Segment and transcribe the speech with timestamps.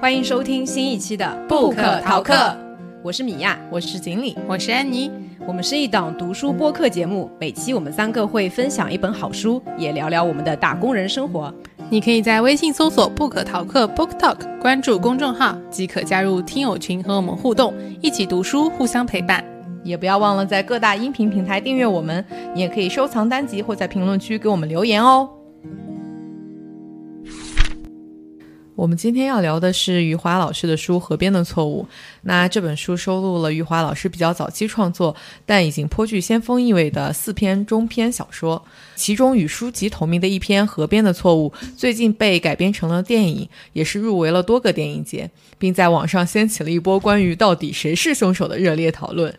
[0.00, 2.32] 欢迎收听新一期的《不可逃课》，
[3.02, 5.10] 我是米娅，我是锦鲤，我是安妮。
[5.44, 11.52] 我们是一档读书播客节目，每期我们三个会分享一本好书，也聊聊我们的打工人生活。
[11.90, 19.44] 你可以在微信搜索“不可逃课 ”（Book Talk），关注公众号即可加入听友群和我们互动，一起读书，互相陪伴。
[19.82, 22.24] 也不要忘了在各大音频平台订阅我们，
[22.54, 25.28] 你也可以收藏单集或在评论区给我们留言哦。
[28.78, 31.82] 我们今天要聊的是余华老师的书《河边的错误》。
[32.22, 38.64] 那这本书收录了余华老师比较早期创作，但已经颇具先锋意味的四篇中篇小说。
[38.94, 49.36] 其中与书籍同名的一篇《河边的错误》，最近被改编成了电影，也是入围了多个电影节，并在网上掀起了一波关于到底谁是凶手的热烈讨论。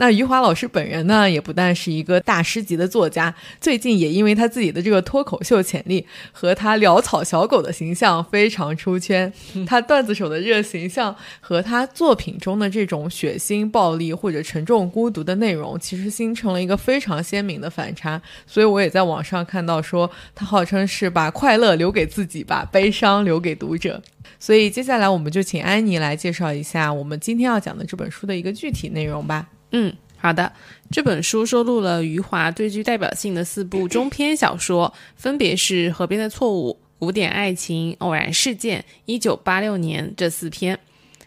[0.00, 9.30] 那余华老师本人呢，也不但是一个大师级的作家，最近也因为他自己的这个脱口秀潜力和他潦草小狗的形象非常出圈。
[9.68, 18.22] 他段子手的热形象和他作品中的这种血腥、暴力或者沉重、孤独的内容，其实形成了一个非常鲜明的反差。
[18.46, 24.02] 所以我也在网上看到说，他号称是把快乐留给自己，把悲伤留给读者。
[24.38, 29.46] 所以接下来我们就请安妮来介绍一下我们今天要讲的这本书的一个具体内容吧。
[29.72, 30.52] 嗯，好的。
[30.90, 40.76] 这本书收录了余华最具代表性的四部中篇小说，分别是《河边的错误》《古典爱情》《偶然事件》《一九八六年》这四篇。《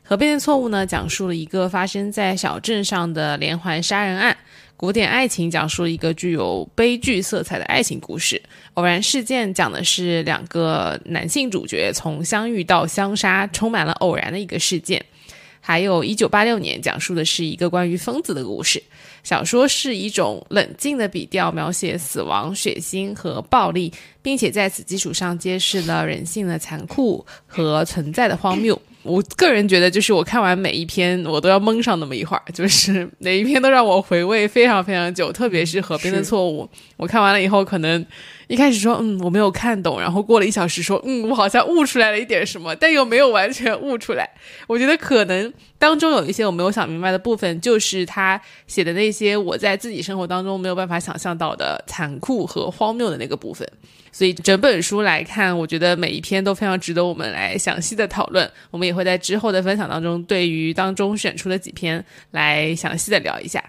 [0.04, 4.34] 河边的错误》呢，讲述了一个发生在小镇上的连环杀人案；
[4.76, 8.36] 《古典爱情》讲述了一个具有悲剧色彩的爱情故事；
[8.74, 15.04] 《偶然事件》讲的是两个男性主角从相遇到相杀，充满了偶然的一个事件。
[15.66, 18.84] 还有一九八六年，讲述的是一个关于疯子的故事。
[19.24, 28.78] 小说是一种冷静的笔调，描写死亡、血腥和暴力，并且在此基础上揭示了人性的残酷和存在的荒谬。
[29.04, 35.32] 我个人觉得，就是我看完每一篇，我都要蒙上那么一会儿，就是每一篇都让我回味非常非常久。
[35.32, 36.66] 特别是《河边的错误》，
[36.98, 38.06] 我看完了以后，可能。
[38.48, 44.30] 一开始说嗯我没有看懂，然后过了一小时说嗯我好像悟出来了一点什么，但又没有完全悟出来。
[44.68, 53.68] 我觉得可能当中有一些我没有想明白的部分，就是他写的那些我在自己生活当中没有办法想象到的残酷和荒谬的那个部分。
[54.12, 58.48] 所以整本书来看，我觉得每一篇都非常值得我们来详细的讨论。
[58.70, 63.64] 我们也会在之后的分享当中，对于当中选出的几篇来详细的聊一下。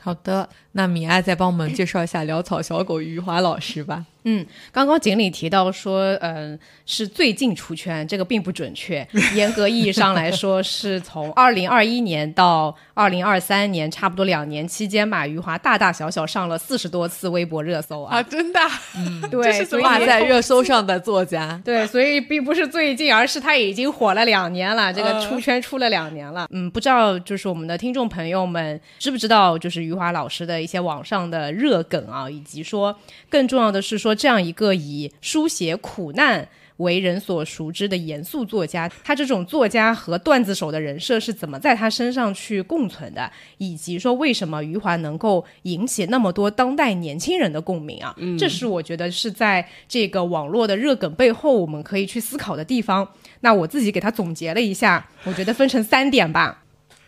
[0.00, 4.04] 好的，那米娅再帮我们介绍一下潦草小狗余华老师吧。
[4.28, 9.06] 嗯，刚刚锦鲤提到说，嗯，是最近出圈，这个并不准确。
[9.34, 15.24] 严格意义上来说，是从二零二一年到二零二三年，差不多两年期间吧。
[15.24, 18.16] 余华大大小小上了四十多次微博热搜啊！
[18.16, 18.60] 啊，真的？
[18.96, 21.58] 嗯， 对，挂在热搜上的作家。
[21.64, 26.48] 对，所以并不是最近，而是他已经火了两年了，这个出圈出了两年了。
[26.50, 32.98] 嗯，不知道就是我们的听众朋友们知不知道，就是余华老师的一些网上的热梗啊，以及说
[33.30, 34.16] 更重要的是说。
[34.16, 43.30] 这样一个以书写苦难为人所熟知的严肃作家，他这种作家和段子手的人设是怎么在他身上去共存的？
[43.58, 48.16] 以及说为什么余华能够引起那么多当代年轻人的共鸣啊？
[48.38, 53.06] 这是我觉得是在这个网络的热梗背后，我们可以去思考的地方。
[53.40, 56.64] 那我自己给他总结了一下，我觉得分成三点吧。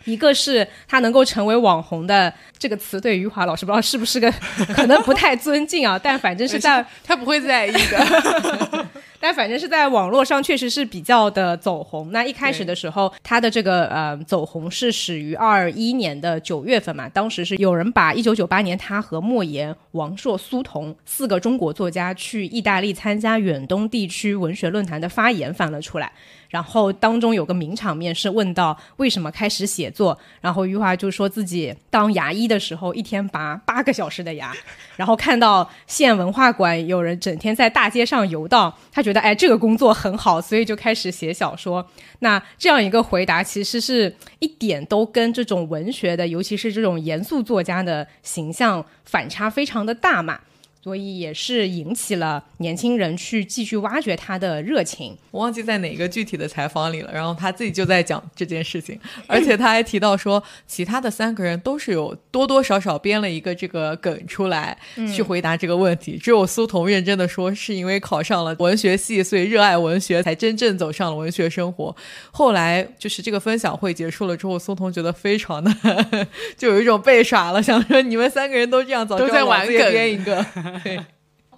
[0.09, 4.33] 一个是他能够成为网红的这个词，对余华老师不知道是不是个
[4.75, 8.87] 可能不太尊敬啊，但反正是在 他不会在意的。
[9.21, 12.13] 但反正是在网络上确实是比较的走红。
[12.13, 26.13] 那一开始的时候，他的这个呃走红是始于二一年的九月份嘛，当时是有人把一九九八年他和莫言、王朔、苏童四个中国作家去意大利参加远东地区文学论坛的发言翻了出来。
[26.49, 34.51] 然后当中有个名场面是问到为什么开始写作，然后余华就说自己当牙医的时候一天拔八个小时的牙，
[34.97, 41.87] 然后看到县文化馆有人整天在大街上游荡，他觉觉得哎这个工作很好，所以就开始写小说。
[42.19, 50.41] 那这样一个回答其实是一点都跟这种文学的，尤其是这种严肃作家的形象反差非常的大嘛。
[50.83, 55.17] 所以也是引起了年轻人去继续挖掘他的热情。
[55.31, 64.77] 我忘记在哪个具体的采访里了，然后他自己就在讲这件事情，而且他还提到说，其他的三个人都是有多多少少编了一个这个梗出来
[65.15, 71.95] 去回答这个问题，只有苏童认真的说，是因为考上了文学系，所以热爱文学，才真正走上了文学生活。
[72.31, 75.71] 后来就是这个分享会结束了之后，苏童觉得非常的
[76.57, 80.45] 就有一种被耍了，想说你们三个人都这样，早就在玩梗编一个。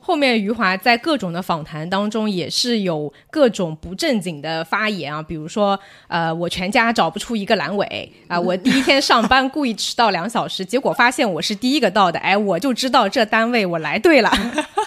[0.02, 5.78] 后面余华在各种的访谈当中也是有各种不正经的发言啊，比如说，
[6.08, 14.32] 呃，我全家找不出一个阑尾啊， 我第一天上班故意迟到两小时，结果发现我是第一个到的，哎，我就知道这单位我来对了。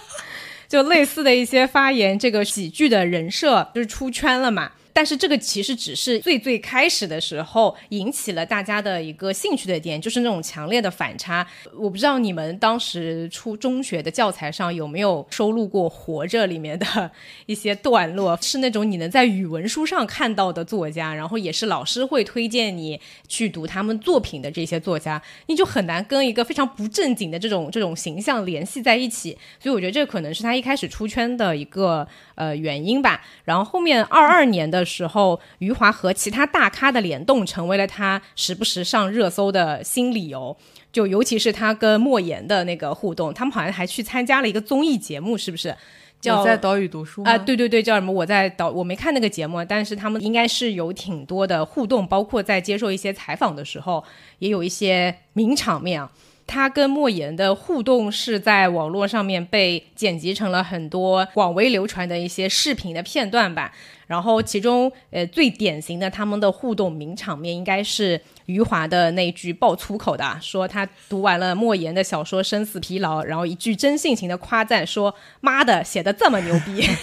[0.68, 4.72] 就类似的一些发言，这个喜剧的人设就是出圈了嘛。
[4.95, 11.45] 但是这个其实只是最最开始的时候引起了大家的一个兴趣的点，就是那种强烈的反差。
[11.75, 17.10] 我不知道你们当时初中学的教材上有没有收录过《活着》里面的
[17.48, 29.36] 一些段落，是那种你能在语文书上看到的作家，然后也是老师会推荐你去读他们作品的这些作家，你就很难跟一个非常不正经的这种这种形象联系在一起。
[29.60, 33.25] 所以我觉得这可能是他一开始出圈的一个呃原因吧。
[33.44, 34.83] 然后后面二二年的。
[34.86, 40.56] 时候，余华和其他大咖的联动成为了他时不时上热搜的新理由。
[40.92, 45.76] 就尤其是他跟莫言的那个互动，他们好像还去参加了一个综艺节目，是不是？
[46.22, 47.38] 叫在岛屿读书啊？
[47.38, 48.10] 对对对，叫什么？
[48.10, 54.02] 我在岛，我没看那个节目，但是他们应该是有挺多的互动，包括在接受一些采访的时候，
[54.40, 56.10] 也有一些名场面啊。
[56.54, 63.72] 他跟莫言的互动是在网络上面被剪辑成了很多广为流传的一些视频的片段吧。
[64.06, 76.88] 然后其中呃最典型的他们的互动名场面，应该是余华的那句爆粗口的，说他读完了莫言的小说《生死疲劳》，然后一句真性情的夸赞说：“妈的，写的这么牛逼。”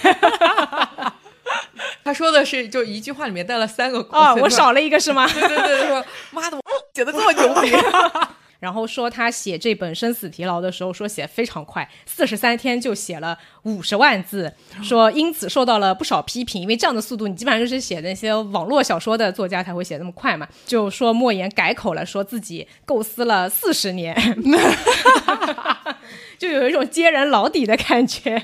[2.05, 5.27] 他说的是就一句话里面带了三个啊， 我少了一个是吗？
[5.27, 6.57] 对对对，说妈的，
[6.93, 7.69] 写的这么牛逼。
[8.61, 14.53] 然后说他写这本《生死疲劳》的时候，说写非常快，四十三天就写了五十万字，
[14.83, 20.47] 说因此受到了不少批评，因为这样的速度，你基本上就是写那些网络小说的作家才会写那么快嘛。
[20.65, 24.15] 就说莫言改口了，说自己构思了四十年，
[26.37, 28.41] 就有一种揭人老底的感觉。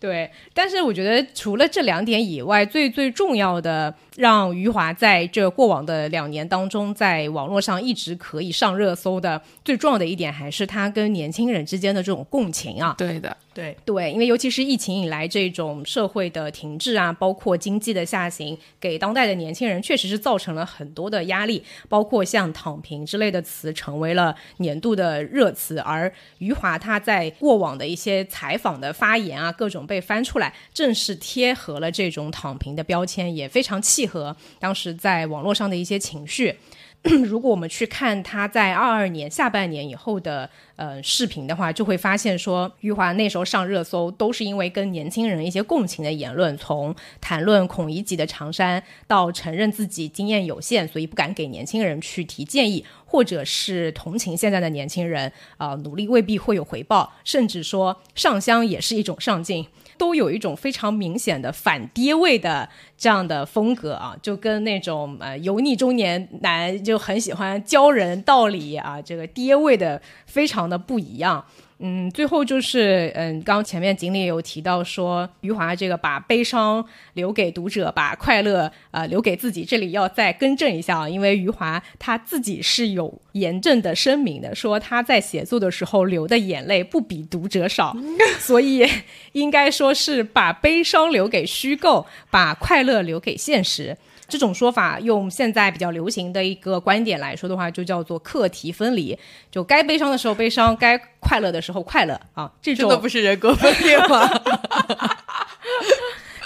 [0.00, 3.94] 对，但是我觉得除了这两点以外，最最重要的。
[4.18, 12.96] 让余华在这过往的两年当中，在网络上一直可以上热搜的最重要的一点，还是他跟年轻人之间的这种共情啊。
[12.98, 25.78] 对的，对对，因为尤其是疫情以来这种社会的停滞啊，包括经济的下行，给当代的年轻人确实是造成了很多的压力，包括像“躺平”之类的词成为了年度的热词。
[25.78, 34.08] 而余华他在过往的一些采访的发言啊，各种被翻出来，正是贴合了这种“躺平”的标签，也非常契。
[34.08, 36.56] 合当时在网络上的一些情绪，
[37.24, 59.64] 如果我们去看他在二二年下半年以后的呃视频的话，就会发现说，余华那时候上热搜都是因为跟年轻人一些共情的言论，从谈论孔乙己的长衫，到承认自己经验有限，所以不敢给年轻人去提建议，或者是同情现在的年轻人啊，努力未必会有回报，甚至说上香也是一种上进。
[59.98, 62.66] 都有一种非常明显的反爹味的
[62.96, 71.44] 这样的风格啊，就跟那种呃油腻中年男就很喜欢教人道理啊，这个爹味的非常的不一样。
[71.80, 87.96] 嗯，最后就是，嗯，刚前面锦鲤有提到说，余华这个把悲伤留给读者，把快乐呃留给自己，这里要再更正一下啊，因为余华他自己是有严正的声明的，说他在写作的时候流的眼泪不比读者少，
[88.40, 88.84] 所以
[89.32, 93.96] 应该说是把悲伤留给虚构，把快乐留给现实。
[94.28, 99.18] 这种说法用现在比较流行的一个观点来说的话，就叫做课题分离，
[99.50, 102.52] 就该悲伤的时候悲伤，该快乐的时候快乐啊。
[102.60, 104.28] 这种不是人格分裂吗？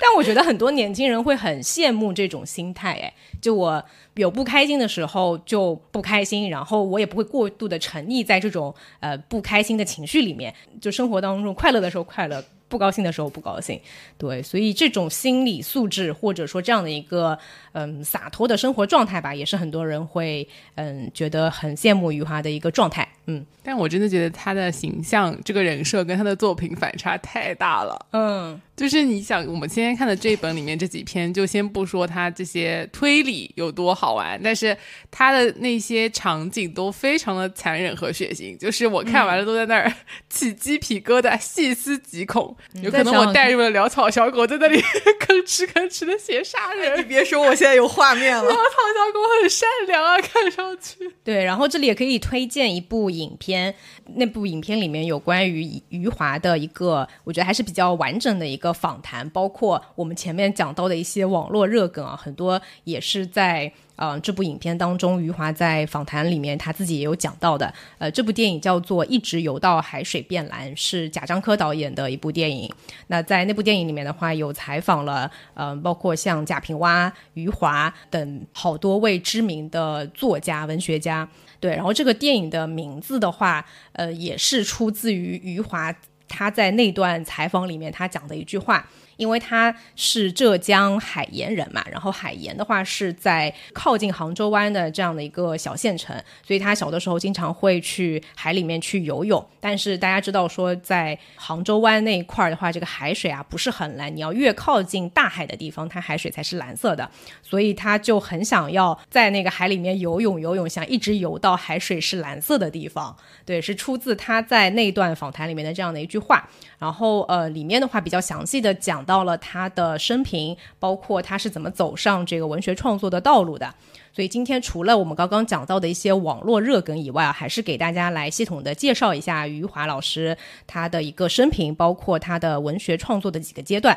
[0.01, 3.85] 但我觉得很多年轻人会很羡慕这种心态，哎，就我
[4.15, 12.45] 有不开心的时候就不开心，然后我也不会过度的沉溺在这种呃不开心的情绪里面，就生活当中快乐的时候快乐。
[12.73, 13.79] 不高兴的时候不高兴，
[14.17, 17.39] 对，所以这种心理素质或者说这样的一个
[17.73, 23.47] 嗯洒脱的生活状态吧，也是很多人会嗯觉得很羡慕余华的一个状态，嗯。
[23.65, 34.77] 但我真的觉得他的形象这个人设跟他的作品反差太大了，嗯，就是你想我们今天看的这一本里面这几篇，就先不说他这些推理有多好玩，但是
[35.13, 39.93] 他的那些场景都非常的残忍和血腥，就是我看完了都在那儿
[40.29, 42.57] 起鸡皮疙瘩，细思极恐。
[42.83, 44.83] 有可能我带入了潦草小狗在那里
[45.25, 46.99] 吭哧吭哧的写杀人。
[46.99, 48.43] 你别说，我现在有画面了。
[48.43, 51.09] 潦草小狗很善良啊，看上去。
[51.23, 53.75] 对，然后这里也可以推荐一部影片，
[54.15, 63.73] 那部影片里面有关于余华的一个，我觉得还是比较完整的一个访谈，包括我们前面讲到的一些网络热梗啊，很多也是在。
[63.95, 67.73] 呃，这部影片当中，余华在访谈里面他自己也有讲到的。
[67.99, 72.69] 呃，这部电影叫做《一直游到海水变蓝》，是贾樟柯导演的一部电影。
[73.09, 81.29] 那在那部电影里面的话，有采访了呃，包括像贾平凹、余华等好多位知名的作家、文学家。
[81.63, 85.95] 对，然后这个电影的名字的话，呃，也是出自于余华
[86.27, 88.85] 他在那段采访里面他讲的一句话。
[89.17, 96.17] 因为他是浙江海盐人嘛，然后海盐的话是在靠近杭州湾的这样的一个小县城，
[96.47, 99.45] 所以他小的时候经常会去海里面去游泳。
[99.61, 107.09] 但是大家知道说，在杭州湾那一块的话，这个海水啊不是很蓝，你要越靠近大海的地方，它海水才是蓝色的。
[107.43, 113.17] 所以他就很想要在那个海里面游泳，游泳想一直游到海水是蓝色的地方。
[113.45, 116.49] 对，是出自他在那段访谈里面的这样的一句话。
[116.79, 119.13] 然后呃，里面的话比较详细的讲到。
[119.13, 123.75] 到了他的生平，包括他是怎么走上这个文学创作的道路的。
[124.11, 130.35] 所以今天除了我们刚刚讲到的一些网络热梗以外，还是给大家来系统的介绍一下余华老师
[130.67, 133.97] 他的一个生平，包括他的文学创作的几个阶段。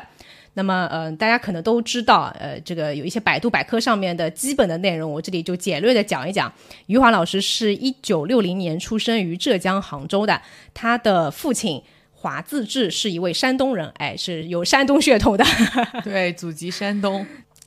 [0.52, 6.52] 那么，呃，大家可能都知道，呃，这个有一些百度百科上面的基本的内容，我这里就简略的讲一讲。
[6.86, 10.42] 余华老师是一九六零年出生于浙江杭州的，
[10.74, 11.82] 他的父亲。
[12.26, 15.44] 华自治是一位山东人，哎，是有山东血统的，
[16.02, 17.24] 对，祖籍山东。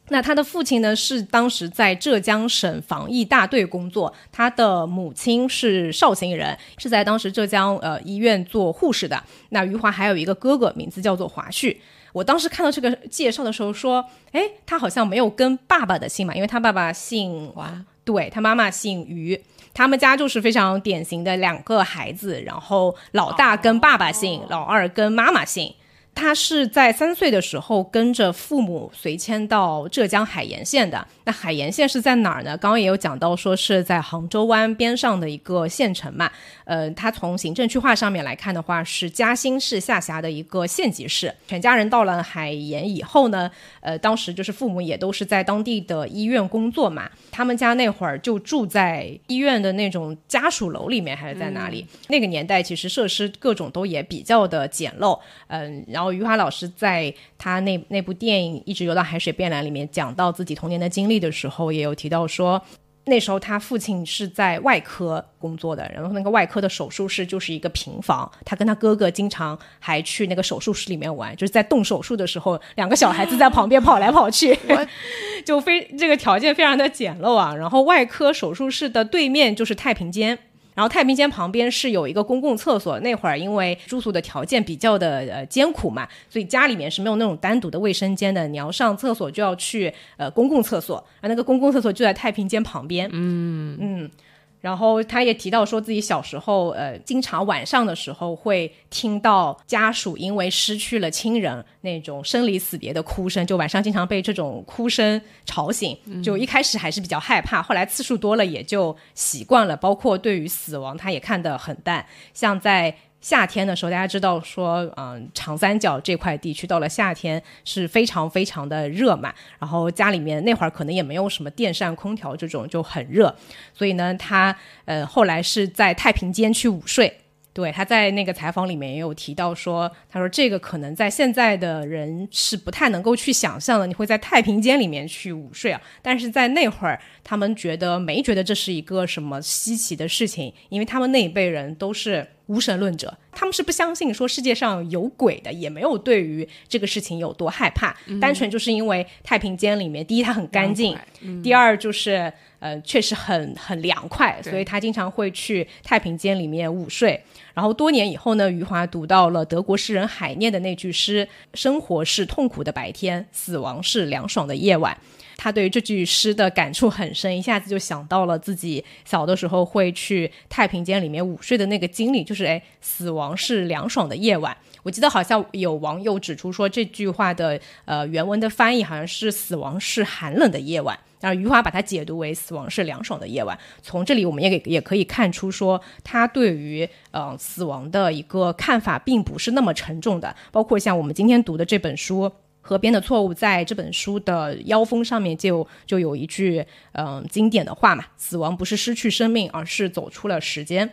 [0.10, 9.24] 那他的父亲呢，是当时在浙江省防疫大队工作，他的母亲是绍兴人，是在当时浙江呃医院做护士的。
[9.52, 11.80] 那余华还有一个哥哥，名字叫做华旭。
[12.12, 19.42] 我当时看到这个介绍的时候说，哎，他好像没有跟爸爸的姓嘛，因为他爸爸姓华，对他妈妈姓余。
[19.74, 25.74] 他们家就是非常典型的两个孩子，然后老大跟爸爸姓，老二跟妈妈姓。
[26.16, 31.08] 他是在三岁的时候跟着父母随迁到浙江海盐县的。
[31.30, 32.58] 那海盐县是在哪儿呢？
[32.58, 36.32] 刚刚也有讲到，说是在杭州湾边上的一个县城嘛。
[36.64, 41.32] 呃，它从行政区划上面来看的话，是嘉兴市下辖的一个县级市。
[41.48, 43.50] 全家人到了海盐以后呢，
[43.82, 47.08] 呃，当时就是父母也都是在当地的医院工作嘛。
[47.30, 51.86] 他们家那会儿就住在医院的那种家属楼里面，还是在哪里？
[52.08, 55.20] 那个年代其实设施各种都也比较的简陋。
[55.50, 56.12] 嗯，然后。
[56.12, 62.62] 余华老师在他那那部电影《一直游到海水变蓝》里面讲到自己童年的经历的时候，也有提到说，
[63.06, 74.58] 那时候他父亲是在外科工作的，然后那个外科的手术室就是一个平房，他跟他哥哥经常还去那个手术室里面玩，就是在动手术的时候，两个小孩子在旁边跑来跑去，
[75.44, 77.56] 就非这个条件非常的简陋啊。
[77.56, 80.38] 然后外科手术室的对面就是太平间。
[80.80, 93.10] 然后太平间旁边是有一个公共厕所，那会儿因为住宿的条件比较的呃艰苦嘛，所以家里面是没有那种单独的卫生间的，你要上厕所就要去呃公共厕所，啊那个公共厕所就在太平间旁边。
[93.12, 94.12] 嗯嗯。
[94.62, 105.98] 然后他也提到说自己小时候，呃，经常晚上的时候会听到家属因为失去了亲人那种生离死别的哭声，就晚上经常被这种哭声吵醒。
[106.22, 109.76] 就一开始还是比较害怕，后来次数多了也就习惯了。
[109.76, 112.96] 包括对于死亡，他也看得很淡，像在。
[113.22, 119.34] 夏天的时候，大家知道说，嗯，长三角这块地区到了夏天是非常非常的热嘛。
[119.60, 123.36] 然后家里面那会儿可能也没有什么电扇、空调这种，就很热。
[123.74, 127.20] 所以呢，他呃后来是在太平间去午睡。
[127.60, 135.82] 对，他在那个采访里面也有提到说，他说这个可能在现在的人是不太能够去想象的，你会在太平间里面去午睡啊。
[136.02, 142.26] 但是在那会儿，他们觉得没觉得这是一个什么稀奇的事情，因为他们那一辈人都是。
[142.50, 150.98] 无神论者，他们是不相信说世界上有鬼的，也没有对于这个事情有多害怕，单纯就是因为太平间里面，第一它很干净，
[151.44, 157.22] 第二就是呃确实很很凉快，所以他经常会去太平间里面午睡。
[157.54, 164.98] 然后多年以后呢，余华读到了德国诗人海涅的那句诗：“生活是痛苦的白天，死亡是凉爽的夜晚。”
[165.42, 174.56] 他对于这句诗的感触很深，一下子就想到了自己小的时候会去太平间里面午睡的那个经历，就是哎，死亡是凉爽的夜晚。
[174.84, 183.58] 我记得好像有网友指出说这句话的呃原文的翻译好像是死亡是寒冷的夜晚，然后余华把它解读为死亡是凉爽的夜晚。
[183.82, 192.32] 从这里我们也给也可以看出说他对于呃死亡的一个看法并不是那么沉重的，包括像我们今天读的这本书。
[192.62, 200.88] 河边的错误，在这本书的腰封上面就就有一句嗯经典的话嘛：“死亡不是失去生命，而是走出了时间。”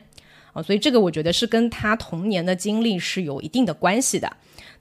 [0.55, 4.33] 啊，所以这个我觉得是跟他童年的经历是有一定的关系的。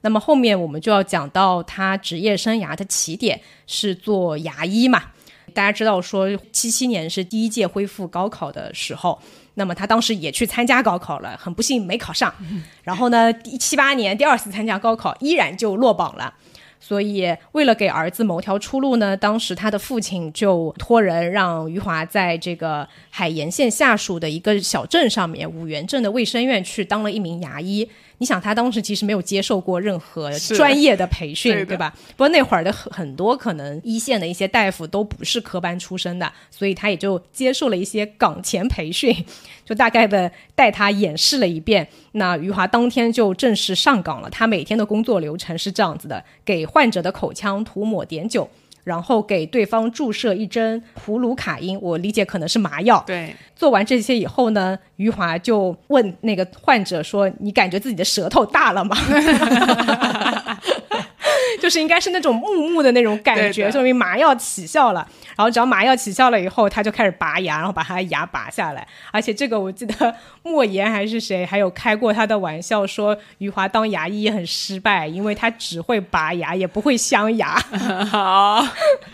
[0.02, 5.10] 那么后面我们就要讲到他职业生涯的起点是做牙医嘛。
[5.54, 9.20] 大家知道说七七年是第一届恢复高考的时候，
[9.54, 12.34] 那么他当时也去参加高考了，很不幸没考上。
[12.82, 16.34] 然后呢，七八年第二次参加高考依然就落榜了。
[16.78, 27.88] 所以，为了给儿子谋条出路呢，当时他的父亲就托人让余华在这个海盐县下属的一个小镇上面五原镇的卫生院去当了一名牙医。
[28.18, 31.94] 你想，他当时其实没有接受过任何专业的培训，对吧？
[32.10, 39.14] 不过那会儿的很很多可能一线的一些大夫都不是科班出身的，所以他也就接受了一些岗前培训，
[39.66, 41.86] 就大概的带他演示了一遍。
[42.12, 44.30] 那余华当天就正式上岗了。
[44.30, 48.48] 他每天的工作流程是这样子的：给患者的口腔涂抹碘酒。
[48.86, 53.02] 然后给对方注射一针普鲁卡因，我理解可能是麻药。
[53.04, 58.96] 对，做完这些以后呢，余华就问那个患者说：“你感觉自己的舌头大了吗？”
[61.60, 65.06] 就是应该是那种木木的那种感觉，说明麻药起效了。
[65.36, 68.86] 然后只要麻药起效了以后，他就开始拔牙，然后把他的牙拔下来。
[69.10, 77.54] 而且这个我记得莫言还是谁，还有开过他的玩笑，说余华当牙医很失败，因为他只会拔牙，也不会镶牙。
[78.10, 78.66] 好，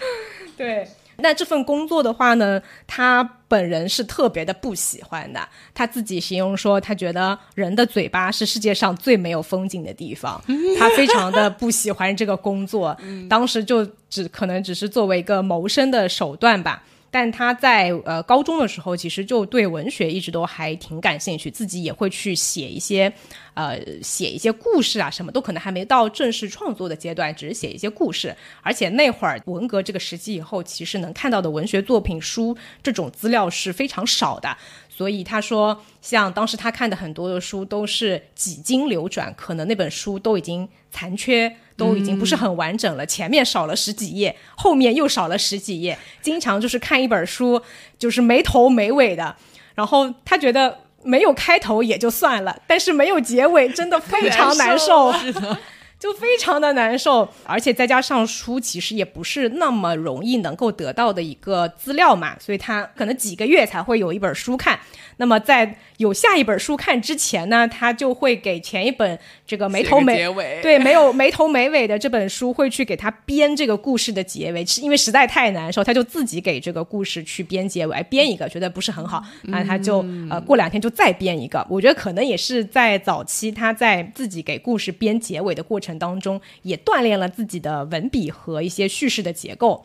[0.56, 0.86] 对。
[1.22, 5.40] 那这份工作的话呢，他本人是特别的不喜欢的。
[5.72, 10.42] 他自己形容说，他觉得人的嘴巴是世界上最没有风景的地方，
[10.78, 12.96] 他非常的不喜欢这个工作。
[13.30, 16.82] 当时就只可能只是作为一个谋生的手段吧。
[17.14, 23.12] 但他在呃高中的时候，其实就对文学一直都还挺感兴趣，自己也会去写一些，
[23.54, 28.34] 呃，写一些故事啊，什么都可能还没到正式创作的阶段，只是写一些故事。
[28.62, 34.56] 而且那会儿文革这个时期以后，其实能看到的文学作品书这种资料是非常少的。
[34.88, 41.56] 所以他说，像当时他看的很多的书都是几经流转，可能那本书都已经残缺。
[41.74, 47.60] 都已经不是很完整了，前面少了十几页，后面又少了十几页，经常就是看一本书
[47.98, 49.34] 就是没头没尾的，
[49.74, 55.12] 然后他觉得没有开头也就算了，但是没有结尾真的非常难受。
[56.02, 64.80] 就非常的难受，而且再加上书其实也不是那么容易能够得到的一个资料嘛，所以他可能几个月才会有一本书看。
[65.18, 81.64] 那么在有下一本书看之前呢，他就会给前一本这个没头没尾，对，没有没头没尾的这本书会去给他编这个故事的结尾，是因为实在太难受，他就自己给这个故事去编结尾，编一个觉得不是很好，那他就呃过两天就再编一个。
[81.70, 85.91] 我觉得可能也是在早期他在自己给故事编结尾的过程。
[85.98, 89.84] 当中也锻炼了自己的文笔和一些叙事的结构。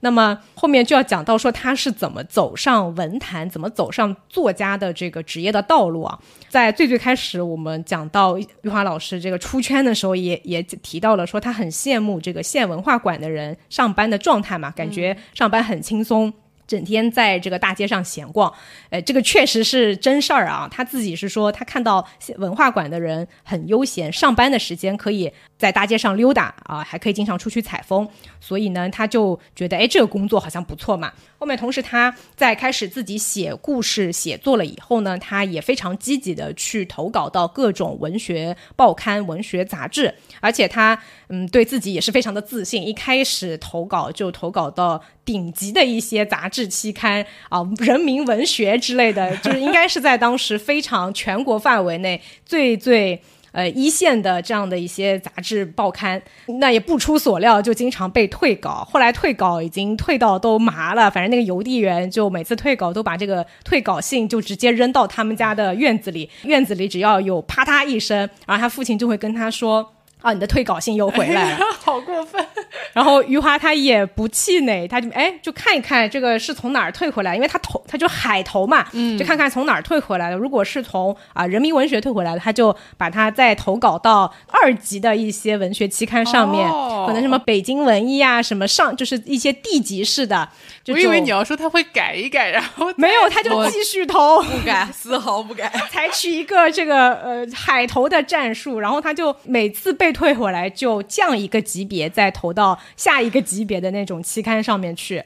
[0.00, 6.16] 那么后面就要讲到说他是怎么走上文坛、怎么走上作家的这个职业的道路啊。
[6.48, 16.32] 在最最开始，我们讲到玉华老师这个出圈的时候，也也提到了说他很羡慕这个县文化馆的人上班的状态嘛，感觉上班很轻松。
[16.68, 18.52] 整天在这个大街上闲逛，
[18.90, 20.68] 呃，这个确实是真事儿啊。
[20.70, 28.06] 他自己是说，他看到文化馆的人很悠闲，上班的时间可以在大街上溜达啊，还可以经常出去采风，
[28.38, 31.10] 所以呢，他就觉得，哎，这个工作好像不错嘛。
[31.38, 45.02] 后面同时他在开始自己写故事写作了以后呢，他也非常积极的去投稿到各种文学报刊、文学杂志，而且他嗯对自己也是非常的自信，一开始投稿就投稿到。
[45.28, 53.20] 顶级的一些杂志期刊啊，人民文学之类的，就是应该是在当时非常全国范围内最最
[53.52, 56.20] 呃一线的这样的一些杂志报刊。
[56.58, 58.86] 那也不出所料，就经常被退稿。
[58.90, 69.94] 后来退稿已经退到都麻了，反正那个邮递员就每次退稿都把这个退稿信就直接扔到他们家的院子里，院子里只要有啪嗒一声，然后他父亲就会跟他说。
[70.20, 72.44] 啊，你的退稿信又回来了， 好过分！
[72.92, 80.36] 然后余华他也不气馁，他就哎，就看一看这个是从哪儿退回来，因为他投他就海投嘛，嗯，就看看从哪儿退回来的。
[80.36, 86.68] 如果是从啊人民文学退回来的，他就把它再投稿到二级的一些文学期刊上面，
[87.06, 90.48] 可能什么北京文艺啊，什么上就是一些地级市的。
[90.88, 105.22] 我以为你要说他会改一改，然后 没有，他就继续投，不改，丝毫不改，采取一个这个呃海投的战术，然后他就每次被退回来就降一个级别，再投到下一个级别的那种期刊上面去。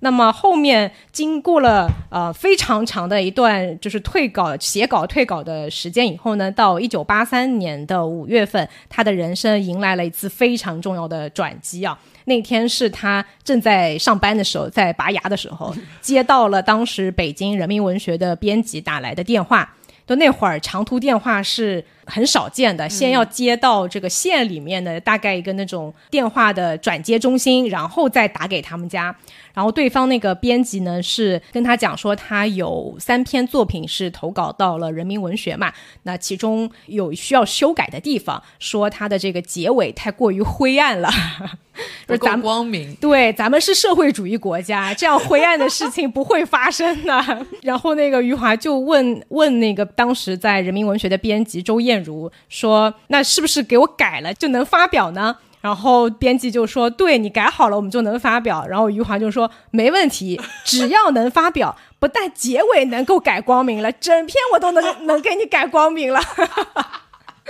[0.00, 11.96] 那么后面经过了呃非常长的一段就是退稿写稿退稿的时间以后呢，到一九八三年的五月份，他的人生迎来了一次非常重要的转机啊。
[12.24, 19.72] 那天是他正在上班的时候，在拔牙的时候，接到了当时北京人民文学的编辑打来的电话。
[20.04, 29.14] 就那会儿长途电话是很少见的，先要接到这个县里面的大概一个那种电话的转接中心，然后再打给他们家。
[29.54, 35.70] 然后对方那个编辑呢是跟他讲说，他有三篇作品是投稿到了人民文学嘛，
[36.04, 41.10] 那其中有需要修改的地方，说他的这个结尾太过于灰暗了，
[42.08, 42.94] 不够光明。
[42.94, 47.46] 对，咱们是社会主义国家，这样灰暗的事情不会发生的。
[47.60, 66.20] 然后那个余华就问问那个当时在人民文学的编辑周如说：“那是不是给我改了就能发表呢？”然后编辑就说：“对你改好了，我们就能发表。”然后余华就说：“没问题， 只要能发表，不但结尾能够改光明了，整篇我都能能给你改光明了。”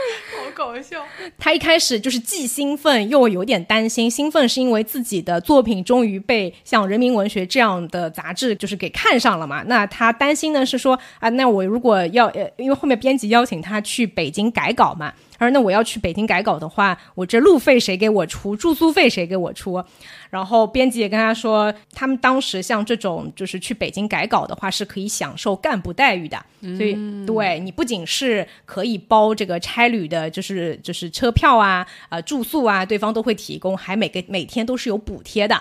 [0.36, 1.04] 好搞笑！
[1.38, 4.10] 他一开始就是既兴奋又有点担心。
[4.10, 9.62] 兴奋是因为自己的作品终于被像《人民文学》这样的杂志就是给看上了嘛。
[9.66, 15.12] 那他担心呢是说啊，那我如果要，因为后面编辑邀请他去北京改稿嘛，
[15.42, 18.54] 他说那我要去北京改稿的话，我这路费谁给我出？
[18.54, 19.82] 住宿费谁给我出？
[20.30, 26.40] 然后编辑也跟他说，他们当时像这种就是去北京改稿的话，是可以享受干部待遇的。
[26.60, 35.60] 所以对你不仅是可以包这个差旅的，就是就是车票啊、呃住宿啊，对方都会提供，还每个每天都是有补贴的。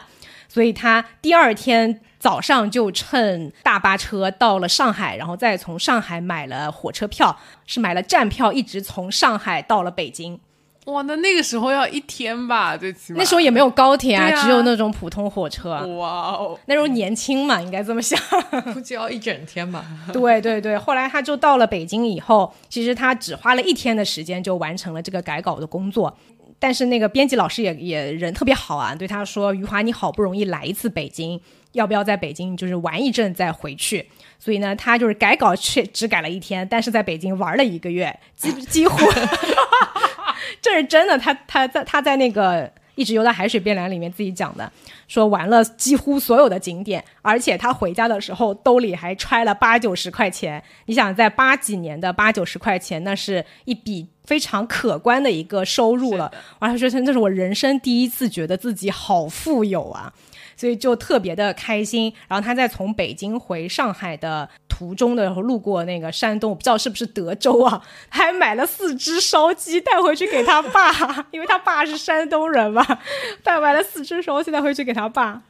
[0.52, 10.38] 所以他第二天早上就乘大巴车到了上海，然后再从上海买了火车票，是买了站票，一直从上海到了北京。
[10.88, 15.70] 哇，那那个时候要一天吧，最起码那时候也没有高铁啊，啊只有那种普通火车。
[15.96, 18.20] 哇哦，那时候年轻嘛，应该这么想。
[18.74, 19.86] 估计要一整天吧。
[20.12, 26.14] 对对对，后来他就到了北京以后，其实他只花了一天的时间就完成了这个改稿的工作。
[26.62, 38.96] 但是那个编辑老师也也人特别好啊，对他说：“余华，你好不容易来一次北京，要不要在北京就是玩一阵再回去？”所以呢，他就是改稿却只改了一天，但是在北京玩了一个月，几几乎，
[40.62, 41.18] 这是真的。
[41.18, 44.72] 他他在他在那个一直游到海水变蓝里面自己讲的，
[45.08, 50.62] 说玩了几乎所有的景点，而且他回家的时候兜里还揣了八九十块钱。
[50.86, 56.32] 你想，在八几年的八九十块钱，那是一笔非常可观的一个收入了。
[56.60, 60.14] 完了，他说那是我人生第一次觉得自己好富有啊。
[60.62, 62.14] 所以就特别的开心。
[62.28, 72.86] 然后他在从北京回上海的途中的时候，路过那个山东，我不知道是不是德州啊， 还买了四只烧鸡带回去给他爸， 因为他爸是山东人嘛，
[73.42, 75.42] 带买了四只烧鸡带回去给他爸。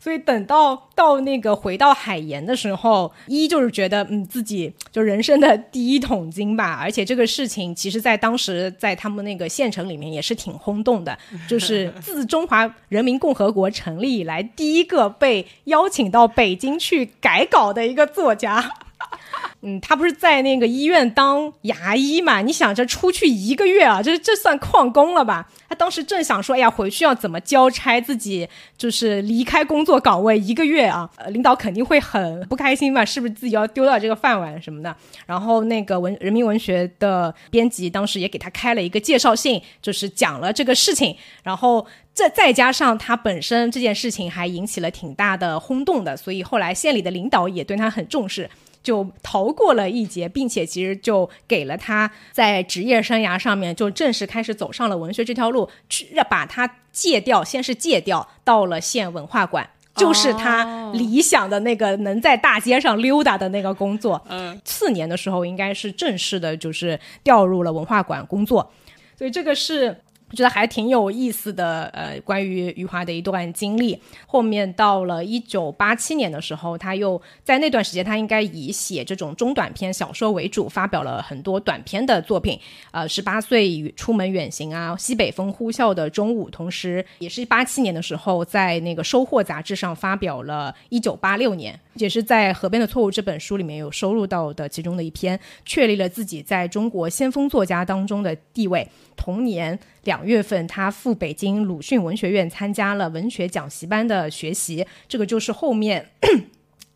[0.00, 18.72] 所以等到到那个回到海盐的时候，一就是觉得嗯自己就人生的第一桶金吧，而且这个事情其实在当时在他们那个县城里面也是挺轰动的， 就是自中华人民共和国成立以来第一个被邀请到北京去改稿的一个作家。
[19.62, 22.40] 嗯，他不是在那个医院当牙医嘛？
[22.42, 25.48] 你想着出去一个月啊，这这算旷工了吧？
[25.68, 33.04] 他当时正想说，哎呀，回去要怎么交差，自己就是离开工作岗位一个月啊，领导肯定会很不开心吧？
[33.04, 34.94] 是不是自己要丢掉这个饭碗什么的？
[35.26, 41.86] 然后那个文人民文学的编辑当时也给他开了一个介绍信，就是讲了这个事情，然后。
[42.14, 48.50] 这再加上他本身这件事情还引起了挺大的轰动的，所以后来县里的领导也对他很重视，
[48.88, 59.68] 就逃过了一劫，并且其实就给了他在职业生涯上面就正式开始走上了文学这条路，去把他戒掉，先是戒掉到了县文化馆。
[59.94, 64.24] 就是他理想的那个能在大街上溜达的那个工作。
[64.30, 68.72] 嗯，次年的时候应该是正式的，就是调入了文化馆工作。
[69.18, 73.98] 所以这个是我觉得还挺有意思的，呃，关于余华的一段经历。
[74.26, 82.60] 后面到了一九八七年的时候，他又在那段时间，他应该以写这种中短篇小说为主，发表了很多短篇的作品。
[82.90, 98.88] 呃，十八岁出门远行啊，西北风呼啸的中午，同时也是八七年的时候，在那个《收获》杂志上发表了一九八六年，也是在《河边的错误》这本书里面有收录到的其中的一篇，确立了自己在中国先锋作家当中的地位。
[99.16, 106.10] 同年两月份，他赴北京鲁迅文学院参加了文学讲习班的学习，这个就是后面。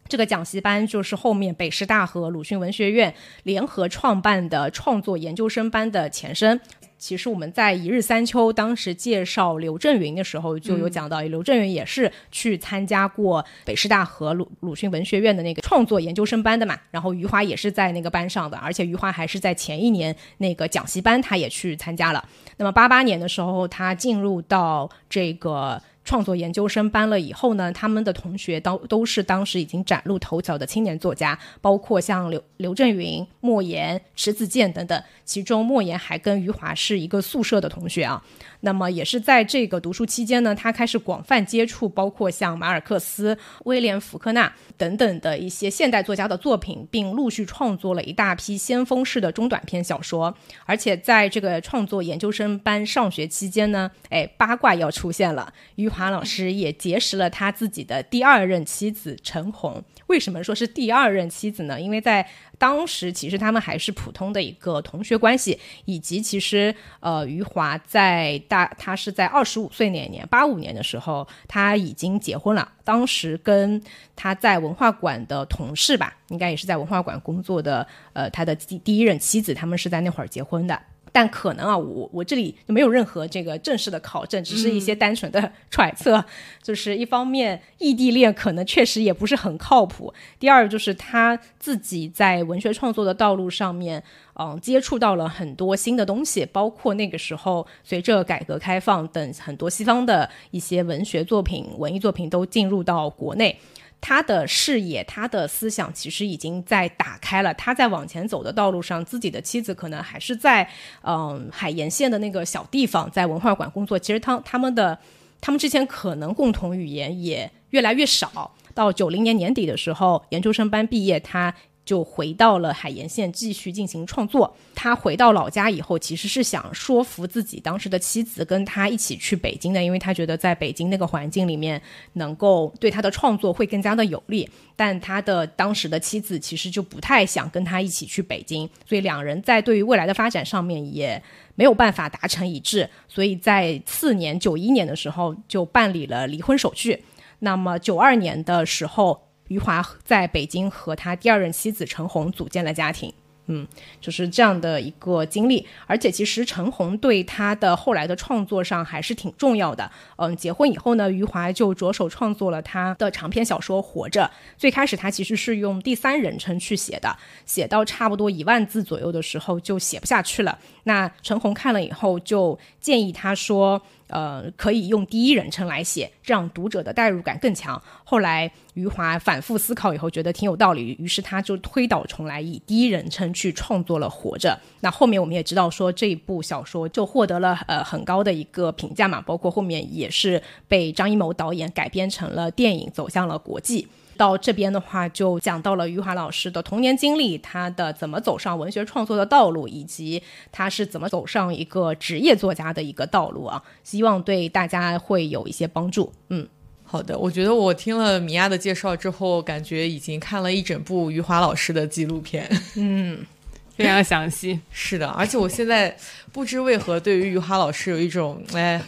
[0.09, 6.61] 这个讲习班就是后面北师大和鲁迅文学院联合创办的创作研究生班的前身。
[7.03, 16.79] 其实我们在一日三秋当时介绍刘震云的时候，就有讲到，刘震云也是去参加过北师大和鲁鲁迅文学院的那个创作研究生班的嘛。
[16.93, 22.25] 然后余华也是在那个班上的，而且余华还是在前一年那个讲习班他也去参加了。
[22.57, 35.03] 那么八八年的时候，他进入到这个创作研究生班了以后呢，他们的同学都都是当时已经崭露头角的青年作家，包括像刘刘震云、莫言、迟子建等等。
[35.25, 38.23] 其中莫言还跟余华是一个宿舍的同学啊。
[38.63, 50.35] 那么也是在这个读书期间呢，他开始广泛接触，包括像马尔克斯、威廉·福克纳等等的一些现代作家的作品，并陆续创作了一大批先锋式的中短篇小说。
[50.65, 59.83] 而且在这个创作研究生班上学期间呢，哎，八卦要出现了，余华老师也结识了他自己的第二任妻子陈红。
[60.07, 61.81] 为什么说是第二任妻子呢？
[61.81, 62.29] 因为在
[62.63, 72.71] 当时其实他们还是普通的一个同学关系，以及其实呃，余华在大他是在二十五岁那年，八五年的时候他已经结婚了。
[72.85, 73.83] 当时跟
[74.15, 80.81] 他在文化馆的同事吧，应该也是在文化馆工作的，呃，他的第第一任妻子，他们是在那会儿结婚的。
[81.15, 86.25] 但可能啊，我我这里就没有任何这个正式的考证，只是一些单纯的 揣测。
[86.63, 94.03] 就是一方面，异地恋可能确实也不是很靠谱；第二，就是他自己在文学创作的道路上面，
[94.35, 103.59] 嗯，接触到了很多新的东西，包括那个时候随着改革开放等很多西方的一些文学作品、文艺作品都进入到国内。
[104.03, 107.55] 他的视野，他的思想其实已经在打开了。
[107.55, 110.69] 他在往前走的道路上，自己的妻子可能还是在
[111.03, 113.99] 嗯海盐县的那个小地方，在文化馆工作。
[113.99, 114.99] 其实他他们的
[115.41, 118.53] 他们之前可能共同语言也越来越少。
[118.75, 121.55] 到九零年年底的时候，研究生班毕业，他。
[121.85, 124.55] 就回到了海盐县继续进行创作。
[124.75, 131.81] 他回到老家以后，其实是想说服自己当时的妻子跟他一起去北京的，因为他觉得在北京那个环境里面
[132.15, 134.49] 能够对他的创作会更加的有利。
[134.75, 141.23] 但他的当时的妻子其实就不太想跟他一起去北京，所以两人在对于未来的发展上面也
[141.55, 142.89] 没有办法达成一致。
[143.09, 147.05] 所以在次年九一年的时候就办理了离婚手续。
[147.41, 149.21] 那么九二年的时候。
[149.49, 153.13] 余华在北京和他第二任妻子陈红组建了家庭，
[153.47, 153.67] 嗯，
[154.01, 155.67] 就是这样的一个经历。
[155.87, 159.91] 而且其实陈红对他的后来的创作上还是挺重要的。
[160.17, 164.23] 嗯，结婚以后呢，余华就着手创作了他的长篇小说《活着》。
[164.57, 170.59] 最开始他其实是用第三人称去写的，写到差不多一万字左右的时候就写不下去了。
[170.85, 173.83] 那陈红看了以后就建议他说。
[174.13, 177.81] 呃，可以用第一人称来写，让读者的代入感更强。
[178.05, 184.51] 后来余华反复思考以后，觉得挺有道理，于是他就推倒重来，以第一人称去创作了《活着》。
[184.81, 193.89] 那后面我们也知道，说这一部小说就获得了呃很高的一个评价嘛，包括后面也是被张艺谋导演改编成了电影，走向了国际。
[194.23, 203.61] 到这边的话，就讲到了余华老师的童年经历，他的怎么走上文学创作的道路，以及他是怎么走上一个职业作家的一个道路啊。
[203.83, 206.13] 希望对大家会有一些帮助。
[206.29, 206.47] 嗯，
[206.85, 212.49] 好的，我觉得我听了米娅的介绍之后，感觉已经看了一整部余华老师的纪录片。
[212.79, 213.27] 嗯，
[213.75, 214.61] 非常详细。
[214.71, 215.97] 是的，而且我现在
[216.31, 218.81] 不知为何对于余华老师有一种哎。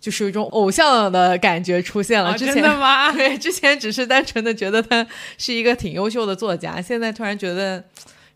[0.00, 2.36] 就是有一种偶像的感觉出现了。
[2.36, 3.10] 真的吗？
[3.16, 5.06] 对，之前只是单纯的觉得他
[5.36, 7.82] 是一个挺优秀的作家，现在突然觉得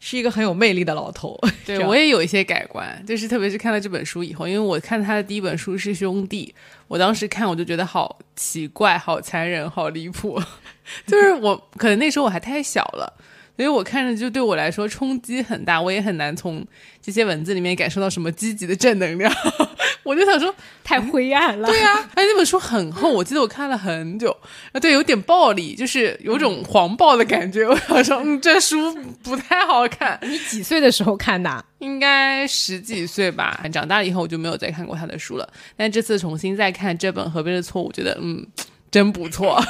[0.00, 1.38] 是一个很有魅力的老头。
[1.64, 6.52] 对我也有一些改观，就是特别是看了这本书以后，因为我看他的第一本书是《兄弟》，
[6.88, 10.40] 我当时看我就觉得好奇怪、好残忍、好离谱，
[11.06, 13.12] 就是我可能那时候我还太小了。
[13.56, 16.66] 所以我看着就对我来说冲击很大，我也很难从
[17.00, 19.32] 这些文字里面感受到什么积极的正能量。
[20.02, 21.68] 我就想说，太灰暗了。
[21.68, 24.36] 对呀，哎，那本书很厚，我记得我看了很久。
[24.72, 27.64] 啊，对，有点暴力，就是有种黄暴的感觉。
[27.70, 30.18] 我想说，嗯，这书不太好看。
[30.22, 31.64] 你几岁的时候看的？
[31.78, 33.64] 应该十几岁吧。
[33.72, 35.48] 长大了以后我就没有再看过他的书了。
[35.76, 38.44] 但这次重新再看这本《河边的错误》，我觉得嗯，
[38.90, 39.62] 真不错。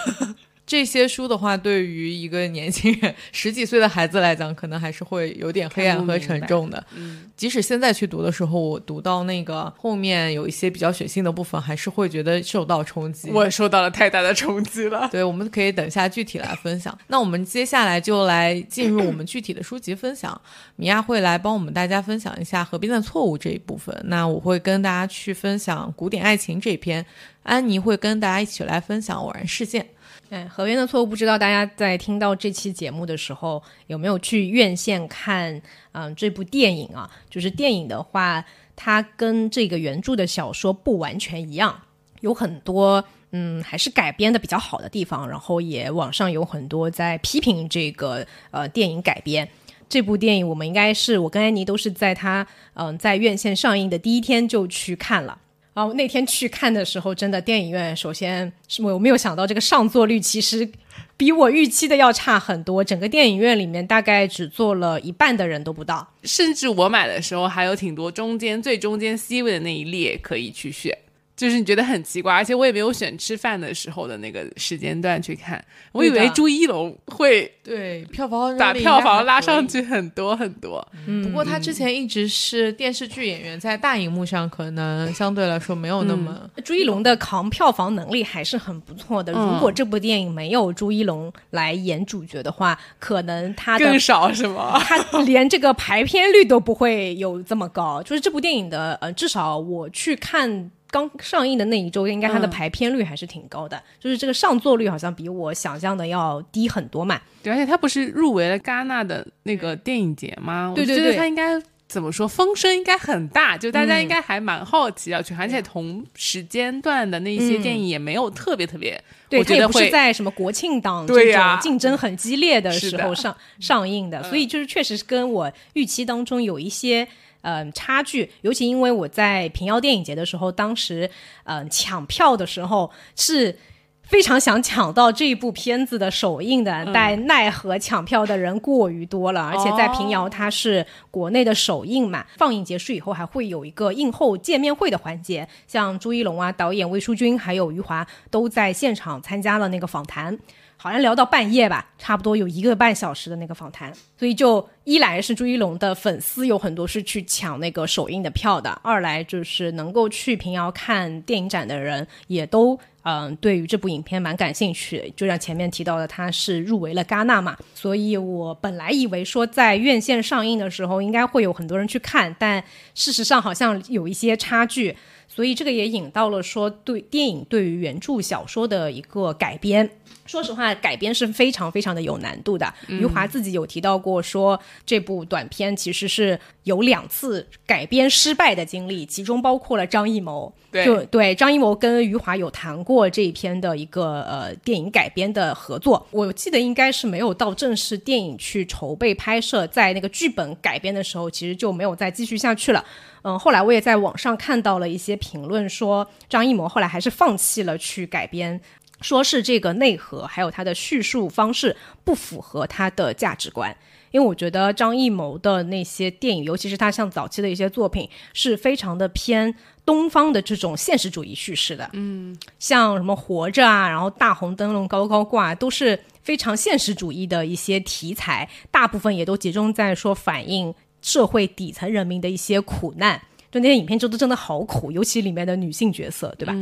[0.65, 6.83] 这些书的话，对于一个年轻人、十几岁的孩子来讲，可能还是会有点黑暗和沉重的。
[6.95, 13.31] 嗯，即使现在去读的时候，我读到那个后面有一些比较血腥的部分，还是会觉得受到冲击。
[13.31, 15.09] 我受到了太大的冲击了。
[15.13, 16.97] 对，我们可以等一下具体来分享。
[17.09, 20.41] 那我们接下来就来进入我们具体的书籍分享。
[20.77, 23.95] 米娅会来帮我们大家分享一下《河边的错误》这一部分。
[24.05, 27.05] 那我会跟大家去分享古典爱情这篇。
[27.43, 29.85] 安妮会跟大家一起来分享偶然事件。
[30.33, 35.61] 哎，河边的错误，不知道大家在听到这期节目的时候有没有去院线看？
[35.93, 38.43] 嗯，这部电影啊，就是电影的话，
[38.75, 41.79] 它跟这个原著的小说不完全一样，
[42.23, 45.29] 有很多嗯还是改编的比较好的地方。
[45.29, 49.47] 然后也网上有很多在批评这个呃电影改编。
[49.87, 55.42] 这部电影我们应该是我跟安妮都是在它嗯在院线上映的第一天就去看了。
[55.75, 60.71] 啊，我那天去看的时候，真的电影院首先是我没有想到这个上座率其实
[61.17, 66.07] 比我预期的要差很多，整个电影院里面大概只坐了一半的人都不到。
[66.25, 70.97] 甚至我买的时候还有挺多中间最中间 C 位的那一列可以去选。
[71.43, 80.87] 就是你觉得很奇怪，而且我也没有选吃饭的时候的那个时间段去看，我以为朱一龙会对票房把票房拉上去很多很多。
[81.25, 86.49] 不过他之前一直是电视剧演员，在大荧幕上可能相对来说没有那么。
[86.65, 89.33] 朱一龙的扛票房能力还是很不错的。
[89.33, 94.79] 如果这部电影没有朱一龙来演主角的话，可能他更少是吗？
[94.79, 98.01] 他 连这个排片率都不会有这么高。
[98.05, 100.71] 就是这部电影的呃，至少我去看。
[100.93, 107.19] 刚上映的那一周，应该它的排片率还是挺高的，就是这个上座率好像比我想象的要低很多嘛。
[107.43, 110.75] 对，而且它不是入围了戛纳的那个电影节吗？
[110.77, 127.09] 对对对，它应该怎么说，风声应该很大，就大家应该还蛮好奇要去，而且同时间段的那些电影也没有特别特别，对，它也不是在什么国庆档这种竞争很激烈的时候上上映的，所以就是确实是跟我预期当中有一些。
[127.43, 131.11] 嗯，差距，尤其因为我在平遥电影节的时候，当时
[131.45, 133.59] 嗯抢票的时候是
[134.03, 150.39] 非常想抢到这部片子的首映的，但奈何抢票的人过于多了，而且在平遥它是国内的首映嘛，放映结束以后还会有一个映后见面会的环节，像朱一龙啊、导演魏淑君还有余华都在现场参加了那个访谈。
[150.83, 172.61] 好像聊到半夜吧，差不多有一个半小时的那个访谈，所以就一来是朱一龙的粉丝有很多是去抢那个首映的票的，二来就是能够去平遥看电影展的人也都嗯对于这部影片蛮感兴趣，就像前面提到的，他是入围了戛纳嘛，所以我本来以为说在院线上映的时候应该会有很多人去看，但
[172.93, 174.97] 事实上好像有一些差距，
[175.29, 179.89] 所以这个也引到了说对电影对于原著小说的一个改编。
[180.27, 182.73] 说实话，改编是非常非常的有难度的。
[182.89, 190.53] 余华自己有提到过，说这部短片其实是有两次改编失败的经历，其中包括了张艺谋。
[190.71, 196.07] 对对，张艺谋跟余华有谈过这一篇的一个呃电影改编的合作。
[196.11, 202.83] 我记得应该是没有到正式电影去筹备拍摄，在那个剧本改编的时候，其实就没有再继续下去了。
[203.25, 208.59] 嗯，后来我也在网上看到了一些评论，说张艺谋后来还是放弃了去改编。
[209.03, 213.77] 说是这个内核还有他的叙述方式不符合他的价值观，
[214.11, 221.91] 因为我觉得张艺谋的那些电影，尤其是他像早期的一些作品，是非常的偏东方的这种现实主义叙事的。
[221.93, 233.21] 嗯，像什么活着啊，然后大红灯笼高高挂，都是非常现实主义的一些题材，大部分也都集中在说反映社会底层人民的一些苦难。
[233.51, 236.55] 就那些影片，就都真的好苦，尤其里面的女性角色，对吧？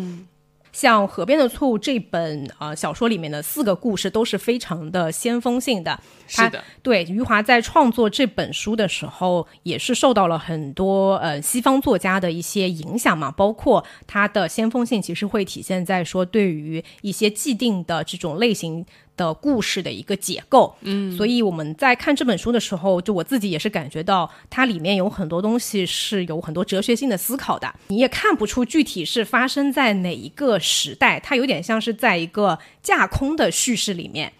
[0.73, 6.01] 像《河边的错误》这本呃小说里面的四个故事都是非常的先锋性的。
[6.27, 13.31] 是的，对余华在创作这本书的时候，也是受到了很多呃西方作家的一些影响嘛。
[13.31, 18.87] 包括他的先锋性，其实会体现在说对于一些既定的这种类型。
[19.21, 27.71] 的故事的一个结构，嗯，所以我们在看这本书的时候，就我自己也是感觉到它里面有很多东西是有很多哲学性的思考的。
[27.89, 34.33] 你也看不出具体是发生在哪一个时代，它有点像是在一个架空的叙事里面，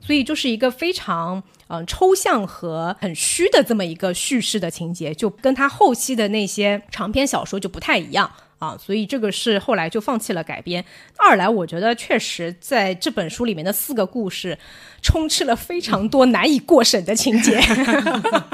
[0.00, 8.30] 所以就是一个非常嗯抽象和很虚的这么一个叙事的情节，就跟他后期的那些长篇小说就不太一样。
[8.58, 10.84] 啊，所以这个是后来就放弃了改编。
[11.16, 14.58] 二来，我觉得确实在这本书里面的四个故事，
[15.00, 17.60] 充斥了非常多难以过审的情节。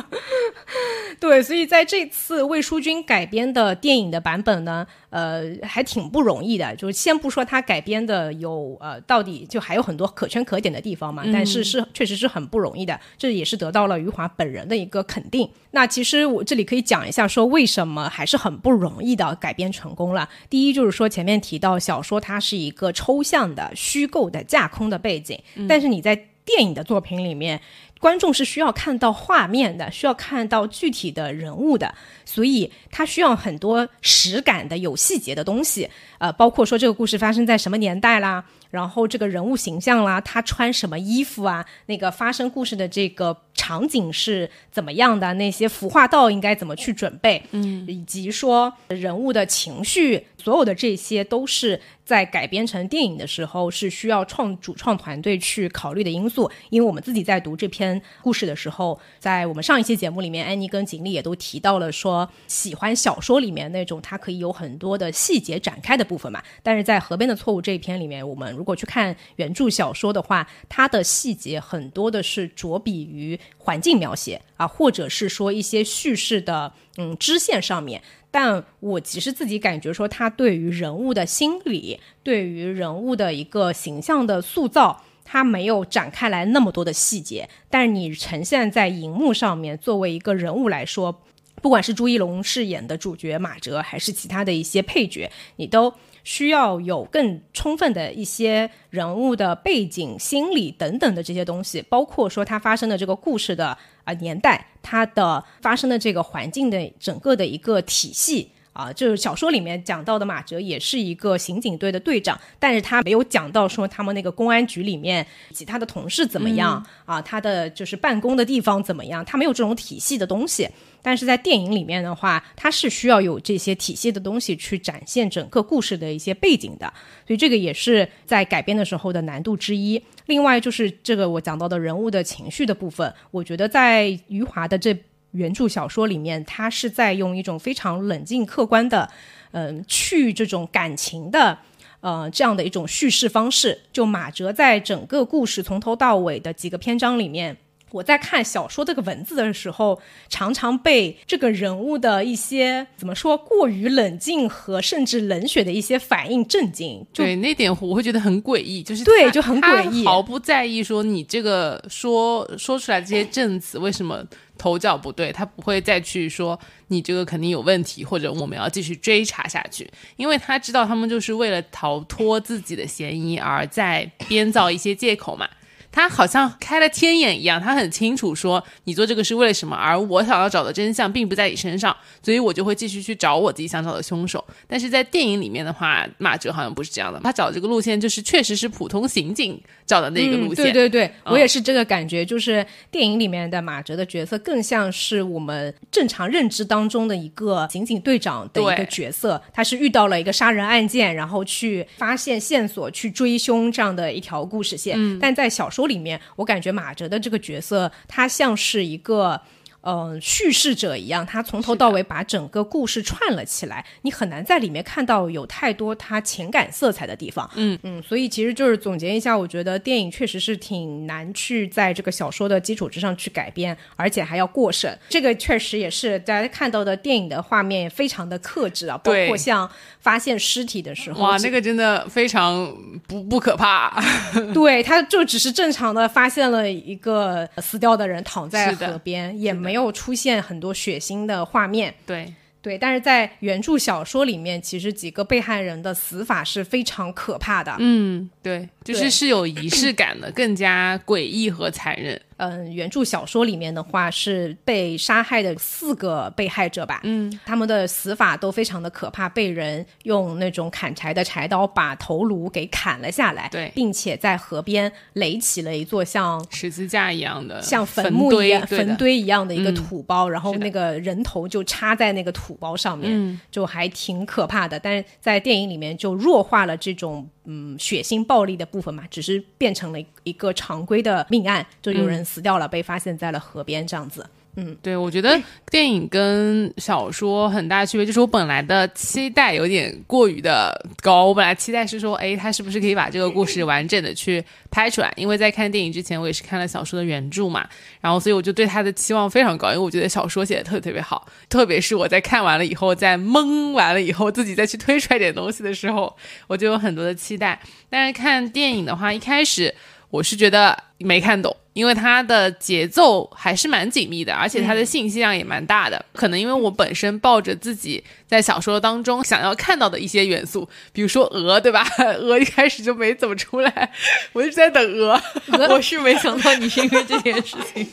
[1.19, 6.75] 对，所以在这次魏书君改编的电影的版本呢，呃，还挺不容易的。
[6.75, 12.99] 就是先不说它改编的有呃，到底就还有很多可圈可点的地方嘛，但是是确实是很不容易的。
[13.17, 15.49] 这也是得到了余华本人的一个肯定。
[15.71, 20.29] 那其实我这里可以讲一下，说为什么还是很不容易的改编成功了。
[20.51, 27.61] 第一就是说前面提到小说它是一个抽象的、虚构的、架空的背景，但是你在电影的作品里面。
[28.05, 31.95] 观众是需要看到画面的，需要看到具体的人物的，
[32.27, 35.89] 所以他需要很多实感的、有细节的东西。
[36.19, 51.81] 呃，包括说这个故事发生在什么年代啦，然后这个人物形象啦，他穿什么衣服啊，那个发生故事的这个场景是怎么样的，那些服化道应该怎么去准备，嗯，以及说人物的情绪，所有的这些都是。
[52.05, 56.51] 在改编成电影的时候，是需要创主创团队去考虑的因素。
[56.69, 66.43] 因为我们自己在读这篇故事的时候，在我们上一期节目里面，安妮跟锦鲤也都提到了说，喜欢小说里面那种它可以有很多的细节展开的部分嘛。
[66.63, 78.01] 但是在《河边的错误》这一篇里面，我们如果去看原著小说的话，它的细节很多的是着笔于环境描写啊，或者是说一些叙事的嗯支线上面。
[78.31, 87.47] 但我其实自己感觉说，他对于人物的心理，对于人物的一个形象的塑造，他没有展开来那么多的细节。
[87.69, 91.21] 但是你呈现在荧幕上面，作为一个人物来说，
[91.61, 95.93] 不管是朱一龙饰演的主角马哲，还是其他的一些配角，你都。
[96.25, 120.69] 需要有更充分的一些人物的背景、心理等等的这些东西，包括说它发生的这个故事的啊年代，它的发生的这个环境的整个的一个体系啊，就是小说里面讲到的马哲也是一个刑警队的队长，但是他没有讲到说他们那个公安局里面其他的同事怎么样啊，他的就是办公的地方怎么样，他没有这种体系的东西。
[121.05, 126.91] 但是在电影里面的话，它是需要有这些体系的东西去展现整个故事的一些背景的，
[127.27, 130.03] 所以这个也是在改编的时候的难度之一。
[130.25, 134.97] 另外就是这个我讲到的人物的情绪的部分，我觉得在余华的这
[135.33, 139.11] 原著小说里面，他是在用一种非常冷静客观的，
[139.53, 141.59] 嗯，去这种感情的，
[142.01, 143.79] 呃，这样的一种叙事方式。
[143.93, 147.55] 就马哲在整个故事从头到尾的几个篇章里面。
[147.95, 157.07] 我在看小说这个文字的时候，常常被这个人物的一些怎么说过于冷静和甚至冷血的一些反应震惊。
[157.13, 164.25] 对，那点我会觉得很诡异，就是对，就很诡异，毫不在意说你这个说说出来这些证词为什么
[164.59, 175.49] 头脚不对，他不会再去说你这个肯定有问题，或者我们要继续追查下去，因为他知道他们就是为了逃脱自己的嫌疑而在编造一些借口嘛。
[175.95, 184.45] 他好像开了天眼一样，他很清楚说你做这个是为了什么，而我想要找的真相并不在你身上，所以我就会继续去找我自己想找的凶手。
[184.67, 190.65] 但是在电影里面的话，马哲好像不是这样的，他找这个路线就是确实是普通刑警找的那个路线。
[190.65, 204.99] 对对对，我也是这个感觉，就是电影里面的马哲的角色更像是我们正常认知当中的一个刑警队长的一个角色，他是遇到了一个杀人案件，然后去发现线索、去追凶这样的一条故事线。
[205.21, 205.84] 但在小说。
[205.87, 209.41] 里面，我感觉马哲的这个角色，他像是一个。
[209.87, 217.51] 嗯，叙事者一样，他从头到尾把整个故事串了起来，你很难在里面看到有太多他情感色彩的地方。
[217.57, 224.99] 嗯嗯，所以其实就是总结一下，我觉得电影确实是挺难去在这个小说的基础之上去改编，而且还要过审。
[225.11, 229.71] 这个确实也是大家看到的电影的画面非常的克制啊，包括像
[230.05, 232.75] 发现尸体的时候，哇，那个真的非常
[233.07, 234.03] 不不可怕。
[234.55, 239.75] 对，他就只是正常的发现了一个死掉的人躺在河边，也没。
[239.75, 242.33] 有出现很多血腥的画面，对
[242.63, 252.21] 对，但是在原著小说里面，其实几个被害人的死法是非常可怕的，嗯，对，就是是有仪式感的，更加诡异和残忍。
[252.37, 257.01] 嗯，原著小说里面的话是被杀害的四个被害者吧？
[257.05, 274.79] 嗯，他们的死法都非常的可怕，被人用那种砍柴的柴刀把头颅给砍了下来，对，并且在河边垒起了一座像十字架一样的、像坟墓一样、坟堆一样的一个土包，然后那个人头就插在那个土包上面，就还挺可怕的。
[274.79, 277.31] 但是在电影里面就弱化了这种。
[277.45, 284.23] 嗯，血腥暴力的部分嘛，只是变成了一个常规的命案，就有人死掉了，被发现在了河边这样子。
[284.23, 284.44] 嗯，
[284.81, 285.41] 对，我觉得
[285.71, 291.27] 电影跟小说很大区别，就是我本来的期待有点过于的高。
[291.27, 295.13] 我本来期待是说，哎，他是不是可以把这个故事完整的去拍出来？
[295.17, 297.69] 因为在看电影之前，我也是看了小说的原著嘛，
[298.01, 301.27] 然后所以我就对他的期望非常高，因为我觉得小说写的特别特别好。
[301.51, 306.15] 特别是我在看完了以后，在懵完了以后，自己再去推出来点东西的时候，
[306.47, 307.59] 我就有很多的期待。
[307.91, 309.75] 但是看电影的话，一开始
[310.15, 311.55] 我是觉得没看懂。
[311.73, 316.05] 因为它的节奏还是蛮紧密的，而且它的信息量也蛮大的。
[316.13, 321.85] 可能因为我本身抱着自己在小说当中想要看到的一些元素，比如说鹅，对吧？
[322.21, 323.91] 鹅一开始就没怎么出来，
[324.33, 325.21] 我一直在等鹅。
[325.69, 327.85] 我是没想到你是因为这件事情。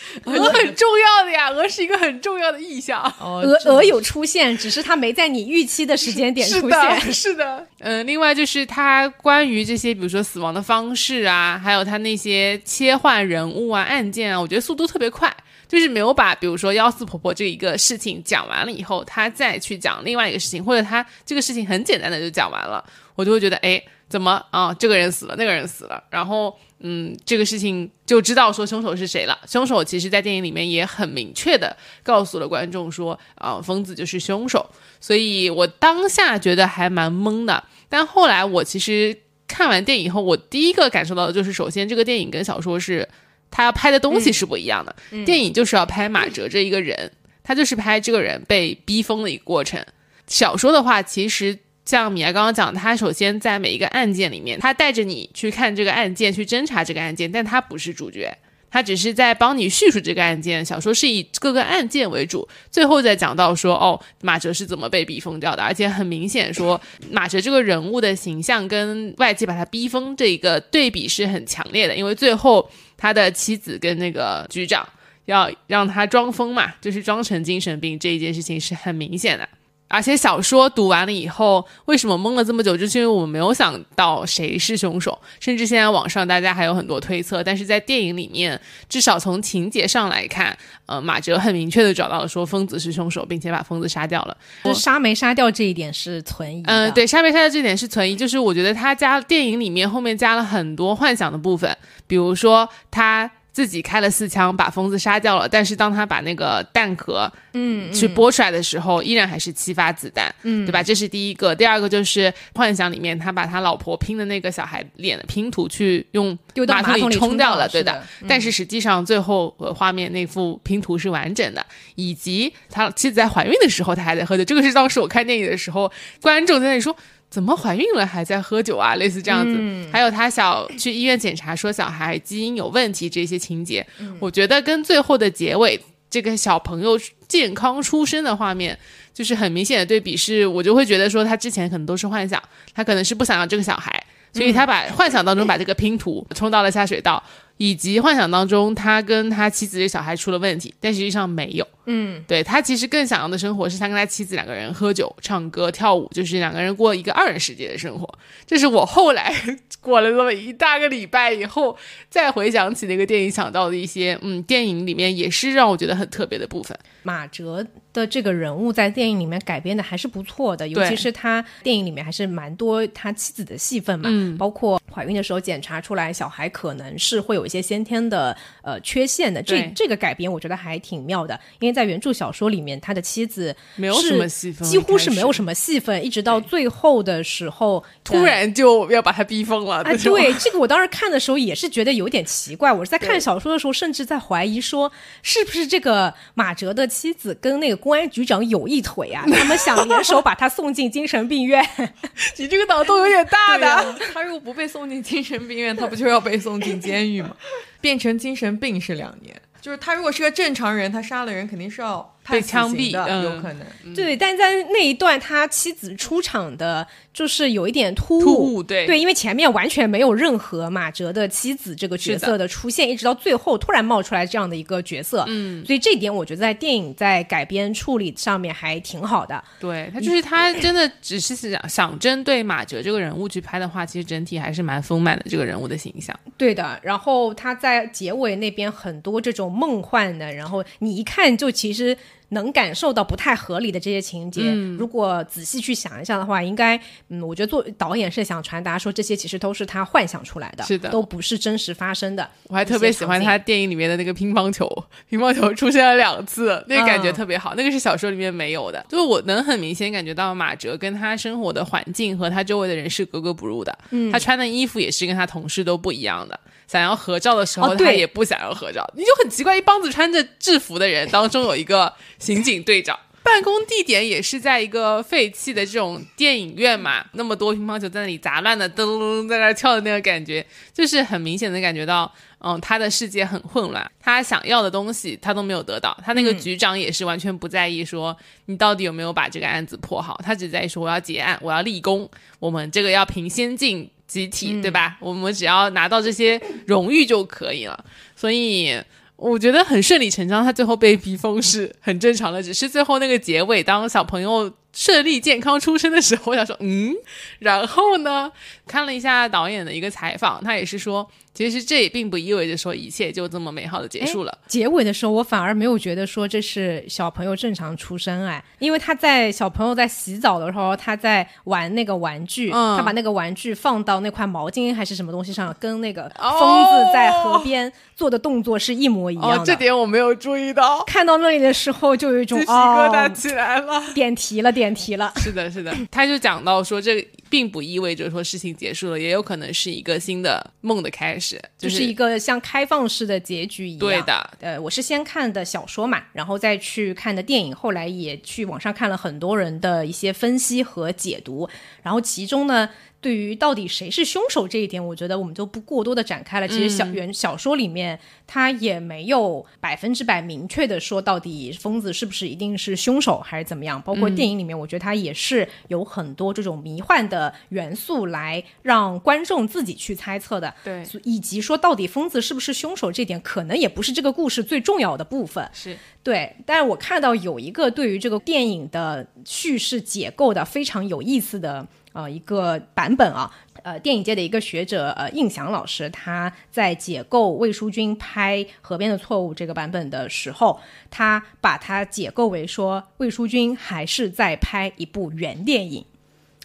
[0.24, 3.02] 鹅很重要的呀，鹅是一个很重要的意象。
[3.20, 7.12] 哦鹅鹅有出现，只是它没在你预期的时间点出是的，现。
[7.12, 7.66] 是的。
[7.80, 15.34] 嗯，另外就是它关于这些，比如说死亡的方式啊，还有它那些切换人物啊、案件啊，我觉得速度特别快。
[15.68, 22.84] 就是没有把，比如说幺四婆婆这一个事情讲完了以后，他再去讲另外一个事情，或者他这个事情很简单的就讲完了，
[23.20, 29.38] 我就会觉得，哎，怎么啊，这个人死了，那个人死了，然后嗯，这个事情就知道说凶手是谁了。
[29.46, 34.68] 凶手其实在电影里面也很明确的告诉了观众说，啊，疯子就是凶手。
[35.00, 39.16] 所以我当下觉得还蛮懵的，但后来我其实
[39.46, 43.08] 看完电影以后，我第一个感受到的就是，首先这个电影跟小说是。
[43.52, 44.94] 他要拍的东西是不一样的，
[45.26, 47.10] 电影就是要拍马哲这一个人，
[47.42, 49.84] 他就是拍这个人被逼疯的一个过程。
[50.28, 51.58] 小说的话，其实
[51.90, 58.32] 像米娅刚刚讲，他首先在每一个案件里面，他带着你去看这个案件，去侦查这个案件，但他不是主角，
[58.70, 60.64] 他只是在帮你叙述这个案件。
[60.64, 66.80] 小说是以各个案件为主，最后再讲到说，哦，马哲是怎么被逼疯掉的，而且很明显说，
[67.10, 72.70] 马哲这个人物的形象跟外界把他逼疯这一个对比是很强烈的，因为最后。
[73.02, 74.86] 他的妻子跟那个局长
[75.24, 79.48] 要让他装疯嘛，就是装成精神病这一件事情是很明显的。
[79.92, 82.76] 而且小说读完了以后，为什么懵了这么久？
[82.76, 87.42] 就是因为我们没有想到谁是凶手，甚至现在网上大家还有很多推测。
[87.42, 94.36] 但是在电影里面，至少从情节上来看，呃，马哲很明确的找到了说疯子是凶手，并且把疯子杀掉了。
[94.62, 96.72] 就杀没杀掉这一点是存疑的。
[96.72, 98.14] 嗯，对，杀没杀掉这点是存疑。
[98.14, 101.76] 就是我觉得他加电影里面后面加了很多幻想的部分，
[102.06, 103.28] 比如说他。
[103.52, 110.82] 自己开了四枪把疯子杀掉了，但是当他把那个弹壳嗯去拨出来的时候，依然还是七发子弹，嗯，对吧？
[110.82, 111.54] 这是第一个。
[111.54, 116.38] 第二个就是幻想里面他把他老婆拼的那个小孩脸的拼图去用
[116.68, 118.02] 马桶里冲掉了，对的。
[118.28, 121.64] 但是实际上最后画面那幅拼图是完整的，
[121.96, 125.90] 以及他妻子在怀孕的时候他还在喝酒，这个是当时我看电影的时候
[126.22, 126.96] 观众在那里说。
[127.30, 128.96] 怎么怀孕了还在喝酒啊？
[128.96, 133.86] 类似这样子，还有他小去医院检查说小孩基因有问题这些情节，
[134.18, 138.76] 我觉得跟最后的结尾这个小朋友健康出生的画面，
[139.14, 140.16] 就是很明显的对比。
[140.16, 142.42] 是我就会觉得说他之前可能都是幻想，
[142.74, 147.22] 他可能是不想要这个小孩，所以他把幻想当中把这个拼图冲到了下水道。
[147.60, 151.68] 以及幻想当中，他跟他妻子的小孩出了问题，但实际上没有。
[151.84, 158.08] 嗯，对他其实更想要的生活是他跟他妻子两个人喝酒、唱歌、跳舞，就是两个人过一个二人世界的生活。
[158.46, 159.34] 这是我后来
[159.82, 161.76] 过了这么一大个礼拜以后，
[162.08, 166.74] 再回想起那个电影想到的一些，嗯，电影里面也是让我觉得很特别的部分。
[167.02, 174.08] 马哲的这个人物在电影里面改编的还是不错的，尤其是他电影里面还是蛮多他妻子的戏份嘛，
[174.38, 189.82] 包括怀孕的时候检查出来小孩可能是会有一些先天的呃缺陷的，这这个改编我觉得还挺妙的，因为在原著小说里面他的妻子没有什么戏份，几乎是没有什么戏份，一直到最后的时候突然就要把他逼疯了。
[189.82, 196.90] 哎，对，这个我当时看的时候也是觉得有点奇怪，我是在看小说的时候甚至在怀疑说是不是这个马哲的。
[196.90, 201.64] 妻子跟那个公安局长有一腿啊， 他们想联手把他送进精神病院。
[202.36, 203.96] 你这个脑洞有点大的。
[204.12, 207.36] 他如果不被送进精神病院，他不就要被送进监狱吗？
[207.80, 209.34] 变成精神病是两年。
[209.60, 213.94] 就是他如果是个正常人，他杀了人肯定是要被枪毙的，有可能。
[213.94, 216.86] 对，但在那一段他妻子出场的。
[217.12, 229.42] 就是有一点突兀，对对，因为前面完全没有任何马哲的妻子这个角色的出现，一直到最后突然冒出来这样的一个角色，嗯，所以这一点我觉得在电影在改编处理上面还挺好的。
[229.58, 236.18] 对他就是他真的只是想想针对马哲这个人物去拍的话，其实整体还是蛮丰满的这个人物的形象。
[236.38, 241.96] 对的，然后他在结尾那边很多这种梦幻的，然后你一看就其实。
[242.30, 252.28] 能感受到不太合理的这些情节，如果仔细去想一下的话，应该，嗯，我觉得做导演是想传达说这些其实都是他幻想出来的，是的，都不是真实发生的。
[252.48, 254.68] 我还特别喜欢他电影里面的那个乒乓球，
[255.08, 266.38] 乒乓球出现了两次，那个感觉特别好，那个是小说里面没有的，就是我能很明显感觉到马哲跟他生活的环境和他周围的人是格格不入的，嗯，他穿的衣服也是跟他同事都不一样的。
[266.66, 269.56] 想要合照的时候，他也不想要合照，你就很奇怪。
[269.56, 285.98] 一帮子穿着制服的人当中有一个刑警队长，办公地点也是在一个废弃的这种电影院嘛，那么多乒乓球在那里杂乱的噔噔噔在那跳的那个感觉，就是很明显的感觉到，嗯，他的世界很混乱，他想要的东西他都没有得到。
[286.04, 288.16] 他那个局长也是完全不在意说
[288.46, 292.08] 你到底有没有把这个案子破好，他只在意说我要结案，我要立功，
[292.38, 293.90] 我们这个要凭先进。
[294.10, 294.96] 集体对吧？
[294.98, 297.84] 我们只要拿到这些荣誉就可以了。
[298.16, 298.76] 所以
[299.20, 304.52] 我觉得很顺理成章，他最后被逼疯是很正常的，只是最后那个结尾，当小朋友。
[304.72, 306.94] 顺利健康出生的时候，我想说，嗯，
[307.40, 308.30] 然后呢？
[308.68, 314.38] 看了一下导演的一个采访，他也是说，其实这也并不意味着说一切就这么美好的结束了。
[314.46, 329.44] 结尾的时候，我反而没有觉得说这是小朋友正常出生哎，因为他在小朋友在洗澡的时候，他在玩那个玩具，他把那个玩具放到那块毛巾还是什么东西上，跟那个疯子在河边做的动作是一模一样的。
[329.44, 330.82] 这点我没有注意到。
[330.84, 334.50] 看到那里的时候，就有一种鸡皮疙瘩起来了，点题了。
[334.50, 337.00] 点题了，是的，是的，他就讲到说，这
[337.30, 343.78] 并不意味着说事情结束了，也有可能是一个新的梦的开始，就是一个像开放式的结局一样。
[343.78, 351.48] 对的，呃，我是先看的小说嘛，然后再去看的电影，后来也去网上看了很多人的一些分析和解读，
[351.82, 352.68] 然后其中呢。
[353.00, 356.46] 对于到底谁是凶手这一点，我觉得我们就不过多的展开了。
[356.46, 363.80] 其实小原小说里面，他也没有百分之百明确的说到底疯子是不是一定是凶手还是怎么样。
[363.80, 370.52] 包括电影里面，我觉得他也是有很多这种迷幻的元素来让观众自己去猜测的。
[370.62, 375.48] 对，以及说到底疯子是不是凶手这点，可能也不是这个故事最重要的部分。
[375.54, 381.66] 是对，但是我看到有一个对于这个电影的叙事解构的非常有意思的。
[381.92, 383.30] 呃，一个版本啊，
[383.62, 390.60] 呃，电影界的一个学者呃，应翔老师，他在解构魏淑君拍《河边的错误》这个版本的时候，
[390.90, 395.84] 他把它解构为说，魏淑君还是在拍一部原电影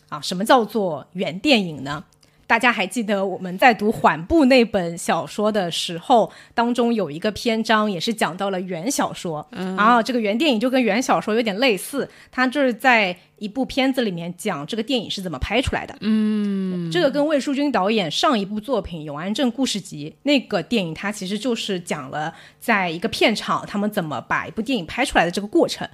[0.10, 0.20] 啊。
[0.20, 2.04] 什么叫做原电影呢？
[2.48, 15.96] 大家还记得我们在读缓步那本小说的时候，当中有一个篇章也是讲到了原小说，然后这个原电影就跟原小说有点类似，它就是在一部片子里面讲这个电影是怎么拍出来的。
[16.02, 25.90] 嗯，这个跟魏淑君导演上一部作品《永安镇故事集》那个电影，它其实就是讲了在一个片场他们怎么把一部电影拍出来的这个过程，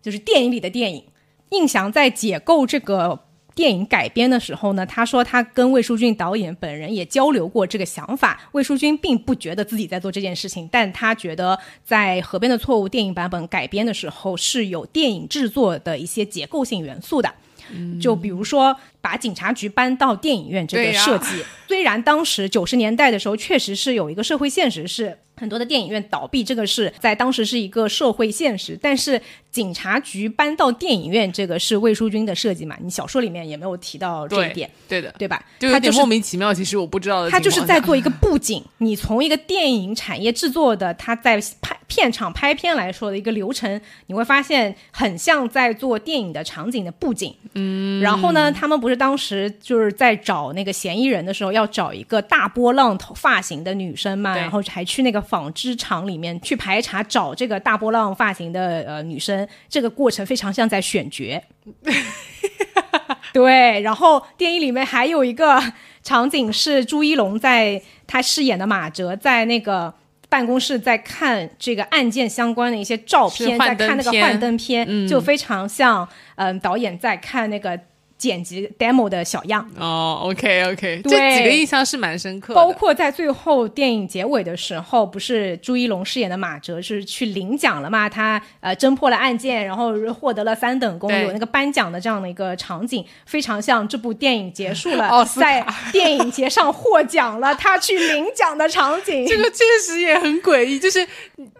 [0.00, 1.04] 就是电影里的电影。
[1.50, 3.20] 印象在解构这个。
[3.60, 8.40] 电影改编的时候呢，他说他跟魏淑君导演本人也交流过这个想法。
[8.52, 17.30] 魏淑君并不觉得自己在做这件事情，但他觉得在《河边的错误》电影版本改编的时候是有电影制作的一些结构性元素的，
[18.00, 21.44] 就比如说把警察局搬到电影院这个设计。
[21.68, 25.18] 虽然当时九十年代的时候确实是有一个社会现实是。
[25.36, 28.78] 很多的电影院倒闭，这个是在当时是一个社会现实。
[28.78, 29.18] 但是
[29.50, 32.76] 警察局搬到电影院，这个是魏淑君的设计嘛？
[32.78, 35.42] 你小说里面也没有提到这一点，对的，对吧？
[35.58, 36.52] 就有点莫名其妙。
[36.52, 38.62] 其实我不知道的，他就是在做一个 布景。
[38.78, 47.34] 你从一个电影产业制作的，他在拍片场拍片来说的一个流程，你会发现很像在做电影的场景的布景。
[47.54, 54.36] 嗯，然后呢，他们不是当时就是在找那个嫌疑人的时候，要找一个大波浪头发型的女生嘛？
[54.36, 55.20] 然后还去那个。
[55.30, 61.40] 纺织厂里面去排查找这个大波浪发型的呃女生，这个过程非常像在选角。
[63.32, 65.62] 对，然后电影里面还有一个
[66.02, 69.94] 场景是朱一龙在他饰演的马哲在那个
[70.28, 77.78] 办公室在看这个案件相关的一些照片，在看那个幻灯片，就非常像嗯导演在看那个。
[78.20, 82.54] 剪辑 demo 的小样哦，OK OK，这几个印象是蛮深刻的。
[82.54, 88.06] 包括在最后电影结尾的时候，不是朱一龙饰演的马哲是去领奖了嘛？
[88.10, 99.24] 他呃侦破了案件，然后获得了三等功，有那个颁奖的这样的一个场景，非常像这部电影结束了，在电影节上获奖了，他去领奖的场景。
[99.26, 101.06] 这个确实也很诡异，就是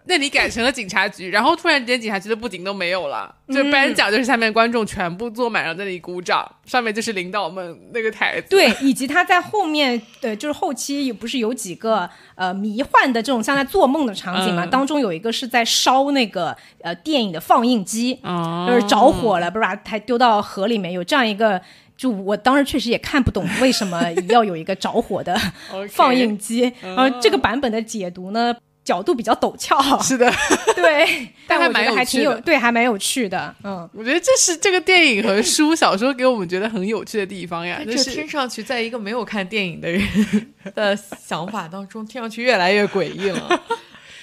[0.05, 6.50] 那里改成了警察局，然后突然间警察局的布景都没有了，就颁奖就是下面观众全部坐满然后在那里鼓掌。
[6.67, 14.65] 上面就是领导们那个台子，对，以及他在后面，对，就是后期也不是有几个呃迷幻的这种像在做梦的场景嘛？
[14.67, 18.21] 当中有一个是在烧那个呃电影的放映机，
[18.67, 21.61] 就是着火了，不是把它丢到河里面，有这样一个，
[21.97, 25.37] 就我当时确实也看不懂为什么要有一个着火的
[25.91, 28.55] 放映机，然后这个版本的解读呢？
[28.85, 30.33] 角度比较陡峭， 是的，
[30.74, 37.81] 对， 但还蛮有趣的，对，还蛮有趣的，嗯，我觉得这是这个电影和书小说给我们觉得很有趣的地方呀。
[37.85, 40.03] 就听上去，在一个没有看电影的人
[40.74, 43.62] 的想法当中，听上去越来越诡异了。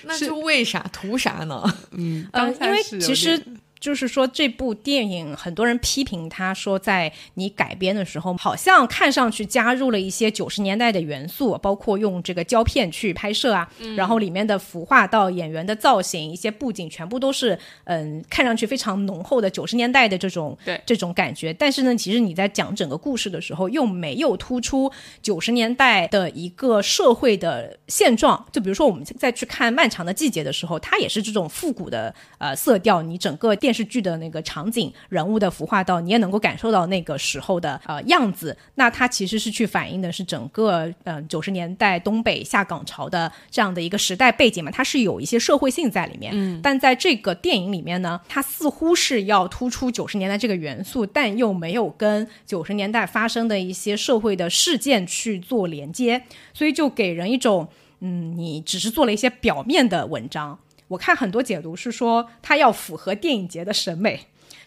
[0.03, 1.61] 那就为啥图啥呢？
[1.91, 2.27] 嗯，
[2.61, 3.41] 因为其实
[3.79, 21.53] 就是说，这部电影很多人批评他说，在你改编的时候，好像看上去加入了一些九十年代的元素，包括用这个胶片去拍摄啊，然后里面的服化到、演员的造型、一些布景，全部都是嗯，看上去非常浓厚的九十年代的这种对这种感觉。
[21.53, 28.45] 但是呢，其实你在讲整个故事的时候，又没有突出九十年代的一个社会的现状。
[28.51, 38.57] 就比如说，我们再去看《漫长的季节》的时候，它也是这种复古的呃色调，你整个电视剧的那个场景、人物的服化道，你也能够感受到那个时候的呃样子。
[38.75, 46.31] 那它其实是去反映的是整个嗯九十年代东北下岗潮的这样的一个时代背景嘛，它是有一些社会性在里面。
[46.33, 57.67] 嗯，但在这个电影里面呢，它似乎是要突出九十年代这个元素，但又没有跟九十年代发生的一些社会的事件去做连接，所以就给人一种
[57.99, 60.57] 嗯，你只是做了一些表面的文章。
[60.87, 64.19] 我看很多解读是说，它要符合电影节的审美，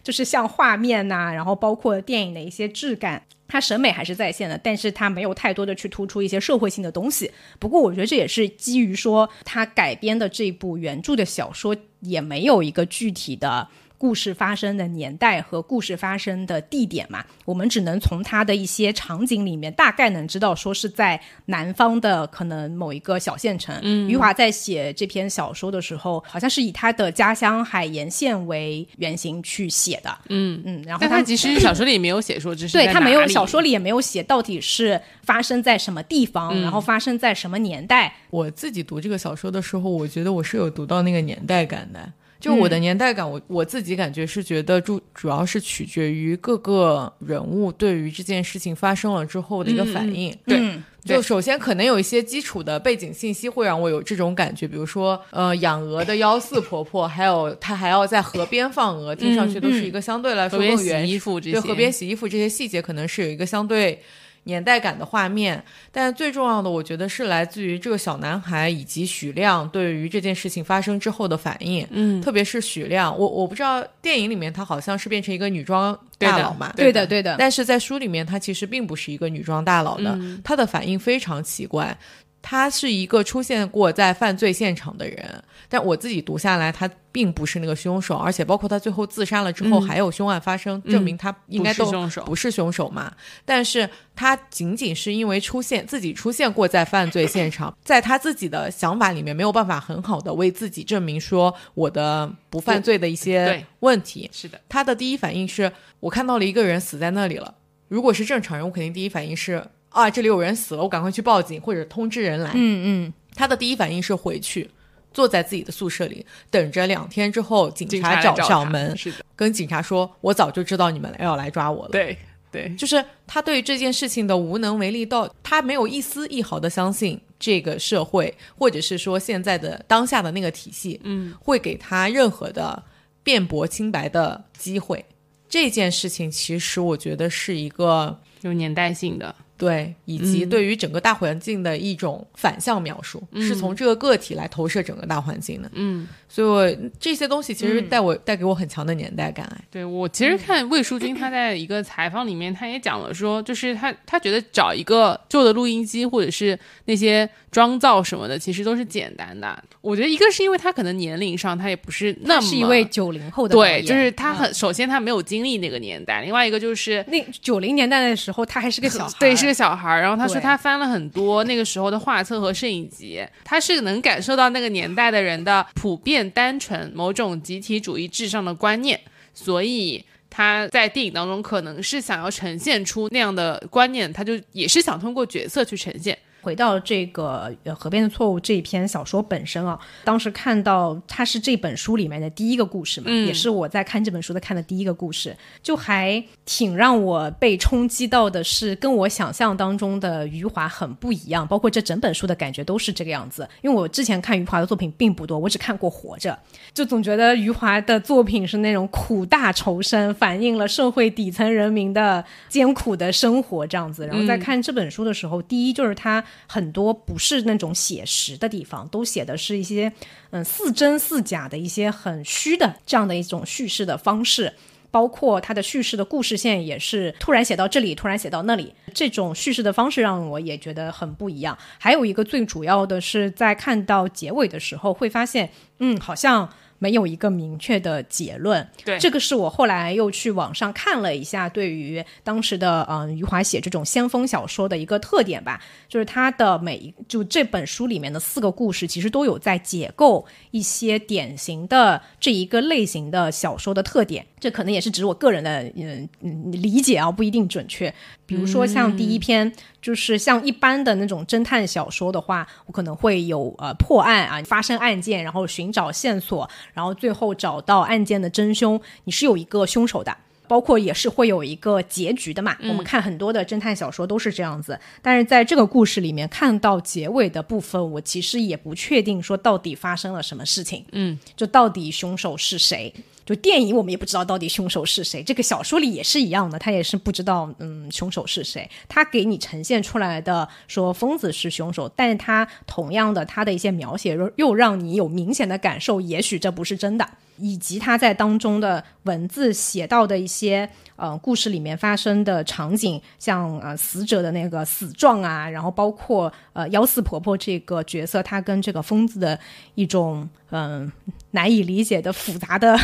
[0.03, 7.31] 就是像画面呐、然后包括电影的一些质感，它审美还是在线的，但是它没有太多的去突出一些社会性的东西。
[7.59, 13.67] 不过我觉得这也是基于说，它改编的这部原著的小说也没有一个具体的。
[14.01, 23.79] 故事发生的年代和故事发生的地点嘛，我们只能从它的一些场景里面大概能知道，说是在南方的可能某一个小县城。
[23.83, 30.17] 嗯，余华在写这篇小说的时候，好像是以他的家乡海盐县为原型去写的。
[30.29, 38.11] 嗯嗯，然后他他其实小说里没有写说这是对他没有小说里也没有写到底是发生在什么地方，嗯然后发生在什么年代。
[38.31, 42.11] 我自己读这个小说的时候，我觉得我是有读到那个年代感的。
[42.41, 50.35] 就我的年代感，我我自己感觉是觉得主主要是取决于各个人物对于这件事情发生了之后的一个反应。
[50.45, 63.99] 对嗯就首先可能有一些基础的背景信息会让我有这种感觉，比如说呃养鹅的幺四婆婆，还有她还要在河边放鹅，听上去都是一个相对来说河边洗更原衣服这些，对河边洗衣服这些细节，可能是有一个相对
[64.43, 65.63] 年代感的画面。
[65.91, 71.87] 但最重要的，我觉得是来自于这个小男孩以及许亮对于这件事情发生之后的反应。
[71.91, 77.35] 嗯，特别是许亮，我我不知道电影里面他好像是变成一个女装大佬嘛，对的，对的。
[77.37, 81.97] 但是在书里面，他其实并不是一个女装大佬的，嗯他的反应非常奇怪。
[82.41, 89.87] 他是一个出现过在犯罪现场的人，但我自己读下来，他并不是那个凶手，而且包括他最后自杀了之后，嗯。
[89.87, 92.23] 还有凶案发生，嗯证明他应该都不是凶手。
[92.23, 93.13] 不是凶手嘛。
[93.45, 107.53] 但是他仅仅是因为出现自己出现过在犯罪现场， 在他自己的想法里面没有办法很好的为自己证明说我的不犯罪的一些问题，是的，他的第一反应是我看到了一个人死在那里了。
[107.87, 109.61] 如果是正常人，我肯定第一反应是
[109.91, 112.51] 啊，这里有人死了，我赶快去报警或者通知人来。
[112.55, 114.69] 嗯嗯，他的第一反应是回去，
[115.13, 122.17] 坐在自己的宿舍里，等着两天之后警警察找上门，是的，跟警察说：“我早就知道你们要来抓我了。”对
[122.51, 132.83] 对，就是他对于这件事情的无能为力到，他没有一丝一毫的相信这个社会，或者是说现在的当下的那个体系，嗯，会给他任何的
[133.23, 135.05] 辩驳清白的机会。
[135.47, 145.69] 这件事情其实我觉得是一个有年代性的，对，以及嗯对于整个大环境的一种反向描述，是从这个个体来投射整个大环境的。
[145.75, 149.45] 嗯，所以我这些东西其实带我、带给我很强的年代感。
[149.55, 159.63] 哎，对我其实看魏淑君，她在一个采访里面，她也讲了说，就是她她觉得找一个旧的录音机或者是那些妆造什么的，其实都是简单的。
[159.81, 170.01] 我觉得一个是因为她可能年龄上她也不是那么是一位九零后的对，就是她嗯很、首先她没有经历那个年代，另外一个就是那九零年代的时候，他还是个小 孩儿，对，是个小孩儿。
[170.01, 178.99] 然后他说他翻了很多那个时候的画册和摄影集，他是能感受到那个年代的人的普遍单纯、某种集体主义至上的观念，
[179.33, 180.03] 所以。
[180.33, 186.17] 他在电影当中可能是想要呈现出那样的观念，他就也是想通过角色去呈现。
[186.41, 203.47] 回到这个呃《河边的错误》这一篇小说本身啊，当时看到它是这本书里面的第一个故事嘛，嗯也是我在看这本书的看的第一个故事，就还挺让我被冲击到的是，跟我想象当中的余华很不一样，包括这整本书的感觉都是这个样子。
[203.61, 206.31] 因为我之前看余华的作品并不多，我只看过《活着》，
[206.73, 214.07] 就总觉得余华的作品是那种苦大仇深，反映了社会底层人民的艰苦的生活这样子。
[214.07, 219.91] 然后在看这本书的时候，第一就是它很多不是那种写实的地方，都写的是一些
[220.31, 224.53] 嗯似真似假的一些很虚的这样的一种叙事的方式。
[224.93, 231.57] 包括它的叙事的故事线也是突然写到这里，突然写到那里，这种叙事的方式让我也觉得很不一样。
[231.77, 236.49] 还有一个最主要的是，在看到结尾的时候，会发现，嗯，好像
[236.81, 238.67] 没有一个明确的结论。
[238.83, 254.25] 对这个是我后来又去网上看了一下，对于当时的嗯、呃余华写这种先锋小说的一个特点吧，就是他的每一就这本书里面的四个故事，其实都有在解构一些典型的这一个类型的小说的特点。
[254.39, 257.93] 这可能也是指我个人的嗯嗯理解啊，不一定准确。
[258.25, 270.15] 比如说像第一篇，就是像一般的那种侦探小说的话，我可能会有呃破案啊，发生案件，然后寻找线索，然后最后找到案件的真凶，你是有一个凶手的。
[270.47, 282.93] 包括也是会有一个结局的嘛，我们看很多的侦探小说都是这样子，但是在这个故事里面看到结尾的部分，我其实也不确定说到底发生了什么事情，嗯，就到底凶手是谁。
[283.25, 288.69] 就电影我们也不知道到底凶手是谁，这个小说里也是一样的，他也是不知道嗯凶手是谁。
[288.87, 297.07] 他给你呈现出来的说疯子是凶手，但是他同样的他的一些描写又又让你有明显的感受，也许这不是真的，
[297.37, 300.69] 以及他在当中的文字写到的一些
[301.01, 309.37] 呃故事里面发生的场景，像呃死者的那个死状啊，然后包括呃幺四婆婆这个角色，她跟这个疯子的
[309.73, 310.91] 一种嗯、
[311.31, 312.77] 难以理解的复杂的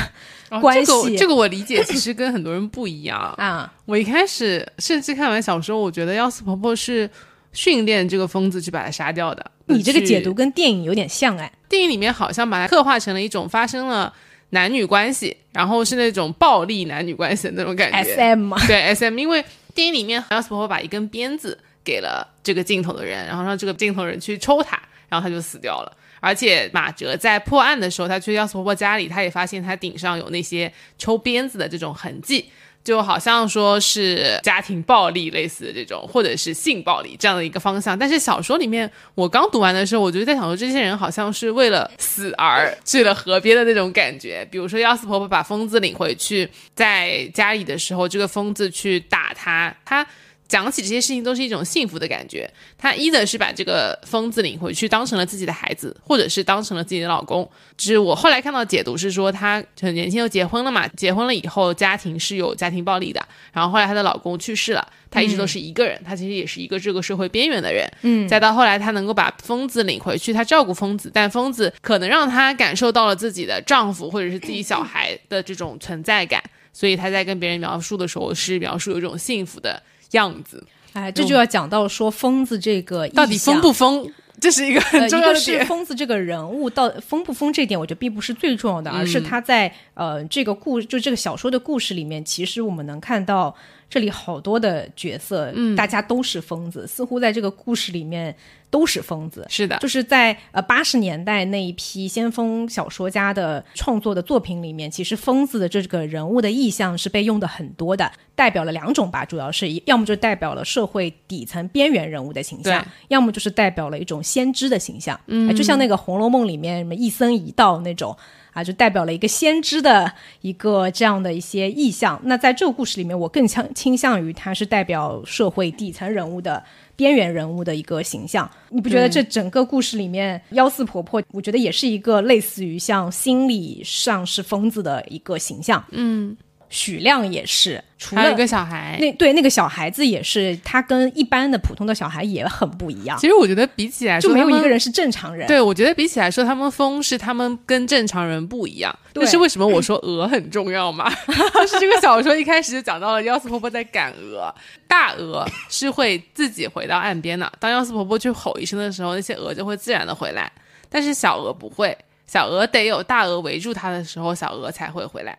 [0.50, 3.20] 哦关系这个我这个我理解，其实跟很多人不一样。
[3.38, 3.72] 啊。
[3.86, 7.10] 我一开始甚至看完小说，我觉得幺四婆婆是
[7.52, 9.52] 训练这个疯子去把他杀掉的。
[9.66, 14.14] 你这个解读跟电影有点像哎，电影里面好像把它刻画成了一种发生了
[14.52, 17.98] 男女关系，然后是那种暴力男女关系的那种感觉。
[17.98, 19.44] S M 嘛，对 S M，因为
[19.74, 25.92] 电影里面姚斯婆婆把一根鞭子给了这个镜头的人，然后让这个镜头人去抽他，然后他就死掉了。
[26.20, 32.50] 而且马哲在破案的时候，他去要斯婆婆家里，他也发现他顶上有那些抽鞭子的这种痕迹。
[32.88, 38.00] 就好像说是家庭暴力类似的这种，或者是性暴力这样的一个方向。
[38.00, 44.48] 但是小说里面，我刚读完的时候，我就在想说，这些人好像是为了死而去了河边的那种感觉。
[44.50, 50.08] 比如说，幺四婆婆把疯子领回去，在家里的时候，这个疯子去打他，他。
[50.48, 52.50] 讲起这些事情都是一种幸福的感觉。
[52.78, 57.50] 她一的是把这个疯子领回去当成了自己的孩子，或者是当成了自己的老公。
[57.76, 63.26] 就是我后来看到解读是说，她很年轻就结婚了嘛，结婚了以后家庭是有家庭暴力的。
[63.52, 67.88] 然后后来她的老公去世了，她一直都是一个人，她其实也是一个这个社会边缘的人。
[68.04, 76.42] 嗯，再到后来她能够把疯子领回去，她照顾疯子，但疯子可能让她感受到了自己的丈夫或者是自己小孩的这种存在感，
[76.72, 79.82] 所以她在跟别人描述的时候是描述有一种幸福的
[80.12, 80.64] 样子。
[80.94, 85.66] 哎，这就要讲到说疯子这个到底疯不疯，这是一个很呃，重一个是要的。
[85.66, 93.56] 疯子这个人物到疯不疯这点，我觉得并不是最重要的，而是他在呃这个故就这个小说的故事里面，其实我们能看到
[93.90, 98.36] 这里好多的角色，嗯，大家都是疯子，似乎在这个故事里面
[98.70, 99.46] 都是疯子。
[99.50, 118.16] 是的，就是在呃八十年代那一批先锋小说家的创作的作品里面，其实疯子的这个人物的意象是被用的很多的，代表了两种吧，主要是要么就代表了社会底层边缘人物的形象，要么就是代表了一种先知的形象，嗯、就像那个《红楼梦》里面什么一僧一道那种。
[118.54, 120.12] 啊，就代表了一个先知的
[120.42, 122.20] 一个这样的一些意象。
[122.24, 126.64] 那在这个故事里面，我更倾倾向于它是代表社会底层人物的
[126.98, 128.50] 边缘人物的一个形象。
[128.70, 135.82] 你不觉得这整个故事里面，幺四婆婆，我觉得也是一个类似于像心理上是疯子的一个形象。
[135.92, 136.36] 嗯，
[136.70, 138.98] 许亮也是，除了还有一个小孩。
[139.00, 145.48] 那对那个小孩子也是，他跟一般的普通的小孩也很不一样，其实我觉得比起来说，就没有一个人是正常人。
[145.48, 148.94] 对，我觉得比起来说，他们疯是他们跟正常人不一样。
[149.14, 151.10] 对这是为什么我说鹅很重要嘛？
[151.56, 154.54] 就是这个小说一开始就讲到了幺四婆婆在赶鹅，
[154.88, 157.52] 大鹅是会自己回到岸边的。
[157.60, 160.52] 当幺四婆婆去吼一声的时候，那些鹅就会自然的回来。
[160.90, 161.98] 但是小鹅不会，
[162.28, 165.38] 小鹅得有大鹅围住它的时候，小鹅才会回来。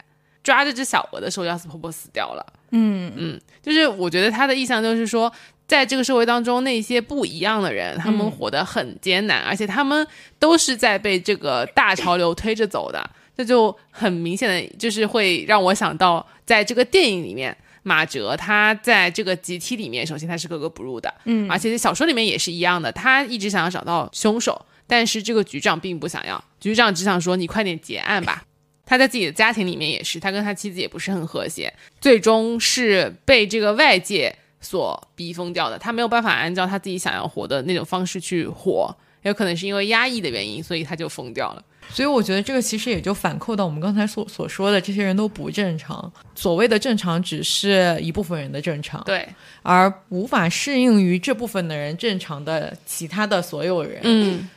[0.49, 2.46] 抓这只小鹅的时候，幺四婆婆死掉了。
[2.70, 5.30] 嗯嗯，就是我觉得他的意向就是说，
[5.66, 10.07] 在这个社会当中，那些不一样的人，他们活得很艰难，而且他们
[10.38, 13.11] 都是在被这个大潮流推着走的。
[13.36, 28.42] 这就很明显的，就是会让我想到，在这个电影里面，马哲他在这个集体里面，首先他是格格不入的，嗯，而且在小说里面也是一样的，他一直想要找到凶手，但是这个局长并不想要，局长只想说你快点结案吧。
[28.89, 31.70] 他在自己的家庭里面也是，他跟他妻子也不是很和谐，
[32.01, 35.78] 最终是被这个外界所逼疯掉的。
[35.78, 41.62] 他没有办法按照他自己想要活的那种方式去活，有可能是因为压抑的原因，所以他就疯掉了。
[41.91, 46.11] 所以我觉得这个其实也就反扣到我们刚才所所说的，这些人都不正常。
[46.34, 49.26] 所谓的正常，只是一部分人的正常，对，
[49.62, 54.01] 而无法适应于这部分的人正常的其他的所有人。
[54.03, 54.49] 嗯，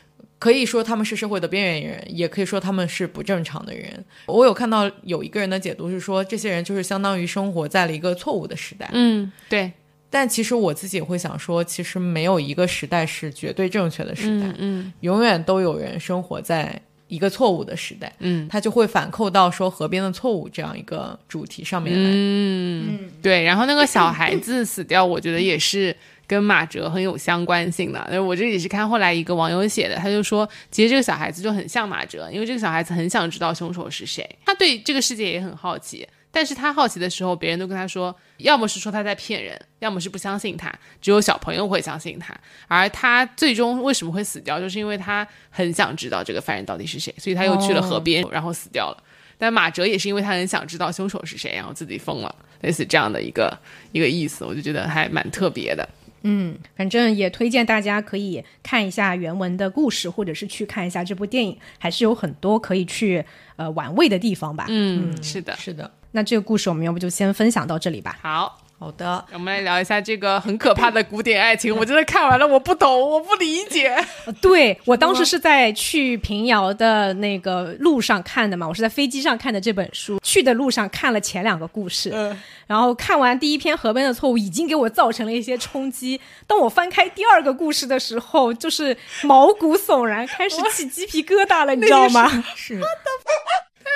[0.42, 4.04] 可以说他们是社会的边缘人，也可以说他们是不正常的人。
[4.26, 8.90] 我有看到有一个人的解读是说，这些人就是相当于生活在了一个错误的时代。
[8.92, 9.70] 嗯，对，
[10.10, 16.76] 但其实我自己也会想说，其实没有一个时代是绝对正确的时代，嗯嗯永远都有人生活在
[17.06, 18.12] 一个错误的时代。
[18.18, 22.10] 嗯他就会反扣到说河边的错误这样一个主题上面来。
[22.12, 23.44] 嗯，对。
[23.44, 25.94] 然后那个小孩子死掉，我觉得也是。
[26.26, 42.34] 跟马哲很有相关性的，我这里是看后来一个网友写的，他就说，其实这个小孩子就很像马哲，因为这个小孩子很想知道凶手是谁，他对这个世界也很好奇，但是他好奇的时候，别人都跟他说，要么是说他在骗人，要么是不相信他，只有小朋友会相信他，
[42.68, 49.02] 而他最终为什么会死掉，就是因为他很想知道这个犯人到底是谁，所以他又去了河边，然后死掉了。
[49.36, 53.58] 但马哲也是因为他很想知道凶手是谁，然后自己疯了，类似这样的一个
[53.90, 55.86] 一个意思，我就觉得还蛮特别的。
[56.22, 63.24] 嗯，反正也推荐大家可以看一下原文的故事，或者是去看一下这部电影，还是有很多可以去
[63.56, 64.66] 呃玩味的地方吧。
[64.68, 65.90] 嗯，是的，是的。
[66.12, 68.18] 那这个故事我们要不就先分享到这里吧。
[68.22, 68.61] 好。
[68.82, 71.72] 好的，我们来聊一下这个很可怕的古典爱情。
[71.78, 73.96] 我真的看完了，我不懂，我不理解。
[74.40, 80.18] 对我当时是在去平遥的那个路上看的嘛，我是在飞机上看的这本书。
[80.20, 86.20] 去的路上看了前两个故事，嗯然后看完第一篇《河边的错误》，已经给我造成了一些冲击。
[86.48, 92.28] 当我翻开第二个故事的时候，就是毛骨悚然，开始起鸡皮疙瘩了，你知道吗？
[92.56, 92.80] 是。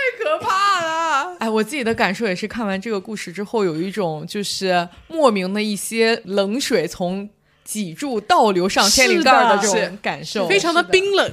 [0.06, 1.36] 太可怕了！
[1.38, 7.28] 哎，我自己的感受也是，看完这个故事之后，有一种就是莫名的一些冷水从
[7.64, 11.32] 脊柱倒流上天灵盖的这种感受，非常的冰冷，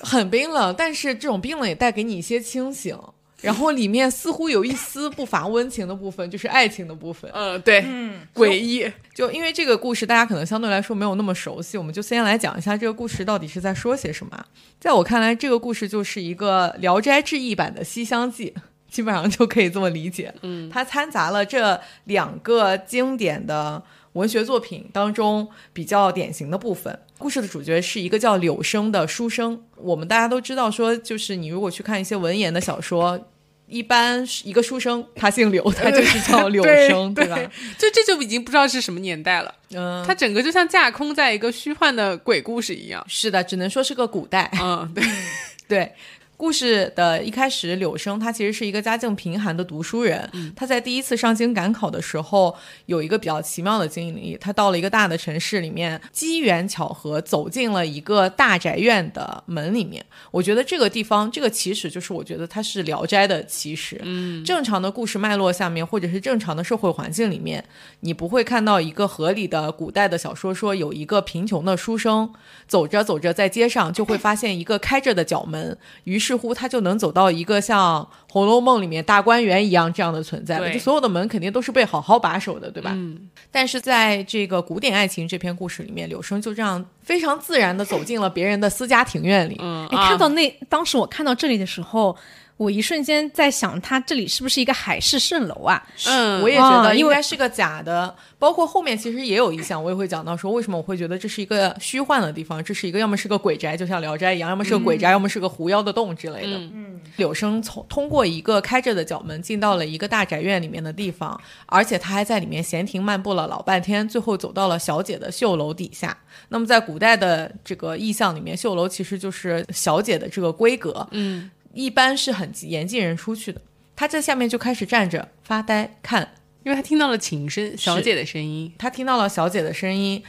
[0.00, 0.74] 很冰冷。
[0.76, 2.98] 但是这种冰冷也带给你一些清醒。
[3.42, 7.30] 然后里面似乎有一丝不乏温情的部分，就是爱情的部分。
[7.34, 8.90] 嗯，对，嗯，诡异。
[9.14, 14.44] 就因为这个故事，大家可能相对来说没有那么熟悉，我们就先来讲一下这个故事到底是在说些什么。
[14.80, 18.52] 在我看来，这个故事就是一个《聊斋志异》版的《西厢记》，
[18.90, 20.32] 基本上就可以这么理解。
[20.42, 23.82] 嗯，它掺杂了这两个经典的
[24.16, 26.98] 文学作品当中比较典型的部分。
[27.18, 29.62] 故事的主角是一个叫柳生的书生。
[29.76, 33.28] 我们大家都知道，说就是你如果去看一些文言的小说。
[33.68, 37.36] 一般一个书生，他姓柳，他就是叫柳 生，对吧？
[37.76, 39.52] 就这就已经不知道是什么年代了。
[39.72, 43.04] 嗯，他整个就像架空在一个虚幻的鬼故事一样。
[43.08, 44.48] 是的，只能说是个古代。
[44.62, 45.04] 嗯，对
[45.66, 45.92] 对。
[46.36, 50.30] 故事的一开始，柳生他其实是一个家境贫寒的读书人。
[50.54, 54.36] 他在第一次上京赶考的时候，有一个比较奇妙的经历。
[54.38, 60.04] 他到了一个大的城市里面，机缘巧合走进了一个大宅院的门里面。
[60.30, 63.98] 我觉得这个地方，这个起始就是我觉得它是《聊斋》的起始。
[64.04, 67.64] 嗯，正常的故事脉络下面，或者是正常的社会环境里面，
[68.00, 72.30] 你不会看到一个合理的古代的小说说有一个贫穷的书生
[72.68, 76.25] 走着走着在街上就会发现一个开着的角门，于是。
[76.26, 78.02] 似乎他就能走到一个像
[78.32, 82.90] 《红楼梦》里面大观园一样这样的存在了，就所有的门肯定都是被好好把守的，对吧？
[82.94, 83.28] 嗯。
[83.50, 89.56] 但是在这个古典爱情这篇故事里面，柳生就这样非常自然的走进了别人的私家庭院里。
[89.60, 92.16] 嗯，哎，看到那当时我看到这里的时候。
[92.56, 95.86] 我一瞬间在想，它这里是不是一个海市蜃楼啊？
[96.06, 98.14] 嗯，我也觉得应该是个假的。
[98.38, 102.62] 包括后面其实也有一项，我也会讲到说，为什么我会觉得这是一个虚幻的地方？
[102.62, 106.56] 这是一个要么是个鬼宅，就像《聊斋》一样，要么是个鬼宅，要么是个狐妖的洞之类的。
[106.56, 116.16] 嗯，柳生从通过一个开着的角门进到了一个大宅院里面的地方，而且他还在里面闲庭漫步了老半天，最后走到了小姐的绣楼底下。
[116.48, 121.06] 那么在古代的这个意象里面，绣楼其实就是小姐的这个闺阁。
[121.10, 121.50] 嗯。
[121.76, 123.60] 一般是很严禁人出去的。
[123.94, 126.32] 他在下面就开始站着发呆看，
[126.64, 128.72] 因为他听到了琴声，小姐的声音。
[128.78, 130.22] 他听到了小姐的声音，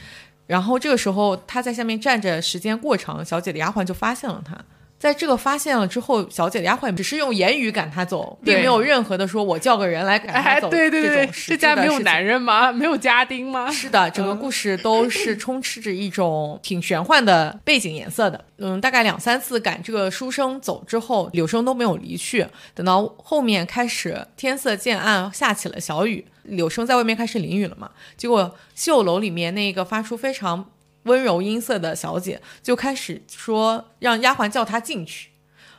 [0.46, 4.56] 然后这个时候他在下面站着，时间过长，小姐的丫鬟就发现了他。
[4.98, 12.70] 在这个发现了之后，小姐的丫鬟只是用言语赶他走，并没有任何的说“我叫个人来赶他走”对对对，这家没有男人吗？
[12.72, 13.70] 没有家丁吗？
[13.70, 18.44] 是的，整个故事都是充斥着一种挺玄幻的背景颜色的。
[18.56, 22.44] 嗯，大概两三次赶这个书生走之后，柳生都没有离去。
[22.74, 27.88] 等到后面开始天色渐暗，下起了小雨，柳生在外面开始淋雨了嘛。
[28.16, 30.68] 结果绣楼里面那个发出非常。
[31.08, 35.30] 温柔音色的小姐就开始说，让丫鬟叫她进去，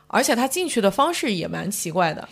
[0.08, 2.28] 而且她进去的方式也蛮奇怪的，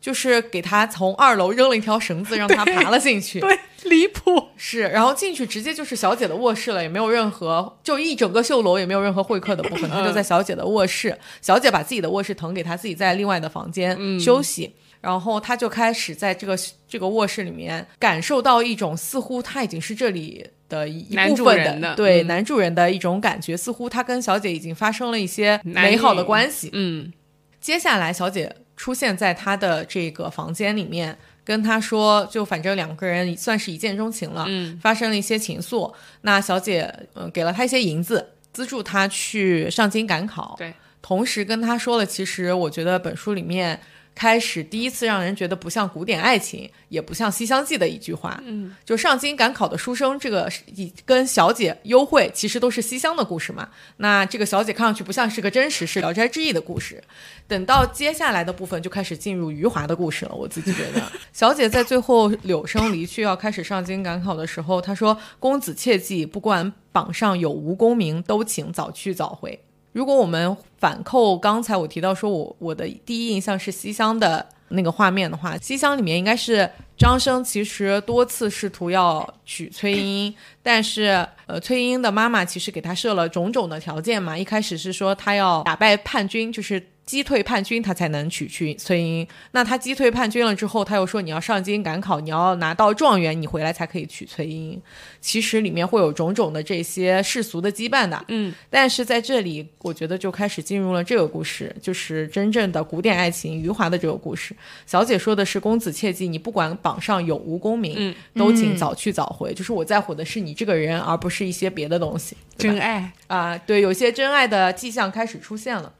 [0.00, 3.40] 就是给她从二楼扔了一条绳子，让她爬了进去。
[3.40, 4.80] 对，离谱是。
[4.80, 11.16] 然后进去直接就是小姐的卧室了，也没有任何，就一整个绣楼也没有任何会客的部分，她就在小姐的卧室。
[11.40, 20.48] 小姐把自己的卧室腾给她自己在另外的房间休息，然后她就开始在这个这个卧室里面感受到一种似乎她已经是这里。
[20.72, 26.70] 的一部分人的对、嗯男主人的一种感觉，似乎他跟小姐已经发生了一些美好的关系。
[26.72, 27.12] 嗯
[27.60, 35.92] 接下来，小姐出现在他的这个房间里面，跟他说，就反正两个人算是一见钟情了，嗯发生了一些情愫。
[36.22, 36.82] 那小姐
[37.14, 43.78] 嗯、呃给了他一些银子，资助他去上京赶考，对，同时跟他说了，其实我觉得本书里面。
[44.14, 53.68] 开始第一次让人觉得不像古典爱情，也不像《西厢记》的一句话，嗯，就上京赶考的书生，这个是以跟小姐幽会其实都是西厢的故事嘛。
[53.96, 57.02] 那这个小姐看上去不像是个真实，是《聊斋志异》的故事。
[57.48, 60.34] 等到接下来的部分就开始进入余华的故事了。
[60.34, 61.02] 我自己觉得，
[61.32, 69.58] 小姐在最后柳生离去要开始上京赶考的时候，她说：“公子切记，不管榜上有无功名，都请早去早回。”
[69.92, 86.88] 如果我们反扣刚才我提到说我我的第一印象是西厢的那个画面的话，西厢里面应该是张生其实多次试图要娶崔莺，但是呃崔莺的妈妈其实给他设了种种的条件嘛，一开始是说他要打败叛军，就是。
[87.12, 89.28] 击退叛军，他才能娶去崔莺。
[89.50, 94.80] 那他击退叛军了之后，他又说你要上京赶考，你要拿到状元，你回来才可以娶崔莺。
[95.20, 104.56] 其实里面会有种种的这些世俗的羁绊的，嗯，但是在这里，我觉得就开始进入了这个故事，就是真正的古典爱情余华的这个故事。
[104.86, 109.52] 小姐说的是公子切记，你不管榜上有无功名，嗯都请早去早回。
[109.52, 112.34] 就是我在乎的是你这个人，而不是一些别的东西。
[112.56, 115.92] 真爱，啊、对，有些真爱的迹象开始出现了。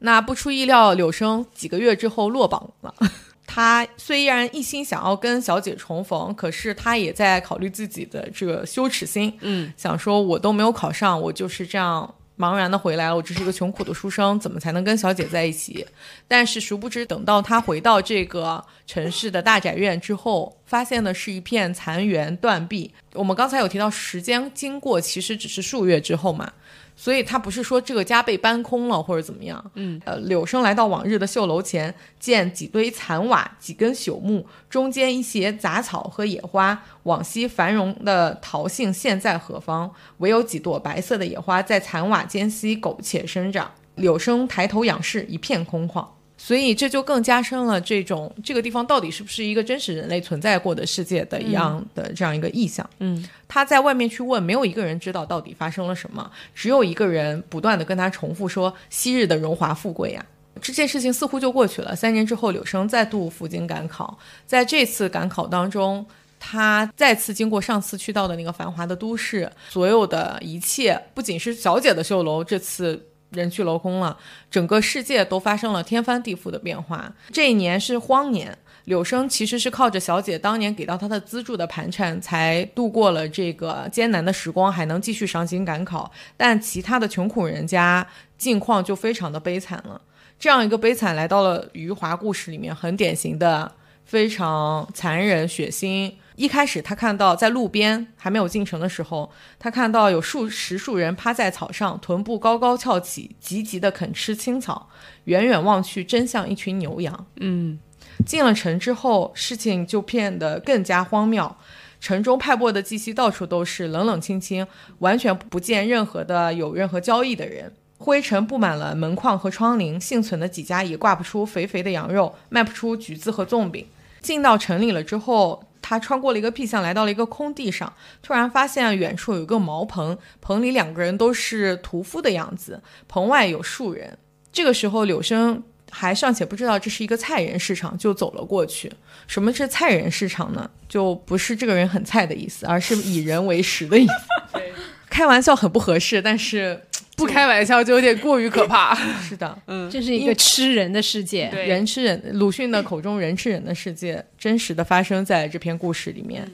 [0.00, 2.94] 那不出意料，柳生几个月之后落榜了。
[3.50, 15.84] 他虽然一心想要跟小姐重逢，可是他也在考虑自己的这个羞耻心，嗯想说我都没有考上，我就是这样茫然的回来了，我只是一个穷苦的书生，怎么才能跟小姐在一起？
[16.28, 22.92] 但是殊不知，等到他回到这个城市的大宅院之后，发现的是一片残垣断壁。
[23.14, 26.52] 我们刚才有提到，时间经过其实只是数月之后嘛。
[27.00, 36.82] 所以他不是说这个家被搬空了或者怎么样，嗯，呃，柳生来到往日的绣楼前，见几堆残瓦、几根朽木，中间一些杂草和野花。
[37.04, 39.88] 往昔繁荣的桃杏现在何方？
[40.16, 43.70] 唯有几朵白色的野花在残瓦间隙苟且生长。
[43.94, 46.04] 柳生抬头仰视，一片空旷。
[46.40, 52.88] 所以这就更加深了这种这个地方到底是不是一个真实人类存在过的世界的一样的这样一个意象。
[53.00, 60.24] 嗯，他在外面去问，没有一个人知道到底发生了什么，只有一个人不断的跟他重复说昔日的荣华富贵呀、
[60.62, 61.94] 这件事情似乎就过去了。
[61.96, 64.16] 三年之后，柳生再度赴京赶考，
[64.46, 66.06] 在这次赶考当中，
[66.38, 74.16] 他再次经过上次去到的那个繁华的都市，所有的一切，不仅是小姐的绣楼，这次人去楼空了，
[74.50, 77.12] 整个世界都发生了天翻地覆的变化。
[77.32, 78.56] 这一年是荒年。
[78.84, 86.10] 柳生其实是靠着小姐当年给到他的资助的盘缠，才度过了这个艰难的时光，还能继续上京赶考。
[86.38, 88.06] 但其他的穷苦人家
[88.38, 90.00] 境况就非常的悲惨了。
[90.38, 93.70] 这样一个悲惨来到了余华故事里面，很典型的
[94.06, 96.10] 非常残忍血腥。
[96.38, 99.28] 一开始他看到在路边还没有进城的时候，
[99.58, 104.88] 他看到有数十数人趴在草上，臀部高高翘起，急急地啃吃青草。
[105.24, 107.26] 远远望去，真像一群牛羊。
[107.40, 107.80] 嗯
[108.24, 111.56] 进了城之后，事情就变得更加荒谬。
[112.00, 114.64] 城中派拨的气息到处都是，冷冷清清，
[115.00, 117.74] 完全不见任何的有任何交易的人。
[117.98, 123.84] 灰尘布满了门框和窗棂，幸存的几家也挂不出肥肥的羊肉，卖不出橘子和粽饼。
[124.28, 127.90] 进到城里了之后，他穿过了一个僻巷，来到了一个空地上，
[128.22, 134.18] 突然发现远处有一个茅棚，棚里两个人都是屠夫的样子，棚外有数人。
[134.52, 138.92] 这个时候，柳生还尚且不知道这是一个菜人市场，就走了过去。
[139.26, 140.70] 什么是菜人市场呢？
[140.86, 144.12] 就不是这个人很菜的意思，而是以人为食的意思。
[145.08, 146.82] 开玩笑很不合适，但是
[147.18, 148.94] 不开玩笑就有点过于可怕。
[149.20, 151.48] 是的，嗯，这是一个吃人的世界。
[151.48, 156.48] 人吃人，鲁迅的口中人吃人的世界，真实的发生在这篇故事里面。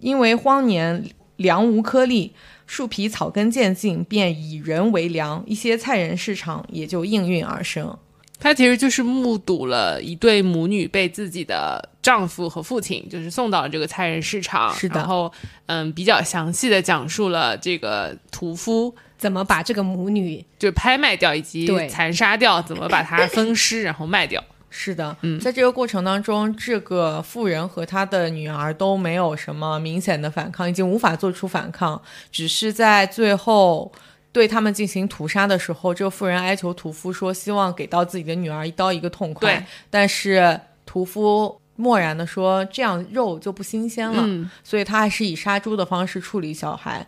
[0.00, 1.02] 因为荒年
[1.36, 2.32] 粮无颗粒，
[2.66, 7.96] 树皮草根渐尽，便以人为粮，一些菜人市场也就应运而生。
[8.40, 15.32] 她其实就是目睹了一对母女被自己的丈夫和父亲就是送到了这个菜人市场，是的然后
[15.66, 21.88] 嗯，比较详细的讲述了这个屠夫怎么把这个母女就拍卖掉以及对。
[21.88, 24.42] 残杀掉，怎么把它分尸然后卖掉。
[24.70, 25.40] 是的，嗯。
[25.40, 32.00] 在这个过程当中，这个妇人和她的女儿都没有什么明显的反抗，已经无法做出反抗，
[32.30, 33.90] 只是在最后
[34.30, 39.56] 对他们进行屠杀的时候，这个妇人哀求屠夫说，希望给到自己的女儿一刀一个痛快。
[39.56, 44.48] 对，但是屠夫漠然的说这样肉就不新鲜了，嗯。
[44.62, 47.04] 所以他还是以杀猪的方式处理小孩。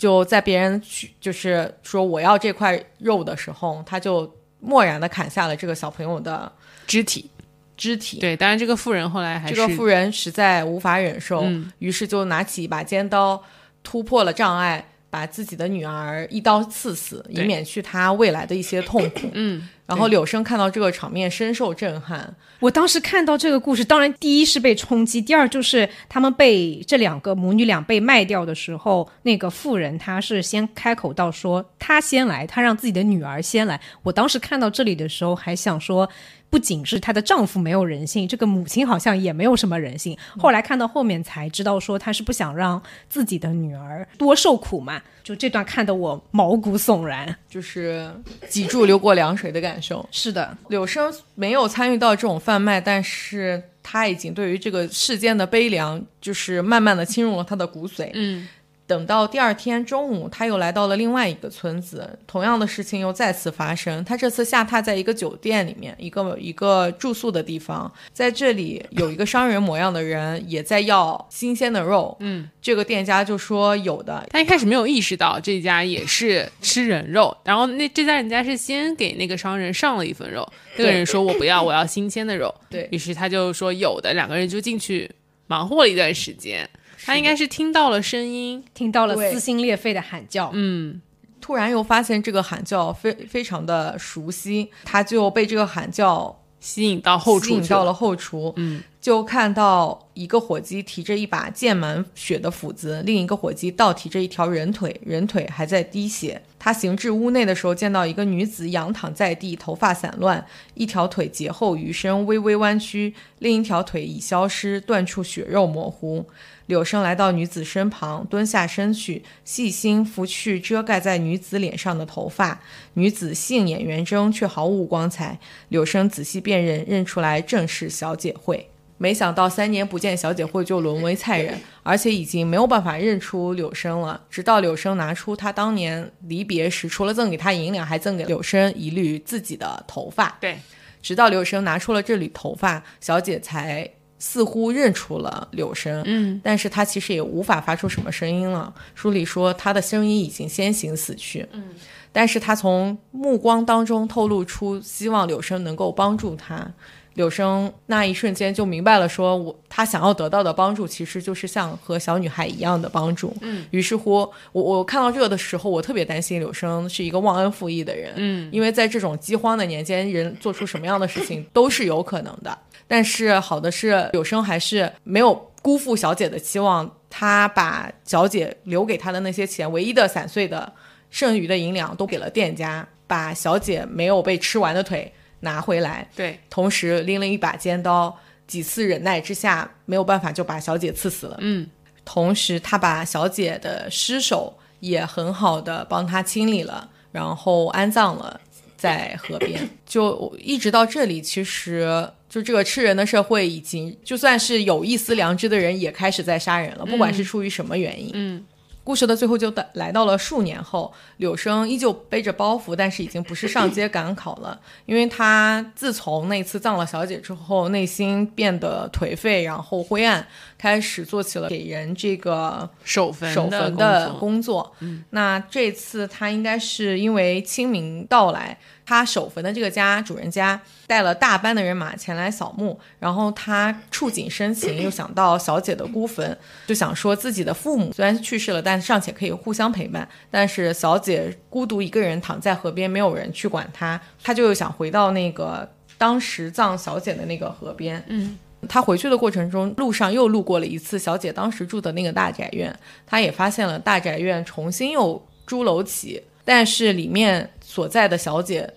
[0.00, 6.50] 就在别人去就是说我要这块肉的时候，他就漠然的砍下了这个小朋友的
[6.86, 7.28] 肢体
[7.76, 8.18] 肢体。
[8.18, 13.44] 对，当然这个妇人后来还是这个妇人实在无法忍受，嗯于是就拿起一把尖刀，
[13.82, 19.28] 突破了障碍，把自己的女儿一刀刺死，以免去她未来的一些痛苦。
[19.34, 22.34] 嗯，然后柳生看到这个场面，深受震撼。
[22.60, 33.80] 我当时看到这个故事，当然第一是被冲击，第二就是他们被这两个母女俩被卖掉的时候，那个妇人她是先开口到说她先来，她让自己的女儿先来。
[34.02, 36.08] 我当时看到这里的时候，还想说。
[36.50, 40.18] 不仅是她的丈夫没有人性，这个母亲好像也没有什么人性。
[40.36, 45.00] 后来看到后面才知道，说她是不想让自己的女儿多受苦嘛。
[45.22, 47.36] 就这段看得我毛骨悚然。
[47.48, 48.10] 就是
[48.48, 50.06] 脊柱流过凉水的感受。
[50.10, 58.10] 是的，柳生没有参与到这种贩卖，但是他已经对于这个世间的悲凉，就是慢慢的侵入了他的骨髓。
[58.14, 58.48] 嗯，
[58.90, 64.04] 等到第二天中午，他又来到了另外一个村子，同样的事情又再次发生。
[64.04, 72.16] 他这次下榻在一个酒店里面，一个一个住宿的地方，在这里有一个商人模样的人也在要新鲜的肉。
[72.18, 80.44] 嗯，这个店家就说有的，他一开始没有意识到这家也是吃人肉，然后那这家人家是先给那个商人上了一份肉，
[80.76, 85.08] 那个人说我不要，我要新鲜的肉，对于是他就说有的，两个人就进去
[85.46, 86.68] 忙活了一段时间。
[87.04, 90.50] 他应该是听到了声音，听到了撕心裂肺的喊叫。
[90.52, 91.00] 嗯，
[91.40, 106.42] 突然又发现这个喊叫非非常的熟悉，他就被这个喊叫吸引到后厨吸引到了后厨，嗯，就看到一个伙计提着一把溅满血的斧子，另一个伙计倒提着一条人腿，人腿还在滴血。
[106.58, 110.44] 他行至屋内的时候，见到一个女子仰躺在地，头发散乱，
[110.74, 116.26] 一条腿劫后余生，微微弯曲，另一条腿已消失，断处血肉模糊。
[116.70, 122.60] 柳生来到女子身旁，蹲下身去，细心拂去遮盖在女子脸上的头发。
[122.94, 125.38] 女子杏眼圆睁，却毫无光彩。
[125.68, 128.68] 柳生仔细辨认，认出来正是小姐惠。
[128.98, 134.22] 没想到三年不见，小姐惠就沦为菜人，而且已经没有办法认出柳生了。
[134.30, 140.36] 直到柳生拿出他当年离别时，除了赠给他银两，还赠给柳生一缕自己的头发。
[140.40, 140.58] 对，
[141.02, 143.90] 直到柳生拿出了这缕头发，小姐才
[144.20, 146.00] 似乎认出了柳生。
[146.06, 148.72] 嗯，但是他其实也无法发出什么声音了。
[148.94, 151.44] 书里说他的声音已经先行死去。
[151.50, 151.64] 嗯，
[152.12, 156.70] 但是他从目光当中透露出希望柳生能够帮助他。
[157.14, 163.36] 柳生那一瞬间就明白了说，我他想要得到的帮助其实就是像和小女孩一样的帮助。
[163.40, 164.20] 嗯，于是乎，
[164.52, 168.12] 我我看到这个的时候，我特别担心柳生是一个忘恩负义的人。
[168.16, 172.56] 嗯，因为在这种饥荒的年间，人做出什么样的事情都是有可能的。
[172.90, 180.72] 但是好的是，有生还是没有辜负小姐的期望，他把小姐留给他的那些钱，唯一的散碎的
[181.08, 188.18] 剩余的银两都给了店家，把小姐没有被吃完的腿拿回来，对，同时拎了一把尖刀，
[188.48, 191.36] 几次忍耐之下，没有办法就把小姐刺死了。
[191.38, 191.68] 嗯，
[192.04, 198.40] 同时他把小姐的尸首也很好的帮她清理了，然后安葬了
[198.76, 199.70] 在河边。
[199.86, 208.10] 就一直到这里，其实就这个吃人的社会已经，就算是有一丝良知的人，也开始在杀人了，不管是出于什么原因。
[208.14, 208.44] 嗯，
[208.84, 220.24] 故事的最后就到来到了数年后，柳生依旧背着包袱，但是已经不是上街赶考了，因为他自从那次葬了小姐之后，内心变得颓废，然后灰暗，
[220.56, 224.76] 开始做起了给人这个守坟守坟的的工作工作。
[225.10, 228.56] 那这次他应该是因为清明到来，
[228.90, 236.36] 他守坟的这个家主人家带了大班的人马前来扫墓，然后他触景生情，又想到小姐的孤坟，
[236.66, 248.02] 就想说自己的父母虽然去世了，但尚且可以互相陪伴，但是小姐孤独一个人躺在河边，没有人去管她，他就又想回到那个当时葬小姐的那个河边。
[248.08, 248.36] 嗯，
[248.68, 252.76] 他回去的过程中，路上又路过了一次小姐当时住的那个大宅院，
[253.06, 258.68] 他也发现了大宅院重新又朱楼起，但是里面所在的小姐。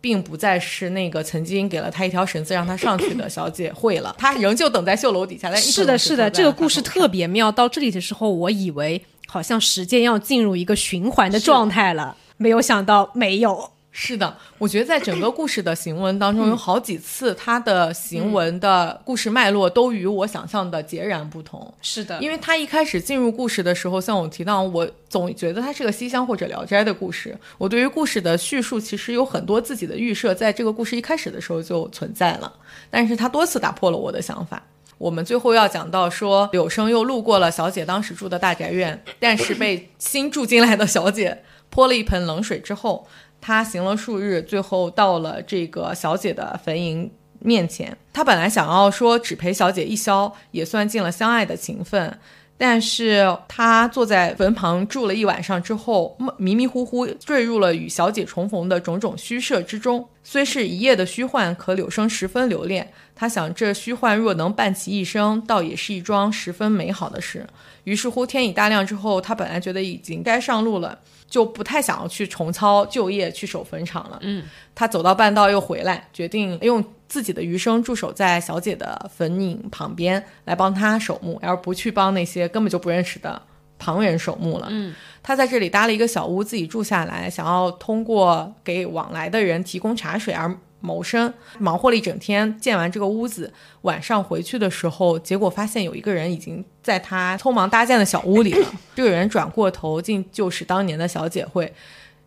[0.00, 5.50] 并不再是那个曾经给了他一条绳子让他上去的小姐会了，他仍旧等在绣楼底下。
[5.50, 7.06] 但是的，是的，这个故事特。
[7.10, 7.50] 别妙。
[7.50, 13.70] 到这里的时候，我以为好像时间要进入一个循环的状态了，没有想到没有。
[14.02, 21.72] 是的，我觉得在整个故事的行文当中， 有好几次它的行文的故事脉络都与我想象的截然不同。
[21.82, 27.38] 是的，因为他一开始进入故事的时候，像我提到，我总觉得它是个西厢或者聊斋的故事。
[27.58, 32.50] 我对于故事的叙述其实有很多自己的预设，在这个故事一开始的时候就存在了，
[32.88, 34.62] 但是他多次打破了我的想法。
[34.96, 43.06] 我们最后要讲到说，柳生又路过了小姐当时住的大宅院，但是被新住进来的小姐泼了一盆冷水之后。
[43.40, 47.08] 他行了数日，最后到了这个小姐的坟茔
[47.38, 47.96] 面前。
[48.12, 52.18] 他本来想要说只陪小姐一宵，也算尽了相爱的情分。
[52.58, 60.06] 但是他坐在坟旁住了一晚上之后，迷迷糊糊坠入了与小姐重逢的种种虚设之中。
[60.22, 62.92] 虽是一夜的虚幻，可柳生十分留恋。
[63.16, 67.46] 他想，这虚幻若能伴其一生，倒也是一桩十分美好的事。
[67.84, 70.98] 于是乎，天已大亮之后，他本来觉得已经该上路了。
[71.30, 74.18] 就不太想要去重操旧业去守坟场了。
[74.20, 74.44] 嗯，
[74.74, 83.40] 他走到半道又回来，决定用自己的余生驻守在小姐的坟茔旁边来帮她守墓，而不去帮那些根本就不认识的
[83.78, 84.66] 旁人守墓了。
[84.68, 90.54] 嗯，他在这里搭了一个小屋，自己住下来，想要通过给往来的人提供茶水而。
[90.80, 93.52] 谋生，忙活了一整天，建完这个屋子，
[93.82, 98.66] 晚上回去的时候，结果发现有一个人已经在他匆忙搭建的小屋里了。
[98.96, 101.72] 这个人转过头，竟就是当年的小姐会，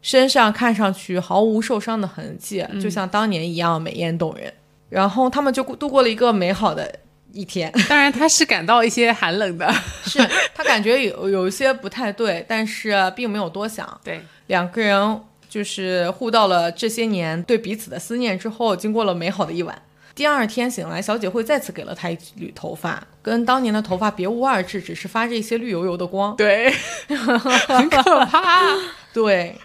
[0.01, 4.53] 身上看上去毫无受伤的痕迹，就像当年一样美艳动人。
[4.89, 6.99] 然后他们就度过了一个美好的
[7.31, 7.71] 一天。
[7.89, 9.73] 当然，他是感到一些寒冷的，
[10.05, 10.19] 是
[10.53, 13.87] 他感觉有有一些不太对，但是并没有多想。
[14.03, 15.21] 对，两个人。
[15.53, 19.79] 就是互道了这些年对彼此的思念之后，经过了美好的一晚。
[20.15, 26.35] 第二天醒来，小姐会再次给了他一缕头发，跟当年的头发别无二致，只是发着一些绿油油的光。
[26.35, 26.73] 对，
[27.67, 28.61] 很可怕。
[29.13, 29.55] 对。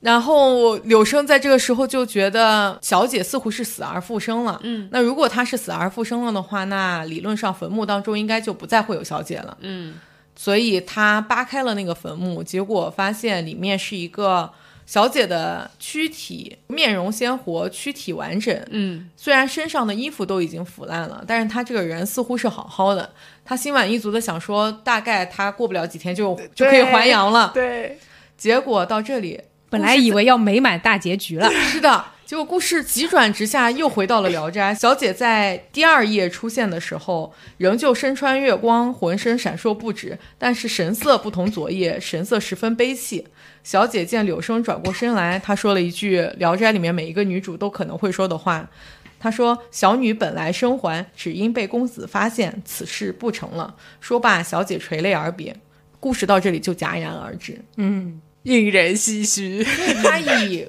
[0.00, 4.58] 然后柳生在这个时候就觉得小姐似乎是死而复生了。
[4.62, 4.88] 嗯。
[4.90, 9.58] 那如果她是死而复生了的话，那理论上坟墓当中应该就不再会有小姐了。
[9.60, 9.96] 嗯。
[10.34, 14.50] 所以他扒开了那个坟墓，结果发现里面是一个。
[14.90, 18.60] 小姐的躯体面容鲜活，躯体完整。
[18.70, 23.08] 嗯，虽然身上的衣服都已经腐烂了，但是她这个人似乎是好好的。
[23.44, 27.52] 她心满意足的想说，大概她过不了几天就就可以还阳了。
[27.54, 28.00] 对，
[28.36, 31.48] 结果到这里，本来以为要美满大结局了。
[31.70, 34.72] 是的，结果故事急转直下，又回到了聊斋。
[34.72, 43.26] 小姐在第二页出现的时候，仍旧身穿月光，浑身闪烁不止，但是神色不同昨夜，神色十分悲戚。
[43.64, 48.70] 小姐见柳生转过身来，她说了一句《聊斋》里面每一个女主都可能会说的话。
[49.18, 55.56] 她说：“小女本来生还，只因被公子发现，此事不成了。”说罢，小姐垂泪而别。
[55.98, 57.60] 故事到这里就戛然而止。
[57.76, 59.64] 嗯，引人唏嘘。
[60.04, 60.68] 他以他以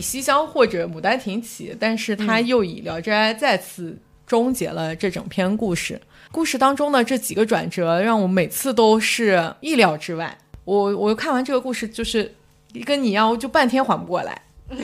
[0.00, 6.00] 西厢或者牡丹亭起，但是他又以聊斋再次终结了这整篇故事。
[6.30, 10.36] 故事当中的这几个转折，让我每次都是意料之外。
[10.64, 12.34] 我我看完这个故事，就是
[12.84, 14.42] 跟你一样，我就半天缓不过来。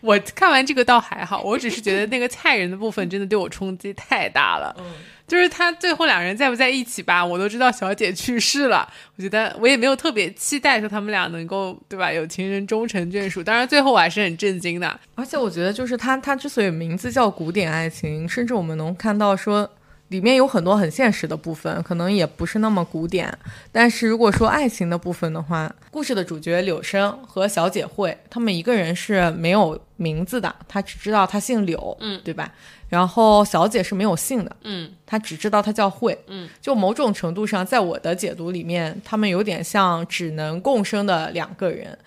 [0.00, 4.74] 我看完这个倒还好，我只是觉得那个菜人的部分真的对我冲击太大了。
[4.78, 4.84] 嗯，
[5.26, 8.88] 就是他最后两人在不在一起吧，我都知道小姐去世了。
[9.16, 13.42] 我觉得我也没有特别期待说他们俩能够对吧，有情人终成眷属。
[13.42, 15.00] 当然最后我还是很震惊的。
[15.14, 19.70] 而且我觉得就是他他之所以名字叫古典爱情，甚至我们能看到说。
[20.08, 23.32] 里面有很多很现实的部分，可能也不是那么古典。
[23.72, 32.52] 但是如果说爱情的部分的话，故事的主角柳生和小姐慧，他们一个人是没有名字的，他只知道他姓柳，嗯，对吧？
[32.88, 41.98] 然后小姐是没有姓的，嗯，他只知道他叫慧，嗯，就某种程度上，在我的解读里面，他们有点像只能共生的两个人，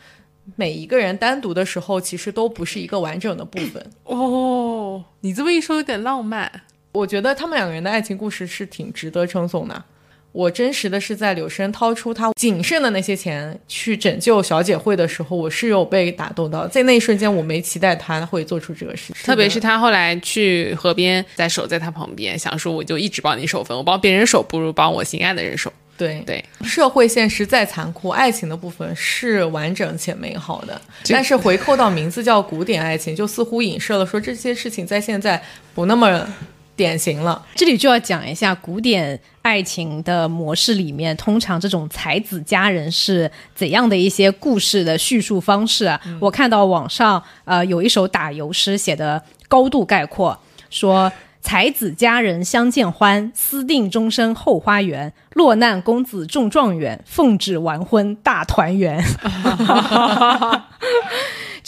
[0.56, 3.86] 每一个人单独的时候，其实都不是一个完整的部分。
[4.06, 6.50] 哦，你这么一说，有点浪漫。
[6.91, 9.84] 我觉得他们两个人的爱情故事是挺值得称颂的。
[10.32, 16.68] 我真实的是在柳生掏出他仅剩的那些钱去拯救小姐会的时候，我是有被打动到。
[16.68, 19.11] 在那一瞬间，我没期待他会做出这个事。
[19.24, 25.74] 特别是他后来去河边，在守在他旁边，想说我就一直帮你守坟，我帮别人守不如帮我心爱的人守。
[25.98, 30.80] 对对，社会现实再残酷，爱情的部分是完整且美好的。
[31.07, 35.41] 但是回扣到名字叫古典爱情，就似乎影射了说这些事情在现在
[35.74, 36.28] 不那么。
[36.80, 45.99] 典型了，这里就要讲一下古典爱情的模式里面，通常这种才子佳人是怎样的一些故事的叙述方式啊？
[46.22, 50.39] 我看到网上呃有一首打油诗写的高度概括，
[50.69, 51.11] 说
[51.41, 59.03] 才子佳人相见欢，私定终身后花园，落难公子中状元，奉旨完婚大团圆。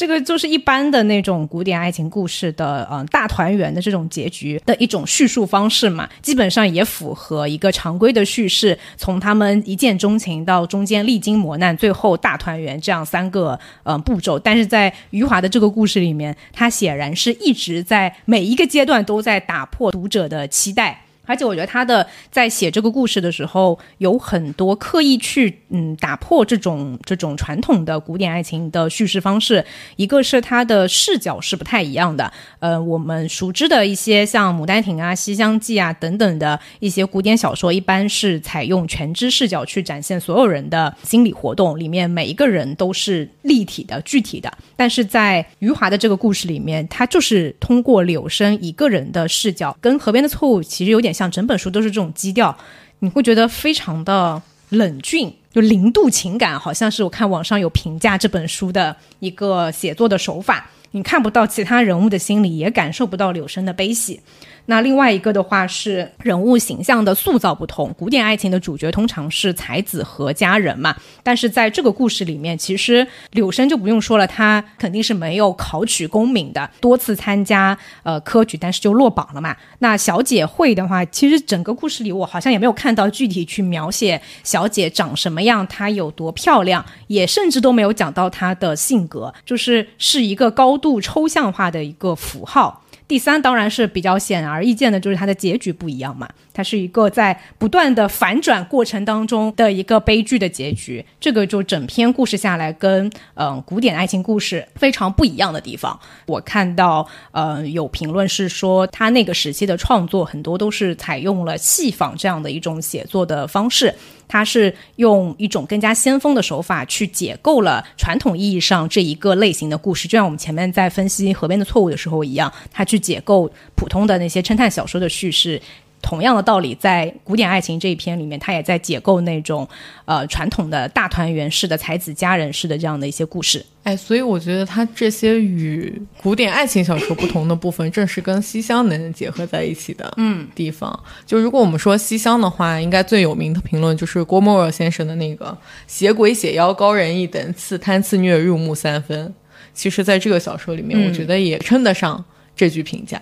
[0.01, 14.39] 这个就是一般的那种古典爱情故事的，嗯，大团圆的这种结局的一种叙述方式嘛，基本上也符合一个常规的叙事，从他们一见钟情到中间历经磨难，最后大团圆这样三个嗯步骤。
[14.39, 20.99] 但是在余华的这个故事里面，他显然是一直在每一个阶段都在打破读者的期待。
[21.31, 29.63] 而且我觉得他的在写这个故事的时候，有很多刻意去嗯打破这种这种传统的古典爱情的叙事方式。
[29.95, 32.29] 一个是他的视角是不太一样的，
[32.59, 44.51] 呃，我们熟知的一些像《牡丹亭》啊、《西厢记》啊等等的一些古典小说，一般是采用全知视角去展现所有人的心理活动，里面每一个人都是立体的、具体的。
[44.75, 51.20] 但是在余华的这个故事里面，他就是通过柳生一个人的视角，跟《河边的错误》其实有点像。
[51.21, 52.57] 像整本书都是这种基调，
[52.97, 60.67] 你会觉得非常的冷峻，就零度情感，好像是我看网上有评价这本书的一个写作的手法。
[60.93, 64.19] 你看不到其他人物的心理，也感受不到柳生的悲喜。
[64.67, 79.55] 那另外一个的话是人物形象的塑造不同，古典爱情的主角通常是才子和佳人嘛，但是在这个故事里面，其实柳生就不用说了，他肯定是没有考取功名的，多次参加呃科举，但是就落榜了嘛。
[79.79, 92.83] 那小姐会的话，其实整个故事里我好像也没有看到具体去描写小姐长什么样，她有多漂亮，也甚至都没有讲到她的性格，就是是一个高度抽象化的一个符号。
[93.11, 96.29] 第三当然是比较显而易见的，就是它的结局不一样嘛。
[96.53, 101.05] 它是一个在不断的反转过程当中的一个悲剧的结局。
[101.19, 105.99] 这个就整篇故事下来跟嗯古典爱情故事非常不一样的地方。
[106.25, 113.93] 我看到呃有评论是说，他那个时期的创作很多都是采用了戏仿这样的一种写作的方式。
[114.31, 125.61] 他是用一种更加先锋的手法去解构了传统意义上这一个类型的故事，就像我们前面在分析《河边的错误》的时候一样，他去解构普通的那些侦探小说的叙事。
[126.01, 129.67] 同样的道理，在古典爱情这一篇里面，他也在解构那种
[130.05, 133.65] 呃传统的大团圆式的才子佳人式的这样的一些故事。
[133.83, 140.97] 哎，所以我觉得他这些与古典爱情小说不同的部分，正是跟西厢能结合在一起的嗯地方。
[141.25, 145.57] 就如果我们说西厢的话，应该最有名的评论就是郭沫若先生的那个
[145.87, 149.33] “写鬼写妖高人一等刺，贪刺虐入木三分”。
[149.73, 152.23] 其实，在这个小说里面，我觉得也称得上
[152.55, 153.21] 这句评价。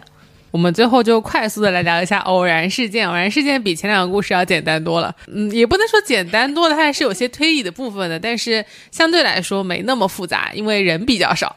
[0.51, 3.07] 我们最后就快速的来聊一下偶然事件。
[3.07, 11.55] 偶然事件比前两个故事要简单多了，嗯，也不能说简单多了，它还是有些推理的部分的，但是相对来说没那么复杂，因为人比较少。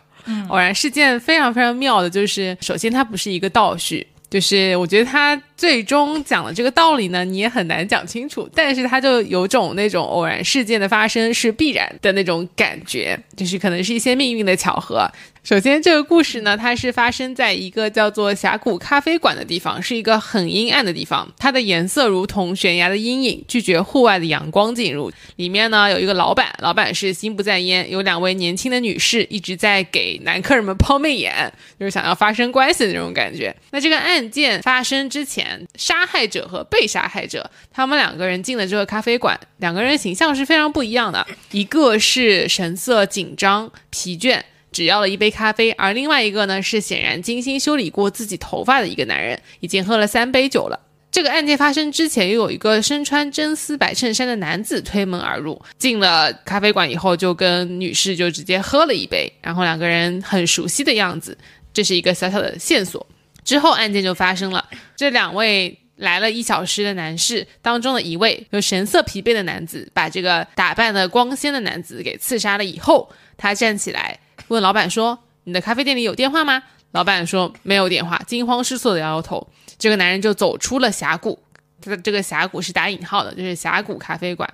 [0.48, 15.10] 偶然事件非常非常妙的就是，首先它不是一个倒叙，就是我觉得它最终讲的这个道理呢，你也很难讲清楚，但是它就有种那种偶然事件的发生是必然的那种感觉，就是可能是一些命运的巧合。
[15.44, 21.28] 首先，这个故事呢，它是发生在一个叫做峡谷咖啡馆的地方，是一个很阴暗的地方。
[21.36, 25.10] 它的颜色如同悬崖的阴影，拒绝户外的阳光进入。
[25.35, 33.52] 里面呢，有一个老板，老板是心不在焉，有两位年轻的女士一直在给男客人们抛媚眼，就是想要发生关系的那种感觉。
[33.73, 44.40] 那这个案件发生之前，杀害者和被杀害者，他们两个人进了这个咖啡馆，两个人形象是非常不一样的，一个是神色紧张、疲倦。
[44.73, 50.81] 只要了一杯咖啡，而另外一个呢是显然精心修理过自己头发的一个男人，已经喝了三杯酒了。
[51.11, 61.36] 这个案件发生之前，又有一个身穿真丝白衬衫的男子推门而入，进了咖啡馆以后，就跟女士就直接喝了一杯，然后两个人很熟悉的样子，
[61.74, 63.07] 这是一个小小的线索。
[63.44, 64.66] 之后案件就发生了，
[64.97, 74.19] 这两位来了一小时的男士当中的一位，有神色疲惫的男子，把这个打扮的光鲜的男子给刺杀了以后，他站起来。
[74.53, 76.62] 问老板说：“你的咖啡店里有电话吗？”
[76.93, 79.49] 老板说：“没有电话。”惊慌失措的摇摇头。
[79.79, 81.43] 这个男人就走出了峡谷，
[81.81, 84.49] 他的这个峡谷是打引号的，就是峡谷咖啡馆，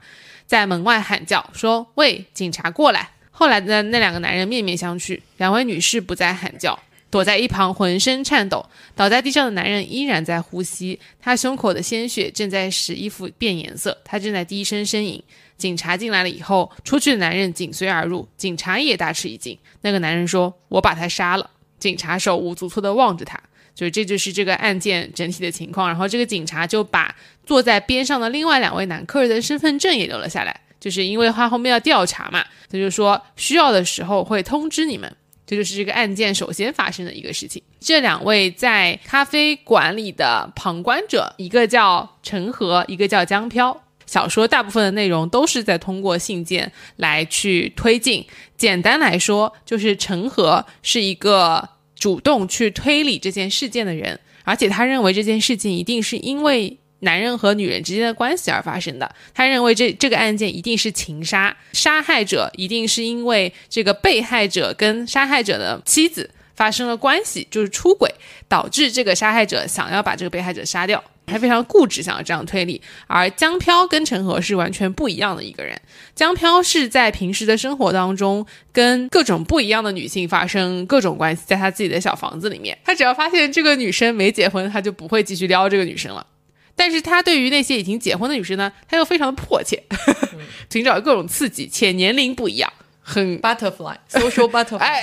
[0.46, 6.78] 在门外喊叫说：“喂，警察过来！”后来的那两个男人面面相觑，两位女士不再喊叫，
[7.10, 8.64] 躲在一旁浑身颤抖。
[8.94, 15.22] 倒在地上的男人依然在呼吸，他胸口的鲜血正在使衣服变颜色，他正在低声呻吟。
[15.58, 19.58] 警察进来了以后，出去的男人紧随而入，警察也大吃一惊。
[19.82, 23.38] 那个男人说：“我把他杀了。”警察手无足措地望着他，
[23.74, 25.88] 就是这就是这个案件整体的情况。
[25.88, 27.14] 然后这个警察就把
[27.44, 35.12] 坐在边上的另外两位男客人的身份证也留了下来，就是因为他后面要调查嘛，他就说需要的时候会通知你们。
[35.46, 37.62] 这就是这个案件首先发生的一个事情。
[37.80, 43.82] 这两位在咖啡馆里的旁观者，一个叫陈和，一个叫江飘。
[44.08, 48.26] 小说大部分的内容都是在通过信件来去推进。
[48.56, 56.76] 简单来说，就是陈和是一个主动去推理这件事件的人，而且他认为这件事情一定是因为。
[57.00, 68.12] 男人和女人之间的关系而发生的，他认为这这个案件一定是情杀，杀害者一定是因为这个被害者跟杀害者的妻子发生了关系，就是出轨，
[68.48, 72.80] 导致这个杀害者想要把这个被害者杀掉，他非常固执，想要这样推理。
[73.06, 75.80] 而江飘跟陈和是完全不一样的一个人，
[76.14, 86.26] 江飘是在平时的生活当中跟各种不一样的女性发生各种关系，在他自己的小房子里面，他只要发现这个女生没结婚，他就不会继续撩这个女生了。
[86.74, 89.82] 但是他对于那些已经结婚的女生呢，他又非常的迫切，
[90.70, 92.72] 寻找各种刺激，且年龄不一样，
[93.08, 94.76] 很 butterfly social butterfly。
[94.76, 95.02] 哎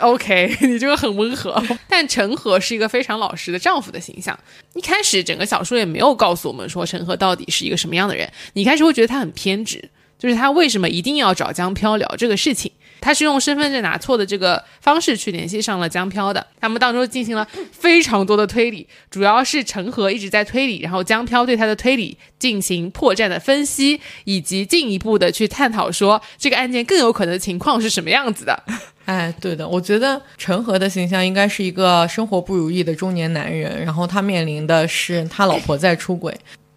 [0.00, 1.62] ，OK， 你这个很温和。
[1.88, 4.38] 但陈赫是一个非常老实的丈夫的形象。
[4.74, 9.88] 一开始整个小说也没有告诉我们说陈赫到底是一个什么样的人，你开始会觉得他很偏执，
[10.18, 12.70] 就是他为什么一定要找江飘聊这个事情。
[13.00, 28.62] 他是用身份证拿错的这个方式去联系上了江飘的，他们当中进行了非常多的推理，主要是陈和一直在推理，然后江飘对他的推理进行破绽的分析，以及进一步的去探讨说这个案件更有可能的情况是什么样子的。
[29.04, 36.36] 哎，对的，我觉得陈和的形象应该是一个生活不如意的中年男人，然后他面临的是他老婆在出轨。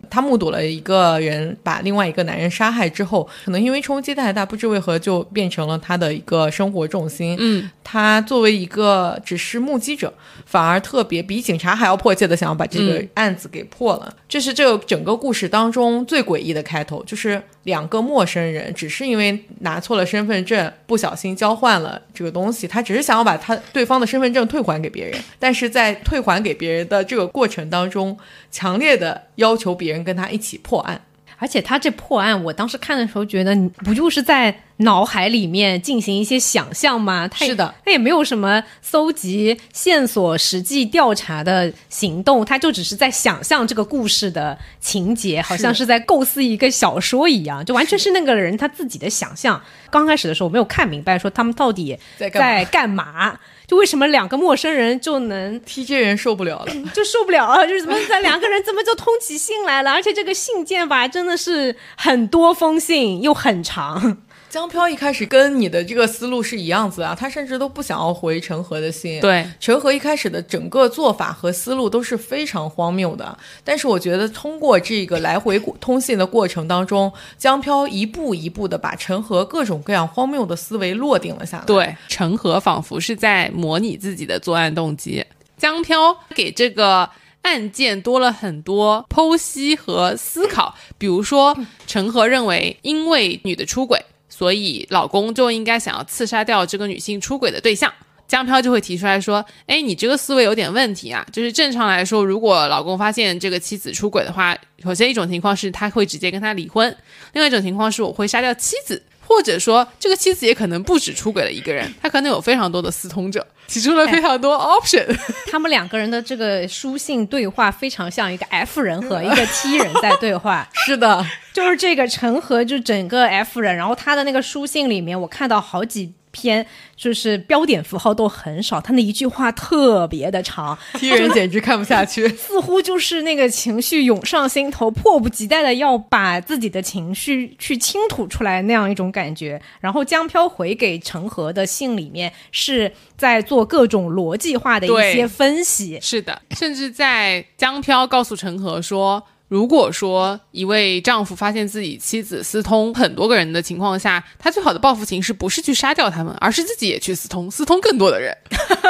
[0.09, 7.35] 他目睹了一个人把另外一个男人杀害之后，可能因为冲击太大，不知为何就变成了他的一个生活重心。
[7.39, 10.13] 嗯，他作为一个只是目击者，
[10.45, 14.13] 反而特别比警察还要迫切的想要把这个案子给破了。
[14.27, 28.17] 这是这个整个故事当中最诡异的开头，就是两个陌生人只是因为拿错了身份证，不小心交换了这个东西，他只是想要把他对方的身份证退还给别人，但是在退还给别人的这个过程当中，
[28.49, 29.99] 强烈的要求别人。
[29.99, 30.99] 跟他一起破案，
[31.37, 33.53] 而且他这破案，我当时看的时候觉得，
[33.83, 37.29] 不就是在脑海里面进行一些想象吗？
[37.35, 49.61] 是的，他也没有什么搜集线索、实际调查的行动，他就只是在想象这个故事的情节，好像是在构思一个小说一样，就完全是那个人他自己的想象。
[49.89, 53.39] 刚开始的时候我没有看明白，说他们到底在干嘛。
[53.67, 59.91] 就为什么两个陌生人就能 TJ 人受不了了， 就受不了了，就是怎么在两个人怎么就通起信来了？
[59.91, 64.17] 而且这个信件吧，真的是很多封信又很长。
[64.49, 69.21] 江飘一开始跟你的这个思路是一样子啊，他甚至都不想要回陈和的信。
[69.21, 73.37] 对，陈和一开始的整个做法和思路都是非常荒谬的。
[73.63, 81.65] 但是我觉得通过这个来回通信的过程当中，江飘一步一步的把陈和各种各样荒谬的思维落定了下来。
[81.65, 85.23] 对，陈和仿佛是在模拟自己的作案动机。
[85.57, 87.07] 江飘给这个
[87.43, 91.55] 案件多了很多剖析和思考，比如说
[91.85, 94.03] 陈和认为因为女的出轨。
[94.29, 97.91] 所以老公就应该想要刺杀掉这个女性出轨的对象，
[98.27, 101.25] 江飘就会提出来说：“哎，你这个思维有点问题啊！
[101.33, 106.95] 就是正常来说，如果老公发现这个妻子出轨的话，首先一种情况是他会直接跟他离婚，
[107.33, 115.05] 另外一种情况是我会杀掉妻子，或者说这个妻子也可能不止出轨了一个人，他可能有非常多的私通者，提出了非常多 option。
[115.49, 120.67] 他们两个人的这个书信对话非常像一个 F 人和一个 T 人在对话。
[120.85, 121.23] 是的。”
[121.53, 126.65] 就是这个陈和，就整个 F 人，然后他的那个书信里面，我看到好几篇，
[126.95, 139.61] 就是标点符号都很少，他那一句话特别的长 听人简直看不下去， 似乎就是那个情绪涌上心头，迫不及待的要把自己的情绪去倾吐出来那样一种感觉。
[139.79, 149.25] 然后江飘回给陈和的信里面是在做各种逻辑化的一些分析，是的，甚至在江飘告诉陈和说。
[149.49, 158.37] 如果说一位丈夫发现自己妻子私通很多个人的情况下，他最好的报复形式不是去杀掉他们，而是自己也去私通，私通更多的人。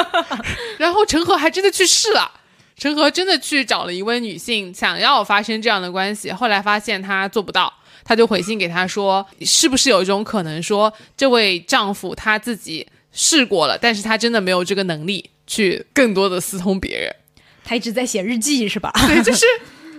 [0.78, 2.30] 然后陈和还真的去试了，
[2.76, 6.30] 陈和真的去找了一位女性，想要发生这样的关系。
[6.30, 7.72] 后来发现他做不到，
[8.04, 17.16] 他就回信给他说：“是不是有一种可能，说这位丈夫他自己试过了，但是他真的没有这个能力去更多的私通别人？
[17.64, 18.92] 他一直在写日记，是吧？
[19.06, 19.46] 对，就是。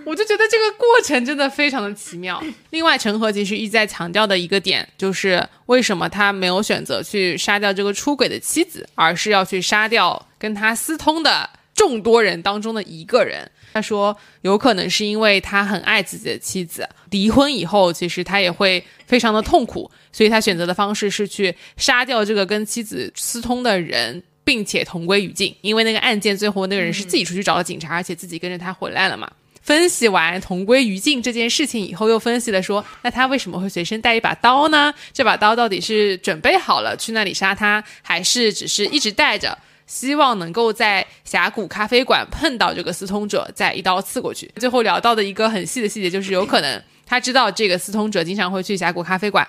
[0.04, 2.42] 我就觉得这个过程真的非常的奇妙。
[2.70, 13.50] 另外，陈和其实一直在强调的一个点，就是为什么他没有选择去杀掉这个出轨的妻子，而是要去杀掉跟他私通的众多人当中的一个人。
[13.74, 25.56] 他说，有可能是因为他很爱自己的妻子，离婚以后其实他也会非常的痛苦，所以他选择的方式是去杀掉这个跟妻子私通的人，并且同归于尽。
[25.62, 29.30] 因为那个案件最后那个人是自己出去找了警察，而且自己跟着他回来了嘛。
[29.62, 34.92] 分析完同归于尽这件事情以后，又分析了说，那他为什么会随身带一把刀呢？
[35.12, 39.56] 这把刀到底是准备好了去那里杀他，还是只是一直带着，
[39.86, 44.50] 希望能够在峡谷咖啡馆碰到这个私通者，再一刀刺过去？
[44.56, 49.46] 最后聊到的一个很细的细节，就是有可能他知道这个私通者经常会去峡谷咖啡馆，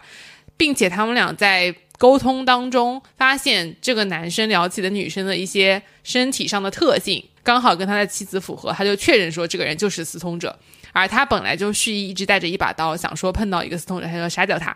[0.55, 7.23] 并且他们俩在沟通当中发现这个男生聊起的女生的一些身体上的特性。
[7.43, 10.57] 刚好跟他的妻子符合，他就确认说这个人就是私通者，
[10.93, 14.75] 而他本来就蓄意一直带着一把刀，想说碰到一个私通者，他就要杀掉他，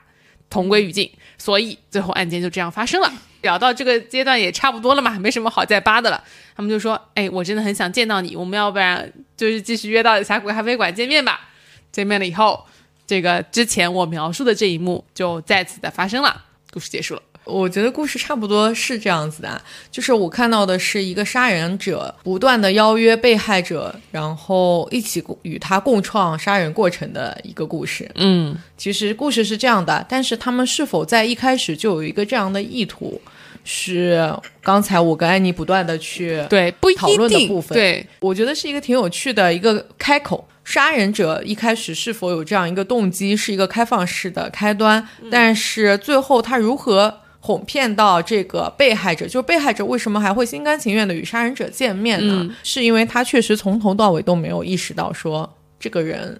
[0.49, 1.09] 同归于尽。
[1.37, 3.11] 所以最后案件就这样发生了。
[3.41, 6.21] 聊到这个阶段也差不多了嘛，没什么好再扒的了。
[6.55, 11.49] 他们就说：“哎，我真的很想见到你，我们要不然就是继续约到峡谷咖啡馆见面吧。”
[11.93, 12.65] 见面了以后，
[13.05, 16.45] 这个之前我描述的这一幕就再次的发生了。
[16.71, 17.21] 故事结束了。
[17.47, 28.09] 我觉得故事差不多是这样子的，就是我看到的是一个杀人者不断的邀约被害者，然后一起与他共创杀人过程的一个故事。
[28.15, 33.21] 嗯，其实故事是这样的，但是他们是否在一开始就有一个这样的意图，
[33.63, 34.29] 是
[34.61, 37.77] 刚才我跟安妮不断的去对不讨论的部分。
[37.77, 40.47] 对，我觉得是一个挺有趣的一个开口。
[40.65, 47.21] 杀人者一开始是否有这样一个动机，是一个开放式的开端，但是最后他如何？
[47.47, 52.53] 哄骗到这个被害者，就是被害者为什么还会心甘情愿的与杀人者见面呢？
[52.61, 55.49] 是因为他确实从头到尾都没有意识到说
[55.79, 56.37] 这个人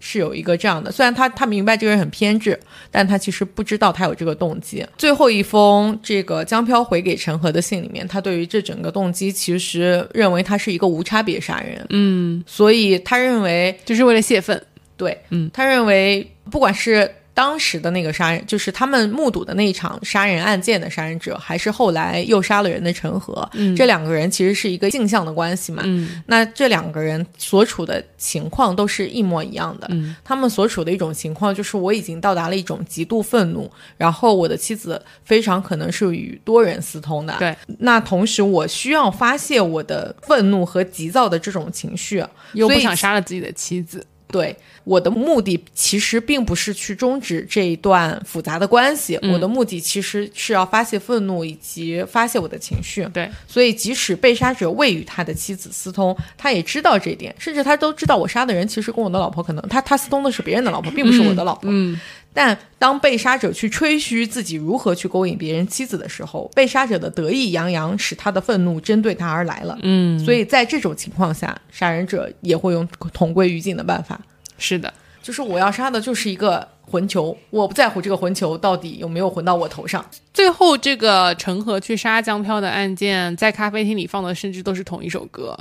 [0.00, 2.58] 是有一个这样的，虽然他他明白这个人很偏执，
[2.90, 4.82] 但他其实不知道他有这个动机。
[4.96, 14.58] 最后一封这个江飘回给陈和的信里面，他对于这整个动机其实认为他是一个无差别杀人，嗯，所以他认为就是为了泄愤，
[14.96, 17.10] 对，嗯，他认为不管是。
[17.36, 23.46] 当时的那个杀人，就是他们目睹的那一场杀人案件的杀人者，还是后来又杀了人的陈和，
[23.76, 25.82] 这两个人其实是一个镜像的关系嘛。
[26.24, 29.86] 那这两个人所处的情况都是一模一样的。
[30.24, 37.36] 他们所处的一种情况就是，我已经到达了一种极度愤怒，然后我的妻子非常可能是与多人私通的。
[37.38, 44.06] 对，那同时我需要发泄我的愤怒和急躁的这种情绪，又不想杀了自己的妻子。
[44.28, 44.56] 对。
[44.84, 53.04] 我的目的其实并不是去终止这一段复杂的关系，我的目的其实是要发泄愤怒以及发泄我的情绪。
[53.12, 61.68] 对，所以即使被杀者未与他的妻子私通，他也知道这一点，甚至他都知道我杀的人其实跟我的老婆可能他他私通的是别人的老婆，并不是我的老婆。
[61.68, 62.00] 嗯，
[62.36, 69.78] 但当被杀者去吹嘘自己如何去勾引别人妻子的时候，被杀者的得意洋洋使他的愤怒针对他而来了。
[69.82, 74.20] 嗯，所以在这种情况下，杀人者也会用同归于尽的办法。
[74.58, 74.92] 是的，
[75.22, 80.04] 就是我要杀的就是一个混球，我不在乎这个混球到底有没有混到我头上。
[80.34, 85.58] 最后，这个陈和去杀江飘的案件，在咖啡厅里放的甚至都是同一首歌，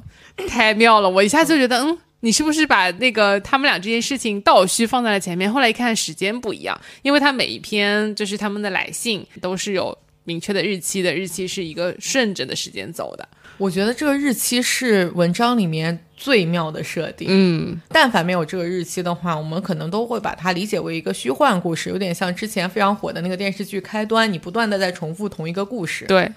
[0.49, 1.09] 太妙了！
[1.09, 5.51] 我一下就觉得，嗯，你是不是把那个他们俩这件事情倒叙放在了前面？
[5.51, 13.27] 后来一看，时间不一样，因为他每一篇就是他们的来信都是有明确的日期的，日期是一个顺着的时间走的。
[13.57, 17.27] 我觉得这个日期是文章里面最妙的设定。
[17.29, 26.05] 嗯，但凡没有这个日期的话，我们可能都会把它理解为一个虚幻故事，有点像之前非常火的那个电视剧开端，你不断的在重复同一个故事。
[26.05, 26.29] 对。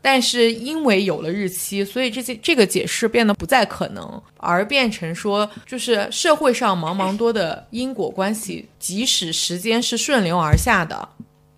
[0.00, 11.08] 但是因为有了日期，所以这些这个解释变得不再可能，而变成说，就是社会上茫茫多的因果关系，即使时间是顺流而下的。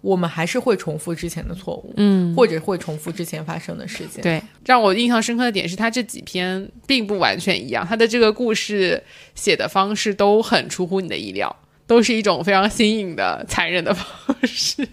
[0.02, 4.22] 我们还是会重复之前的错误，嗯，或者会重复之前发生的事情。
[4.22, 9.02] 对，让我印象深刻的点是他这几篇并不完全一样，他的这个故事
[9.34, 11.54] 写的方式都很出乎你的意料，
[11.86, 14.88] 都是一种非常新颖的残忍的方式。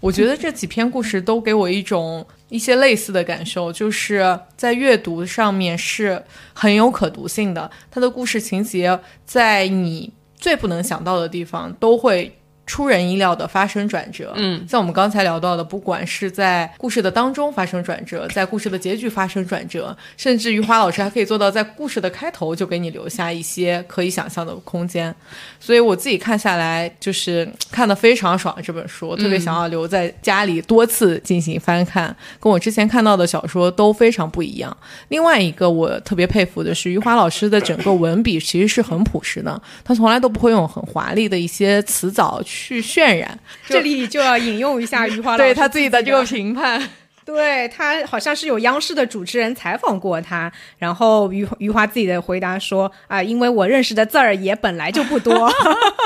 [0.00, 12.36] 我觉得这几篇故事都给我一种一些类似的感受，就是在阅读上面是很有可读性的，它的故事情节在你最不能想到的地方都会。
[12.70, 25.12] 出人意料的发生转折，嗯，像我们刚才聊到的，不管是在故事的当中发生转折，在故事的结局发生转折，甚至于花老师还可以做到在故事的开头就给你留下一些可以想象的空间。
[25.58, 34.76] 所以我自己看下来就是看的非常爽，这本书特别想要留在家里多次进行翻看，跟我之前看到的小说都非常不一样。
[35.08, 42.59] 另外一个我特别佩服的是余华老师的整个文笔其实是很朴实的，他从来都不会用很华丽的一些词藻去。
[42.60, 46.80] 去渲染， 这里就要引用一下余华对他自己的这个评判。
[47.24, 55.48] 对他好像是有央视的主持人采访过他，然后余余华自己的回答说：“啊，因为我认识的字儿也本来就不多。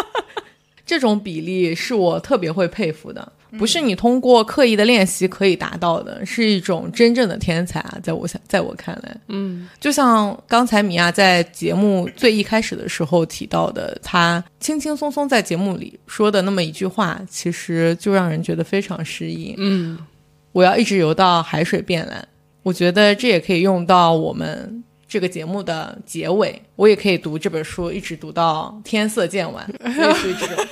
[0.84, 3.32] ”这种比例是我特别会佩服的。
[3.58, 7.98] 不是你通过刻意的练习可以达到的，是一种真正的天才啊！
[8.02, 19.54] 在我想，在我看来，嗯，就像刚才米娅在节目最一开始的时候提到的，她轻轻松松在节目里说的那么一句话，其实就让人觉得非常诗意。
[19.58, 19.98] 嗯，
[20.52, 22.26] 我要一直游到海水变蓝。
[22.62, 30.66] 我觉得这也可以用到我们这个节目的结尾，我也可以读这本书，一直读到天色渐晚，类似于这种，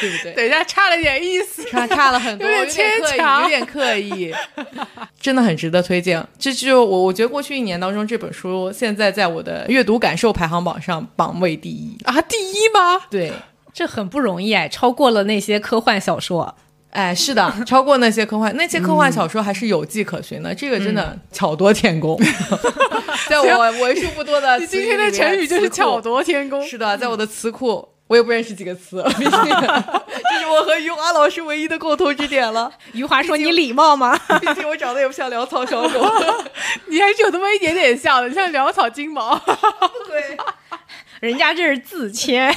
[0.00, 0.32] 对不对？
[0.32, 1.64] 等一下，差了点意思。
[1.64, 6.24] 差差了很多，有点牵强有点刻意，有点刻意， 真的很值得推荐。
[6.38, 11.96] 这就我我觉得过去一年当中，这本书现在在我的阅读感受排行榜上榜位第一。
[12.04, 13.00] 啊，第一吗？
[13.10, 13.32] 对，
[13.72, 16.54] 这很不容易哎，超过了那些科幻小说。
[16.90, 20.54] 哎，是的，超过那些科幻，那些科幻小说还是有迹可循的。
[20.54, 22.18] 这个真的巧夺天工，
[23.28, 26.66] 在我 为数不多的你今天的成语就是巧夺天工。
[26.66, 32.72] 是的，在我的词库，我也不认识几个词， 毕竟这是我和余华老师唯一的共同之点了。
[32.92, 34.18] 余华说：“你礼貌吗？
[34.40, 36.12] 毕竟我长得也不像潦草小狗，
[36.88, 39.38] 你还是有那么一点点像的，像潦草金毛。
[40.08, 40.36] 对。
[41.20, 42.54] 人家这是自谦。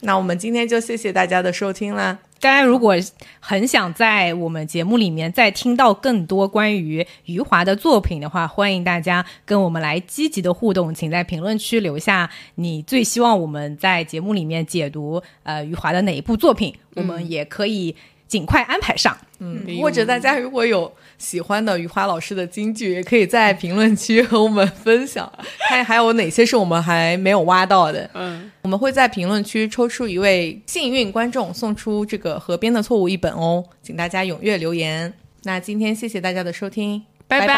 [0.00, 2.18] 那我们今天就谢谢大家的收听啦。
[2.40, 2.94] 大家如果
[3.40, 17.96] 很想在我们节目里面再听到更多关于余华的作品的话，欢迎大家跟我们来积极的互动，请在评论区留下你最希望我们在节目里面解读呃余华的哪一部作品，我们也可以
[18.28, 19.16] 尽快安排上。
[19.40, 25.32] 嗯，或者大家如果有喜欢的余华老师的京剧，也可以在评论区和我们分享，
[25.68, 28.10] 看还有哪些是我们还没有挖到的。
[28.14, 35.14] 嗯，我们会在评论区抽出一位幸运观众，送出这个《河边的错误》一本哦，请大家踊跃留言。
[35.44, 37.54] 那今天谢谢大家的收听，拜拜拜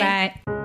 [0.00, 0.57] 拜。